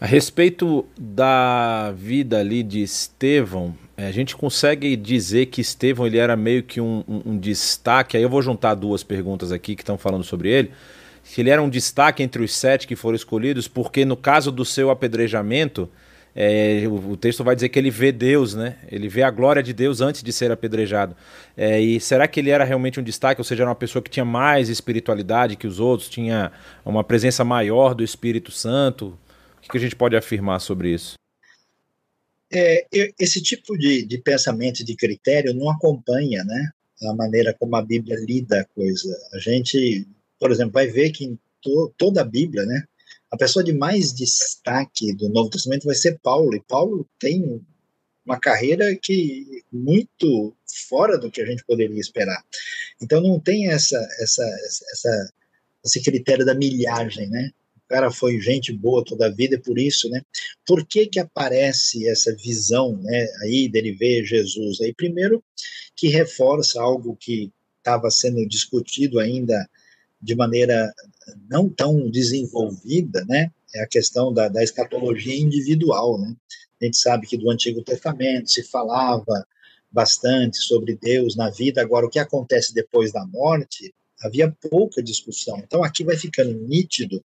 [0.00, 6.18] A respeito da vida ali de Estevão, é, a gente consegue dizer que Estevão ele
[6.18, 8.16] era meio que um, um, um destaque.
[8.16, 10.72] Aí eu vou juntar duas perguntas aqui que estão falando sobre ele
[11.24, 14.64] que ele era um destaque entre os sete que foram escolhidos, porque no caso do
[14.64, 15.88] seu apedrejamento,
[16.34, 18.78] é, o, o, texto vai dizer que ele vê Deus, né?
[18.90, 21.16] Ele vê a glória de Deus antes de ser apedrejado.
[21.56, 23.40] É, e será que ele era realmente um destaque?
[23.40, 26.52] Ou seja, era uma pessoa que tinha mais espiritualidade que os outros, tinha
[26.84, 29.18] uma presença maior do Espírito Santo?
[29.58, 31.14] O que, que a gente pode afirmar sobre isso?
[32.52, 32.86] É,
[33.18, 36.70] esse tipo de, de pensamento, de critério, não acompanha, né?
[37.08, 39.16] A maneira como a Bíblia lida a coisa.
[39.34, 40.06] A gente
[40.42, 42.82] por exemplo, vai ver que em to, toda a Bíblia, né,
[43.32, 47.64] a pessoa de mais destaque do Novo Testamento vai ser Paulo, e Paulo tem
[48.26, 50.54] uma carreira que muito
[50.88, 52.44] fora do que a gente poderia esperar.
[53.00, 54.44] Então não tem essa, essa,
[54.92, 55.32] essa,
[55.82, 57.50] esse critério da milhagem, né?
[57.76, 60.20] O cara foi gente boa toda a vida, e por isso, né?
[60.66, 63.26] Por que que aparece essa visão, né?
[63.42, 64.78] Aí dele ver Jesus?
[64.82, 65.42] Aí primeiro
[65.96, 69.68] que reforça algo que estava sendo discutido ainda
[70.20, 70.92] de maneira
[71.48, 73.50] não tão desenvolvida, né?
[73.74, 76.34] É a questão da, da escatologia individual, né?
[76.80, 79.46] A gente sabe que do Antigo Testamento se falava
[79.90, 85.58] bastante sobre Deus na vida, agora o que acontece depois da morte, havia pouca discussão.
[85.58, 87.22] Então aqui vai ficando nítido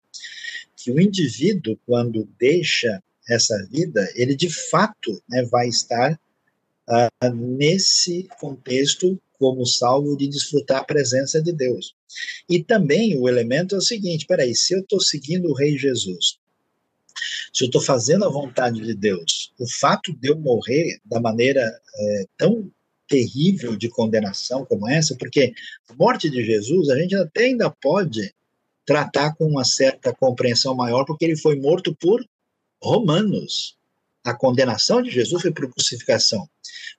[0.76, 6.20] que o indivíduo, quando deixa essa vida, ele de fato né, vai estar
[6.88, 11.96] uh, nesse contexto como salvo de desfrutar a presença de Deus.
[12.50, 16.40] E também o elemento é o seguinte: peraí, se eu estou seguindo o Rei Jesus,
[17.54, 21.62] se eu estou fazendo a vontade de Deus, o fato de eu morrer da maneira
[21.62, 22.72] é, tão
[23.08, 25.54] terrível de condenação como essa, porque
[25.90, 28.34] a morte de Jesus a gente até ainda pode
[28.86, 32.26] tratar com uma certa compreensão maior, porque ele foi morto por
[32.82, 33.76] romanos.
[34.24, 36.50] A condenação de Jesus foi por crucificação.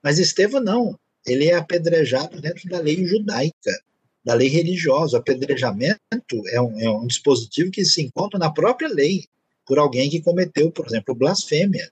[0.03, 0.99] Mas Estevão não.
[1.29, 3.81] Ele é apedrejado dentro da lei judaica,
[4.25, 5.17] da lei religiosa.
[5.17, 5.99] O apedrejamento
[6.47, 9.25] é um, é um dispositivo que se encontra na própria lei,
[9.65, 11.91] por alguém que cometeu, por exemplo, blasfêmia.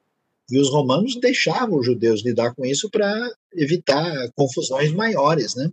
[0.49, 3.13] E os romanos deixavam os judeus lidar com isso para
[3.53, 5.69] evitar confusões maiores, né?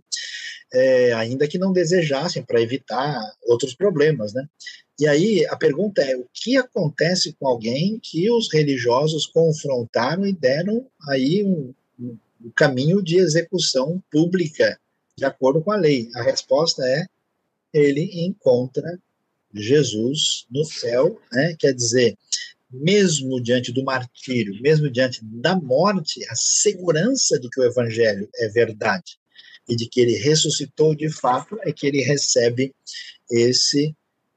[0.73, 4.45] É, ainda que não desejassem, para evitar outros problemas, né?
[4.99, 10.33] E aí a pergunta é: o que acontece com alguém que os religiosos confrontaram e
[10.33, 11.73] deram aí um,
[12.43, 14.79] um caminho de execução pública
[15.17, 16.09] de acordo com a lei?
[16.15, 17.05] A resposta é:
[17.73, 18.99] ele encontra
[19.53, 21.55] Jesus no céu, né?
[21.57, 22.17] Quer dizer,
[22.69, 28.49] mesmo diante do martírio, mesmo diante da morte, a segurança de que o evangelho é
[28.49, 29.17] verdade
[29.67, 32.73] e de que ele ressuscitou de fato é que ele recebe
[33.29, 33.95] esse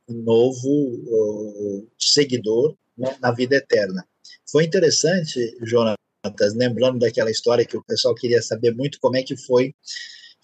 [0.09, 4.07] novo uh, seguidor né, na vida eterna.
[4.51, 5.98] Foi interessante, Jonatas,
[6.55, 9.75] lembrando daquela história que o pessoal queria saber muito como é que foi,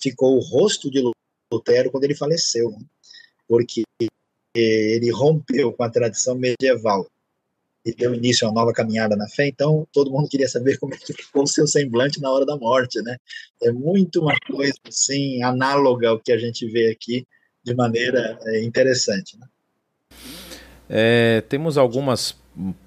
[0.00, 1.02] ficou o rosto de
[1.52, 2.78] Lutero quando ele faleceu, né?
[3.48, 3.82] porque
[4.54, 7.06] ele rompeu com a tradição medieval
[7.84, 10.94] e deu início a uma nova caminhada na fé, então todo mundo queria saber como
[10.94, 13.16] é que ficou o seu semblante na hora da morte, né?
[13.62, 17.26] É muito uma coisa assim análoga ao que a gente vê aqui
[17.62, 19.38] de maneira é, interessante.
[19.38, 19.46] Né?
[20.88, 22.34] É, temos algumas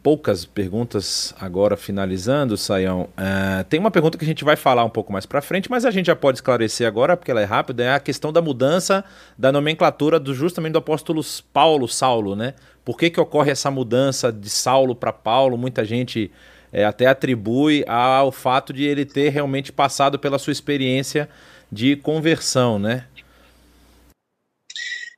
[0.01, 3.09] poucas perguntas agora finalizando, Saião.
[3.17, 5.83] Uh, tem uma pergunta que a gente vai falar um pouco mais para frente, mas
[5.83, 9.03] a gente já pode esclarecer agora, porque ela é rápida, é a questão da mudança
[9.37, 11.21] da nomenclatura do justamente do apóstolo
[11.51, 12.53] Paulo, Saulo, né?
[12.85, 15.57] Por que, que ocorre essa mudança de Saulo para Paulo?
[15.57, 16.31] Muita gente
[16.71, 21.27] é, até atribui ao fato de ele ter realmente passado pela sua experiência
[21.69, 23.03] de conversão, né?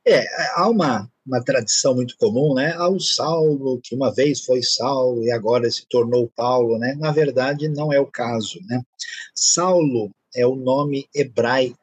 [0.09, 0.25] É,
[0.55, 2.73] há uma uma tradição muito comum, né?
[2.73, 6.95] Ao Saulo, que uma vez foi Saulo e agora se tornou Paulo, né?
[6.95, 8.81] Na verdade, não é o caso, né?
[9.35, 11.77] Saulo é o nome hebraico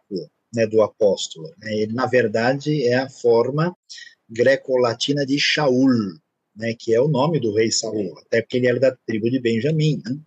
[0.52, 1.48] né, do apóstolo.
[1.58, 1.74] Né?
[1.74, 3.76] Ele, na verdade, é a forma
[4.28, 6.18] greco-latina de Shaul,
[6.56, 9.38] né, que é o nome do rei Saul, até porque ele era da tribo de
[9.38, 10.02] Benjamim.
[10.04, 10.18] Né?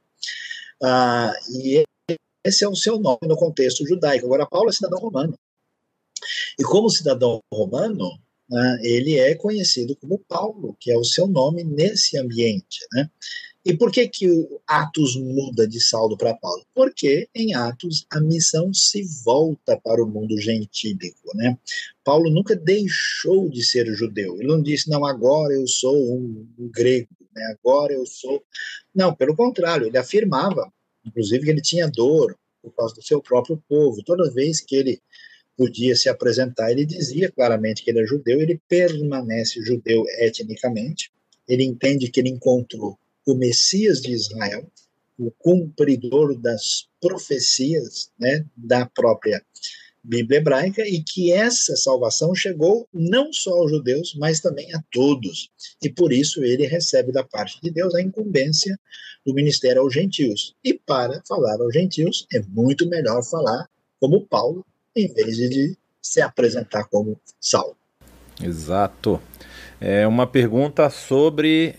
[0.82, 1.84] Ah, e
[2.46, 4.26] esse é o seu nome no contexto judaico.
[4.26, 5.38] Agora, Paulo é cidadão romano.
[6.58, 8.20] E como cidadão romano,
[8.50, 12.80] né, ele é conhecido como Paulo, que é o seu nome nesse ambiente.
[12.94, 13.10] Né?
[13.64, 16.66] E por que, que o Atos muda de Saulo para Paulo?
[16.74, 21.36] Porque em Atos a missão se volta para o mundo gentílico.
[21.36, 21.58] Né?
[22.04, 24.36] Paulo nunca deixou de ser judeu.
[24.36, 27.56] Ele não disse, não, agora eu sou um, um grego, né?
[27.60, 28.44] agora eu sou.
[28.96, 30.72] Não, pelo contrário, ele afirmava,
[31.06, 34.02] inclusive, que ele tinha dor por causa do seu próprio povo.
[34.04, 35.02] Toda vez que ele
[35.60, 36.72] podia se apresentar.
[36.72, 41.12] Ele dizia claramente que ele é judeu, ele permanece judeu etnicamente,
[41.46, 44.72] ele entende que ele encontrou o Messias de Israel,
[45.18, 49.44] o cumpridor das profecias né, da própria
[50.02, 55.52] Bíblia hebraica e que essa salvação chegou não só aos judeus, mas também a todos.
[55.84, 58.80] E por isso ele recebe da parte de Deus a incumbência
[59.26, 60.56] do ministério aos gentios.
[60.64, 63.68] E para falar aos gentios é muito melhor falar
[64.00, 64.66] como Paulo,
[64.96, 67.76] em vez de se apresentar como Saulo.
[68.42, 69.22] Exato.
[69.80, 71.76] É uma pergunta sobre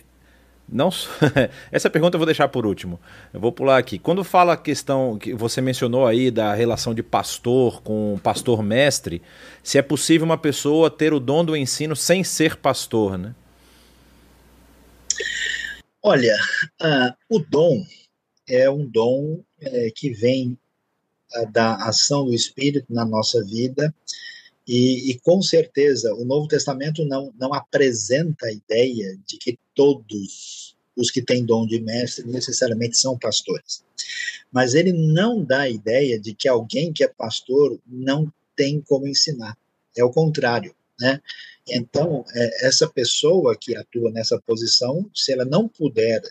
[0.72, 0.88] não
[1.72, 3.00] essa pergunta eu vou deixar por último.
[3.34, 3.98] Eu vou pular aqui.
[3.98, 9.20] Quando fala a questão que você mencionou aí da relação de pastor com pastor mestre,
[9.62, 13.34] se é possível uma pessoa ter o dom do ensino sem ser pastor, né?
[16.02, 16.36] Olha,
[16.80, 17.84] uh, o dom
[18.48, 20.56] é um dom é, que vem
[21.52, 23.94] da ação do Espírito na nossa vida.
[24.66, 30.76] E, e, com certeza o Novo Testamento não, não apresenta a ideia de que todos
[30.96, 33.82] os que têm dom de mestre necessariamente são pastores.
[34.52, 39.08] Mas ele não dá a ideia de que alguém que é pastor não tem como
[39.08, 39.56] ensinar.
[39.96, 41.20] É o contrário, né?
[41.68, 46.22] Então, é, essa pessoa que atua nessa posição, se ela não puder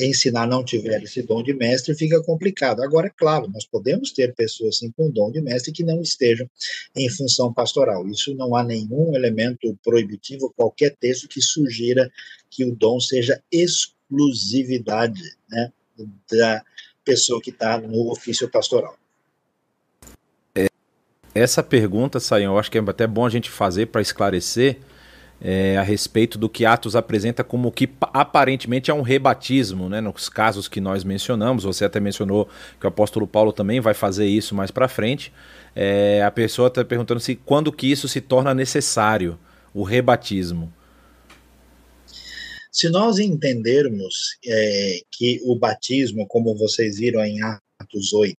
[0.00, 2.82] ensinar não tiver esse dom de mestre, fica complicado.
[2.82, 6.48] Agora, claro, nós podemos ter pessoas assim, com dom de mestre que não estejam
[6.94, 8.08] em função pastoral.
[8.08, 12.10] Isso não há nenhum elemento proibitivo, qualquer texto que sugira
[12.50, 15.72] que o dom seja exclusividade né,
[16.30, 16.64] da
[17.04, 18.96] pessoa que está no ofício pastoral.
[20.54, 20.66] É,
[21.34, 24.78] essa pergunta, Saião, eu acho que é até bom a gente fazer para esclarecer
[25.40, 30.00] é, a respeito do que Atos apresenta como que aparentemente é um rebatismo, né?
[30.00, 32.48] Nos casos que nós mencionamos, você até mencionou
[32.80, 35.32] que o apóstolo Paulo também vai fazer isso mais para frente.
[35.74, 39.38] É, a pessoa está perguntando se quando que isso se torna necessário,
[39.74, 40.72] o rebatismo.
[42.72, 48.38] Se nós entendermos é, que o batismo, como vocês viram em Atos 8,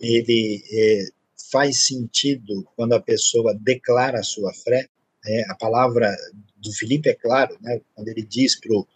[0.00, 1.04] ele é,
[1.50, 4.86] faz sentido quando a pessoa declara a sua fé,
[5.26, 6.16] é, a palavra
[6.56, 8.86] do Filipe é claro, né, quando ele diz para o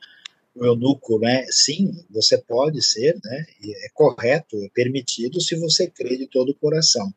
[0.57, 6.27] eunuco, né, sim, você pode ser, né, é correto, é permitido se você crê de
[6.27, 7.13] todo o coração.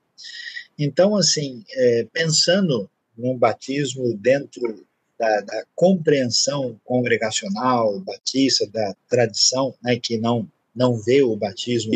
[0.78, 4.86] Então, assim, é, pensando num batismo dentro
[5.18, 11.92] da, da, compreensão congregacional batista, da tradição, né, que não, não vê o batismo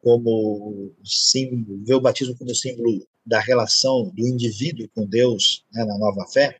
[0.00, 5.96] como símbolo, vê o batismo como símbolo da relação do indivíduo com Deus né, na
[5.98, 6.56] nova fé,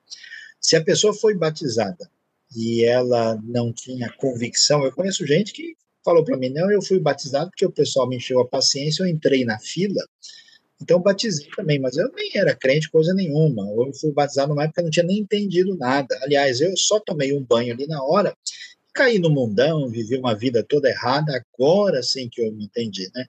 [0.60, 2.10] se a pessoa foi batizada
[2.54, 6.98] e ela não tinha convicção, eu conheço gente que falou para mim, não, eu fui
[6.98, 10.02] batizado porque o pessoal me encheu a paciência, eu entrei na fila,
[10.82, 13.62] então batizei também, mas eu nem era crente coisa nenhuma.
[13.70, 16.18] Eu fui batizado numa época que eu não tinha nem entendido nada.
[16.22, 18.36] Aliás, eu só tomei um banho ali na hora,
[18.92, 23.26] caí no mundão, vivi uma vida toda errada, agora sim que eu me entendi, né?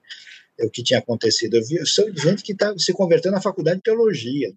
[0.60, 1.56] O que tinha acontecido.
[1.56, 4.52] Eu vi sou gente que está se convertendo na faculdade de teologia.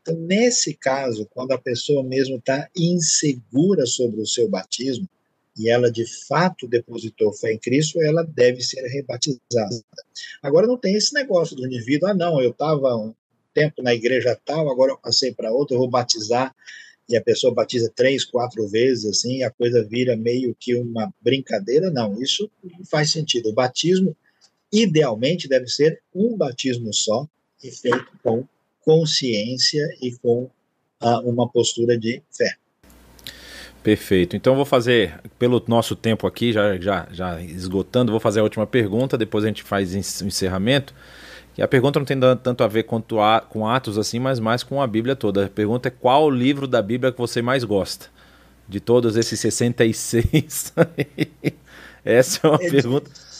[0.00, 5.08] Então, nesse caso, quando a pessoa mesmo está insegura sobre o seu batismo,
[5.56, 9.84] e ela de fato depositou fé em Cristo, ela deve ser rebatizada.
[10.42, 13.14] Agora não tem esse negócio do indivíduo, ah não, eu estava um
[13.52, 16.54] tempo na igreja tal, agora eu passei para outra, eu vou batizar,
[17.08, 21.90] e a pessoa batiza três, quatro vezes, assim, a coisa vira meio que uma brincadeira,
[21.90, 23.50] não, isso não faz sentido.
[23.50, 24.16] O batismo,
[24.72, 27.26] idealmente, deve ser um batismo só,
[27.62, 28.46] e feito com
[28.80, 30.50] consciência e com
[31.00, 32.54] ah, uma postura de fé.
[33.82, 34.36] Perfeito.
[34.36, 38.66] Então vou fazer, pelo nosso tempo aqui, já, já, já esgotando, vou fazer a última
[38.66, 40.94] pergunta, depois a gente faz o encerramento.
[41.56, 44.62] E a pergunta não tem tanto a ver quanto a, com Atos assim, mas mais
[44.62, 45.46] com a Bíblia toda.
[45.46, 48.06] A pergunta é qual o livro da Bíblia que você mais gosta?
[48.68, 50.72] De todos esses 66.
[52.04, 53.30] Essa é uma é pergunta difícil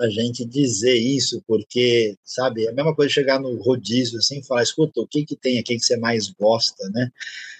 [0.00, 4.44] a gente dizer isso, porque, sabe, é a mesma coisa chegar no rodízio assim e
[4.44, 7.10] falar, escuta, o que que tem aqui que você mais gosta, né?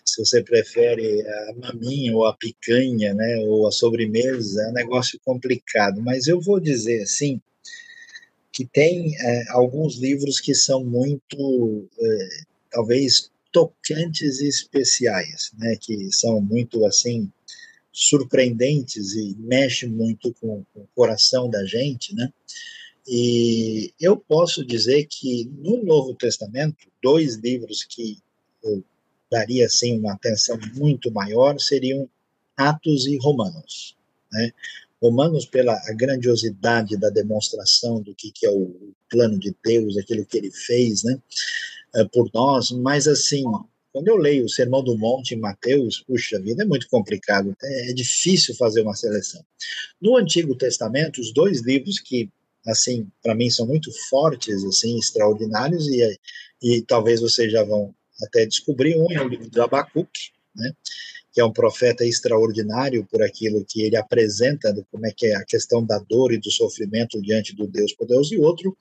[0.04, 5.18] Se você prefere a maminha ou a picanha, né, ou a sobremesa, é um negócio
[5.24, 6.00] complicado.
[6.02, 7.40] Mas eu vou dizer assim,
[8.52, 12.28] que tem é, alguns livros que são muito, é,
[12.70, 17.30] talvez, tocantes e especiais, né, que são muito, assim,
[17.92, 22.32] surpreendentes e mexe muito com, com, o coração da gente, né?
[23.06, 28.18] E eu posso dizer que no Novo Testamento, dois livros que
[28.62, 28.84] eu
[29.30, 32.08] daria assim uma atenção muito maior seriam
[32.56, 33.96] Atos e Romanos,
[34.32, 34.52] né?
[35.00, 40.36] Romanos pela grandiosidade da demonstração do que, que é o plano de Deus, aquilo que
[40.36, 41.20] ele fez, né?
[41.94, 43.44] Eh, por nós, mas assim,
[43.98, 47.90] quando eu leio o Sermão do Monte em Mateus, puxa vida, é muito complicado, é,
[47.90, 49.44] é difícil fazer uma seleção.
[50.00, 52.30] No Antigo Testamento, os dois livros que,
[52.64, 56.16] assim, para mim são muito fortes, assim, extraordinários, e,
[56.62, 57.92] e talvez vocês já vão
[58.22, 60.72] até descobrir, um é o livro do Abacuque, né?
[61.38, 65.44] Que é um profeta extraordinário por aquilo que ele apresenta, como é que é a
[65.44, 68.76] questão da dor e do sofrimento diante do Deus poderoso, e outro,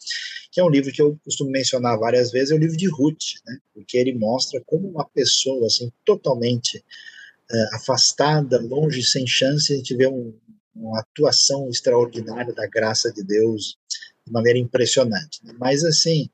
[0.52, 3.36] que é um livro que eu costumo mencionar várias vezes, é o livro de Ruth,
[3.46, 9.76] né, porque ele mostra como uma pessoa, assim, totalmente uh, afastada, longe, sem chance, a
[9.76, 10.34] gente vê um,
[10.76, 13.78] uma atuação extraordinária da graça de Deus
[14.26, 15.42] de maneira impressionante.
[15.44, 15.54] Né?
[15.60, 16.28] Mas, assim,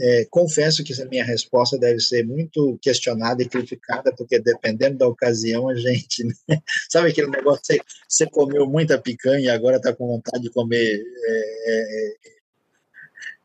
[0.00, 5.08] é, confesso que essa minha resposta deve ser muito questionada e criticada, porque dependendo da
[5.08, 6.24] ocasião, a gente.
[6.24, 6.34] Né?
[6.90, 11.02] Sabe aquele negócio, você, você comeu muita picanha e agora está com vontade de comer.
[11.26, 12.38] É, é,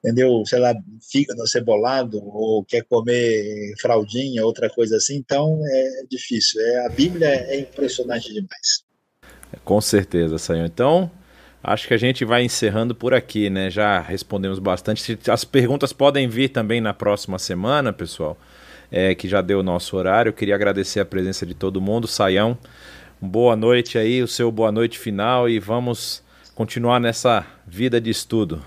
[0.04, 0.44] entendeu?
[0.46, 0.76] Sei lá,
[1.10, 6.62] fígado cebolado, ou quer comer fraldinha, outra coisa assim, então é difícil.
[6.62, 8.84] É, a Bíblia é impressionante demais.
[9.64, 10.66] Com certeza, Senhor.
[10.66, 11.10] Então,
[11.64, 13.70] Acho que a gente vai encerrando por aqui, né?
[13.70, 15.18] Já respondemos bastante.
[15.30, 18.38] As perguntas podem vir também na próxima semana, pessoal,
[18.92, 20.30] é, que já deu o nosso horário.
[20.30, 22.06] Eu queria agradecer a presença de todo mundo.
[22.06, 22.58] Saião,
[23.22, 26.22] boa noite aí, o seu boa noite final e vamos
[26.54, 28.62] continuar nessa vida de estudo.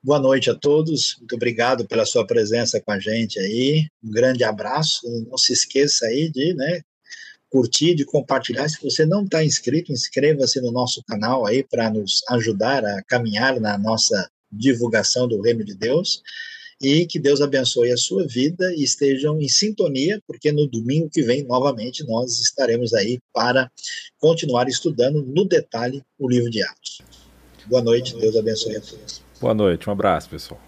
[0.00, 3.88] Boa noite a todos, muito obrigado pela sua presença com a gente aí.
[4.04, 5.00] Um grande abraço.
[5.28, 6.82] Não se esqueça aí de né,
[7.54, 8.68] curtir, de compartilhar.
[8.68, 13.60] Se você não está inscrito, inscreva-se no nosso canal aí para nos ajudar a caminhar
[13.60, 16.20] na nossa divulgação do Reino de Deus.
[16.82, 21.22] e que Deus abençoe a sua vida e estejam em sintonia, porque no domingo que
[21.22, 23.70] vem, novamente, nós estaremos aí para
[24.18, 27.00] continuar estudando no detalhe o livro de Atos.
[27.66, 29.22] Boa noite, Deus abençoe a todos.
[29.40, 30.60] Boa noite, um abraço, pessoal.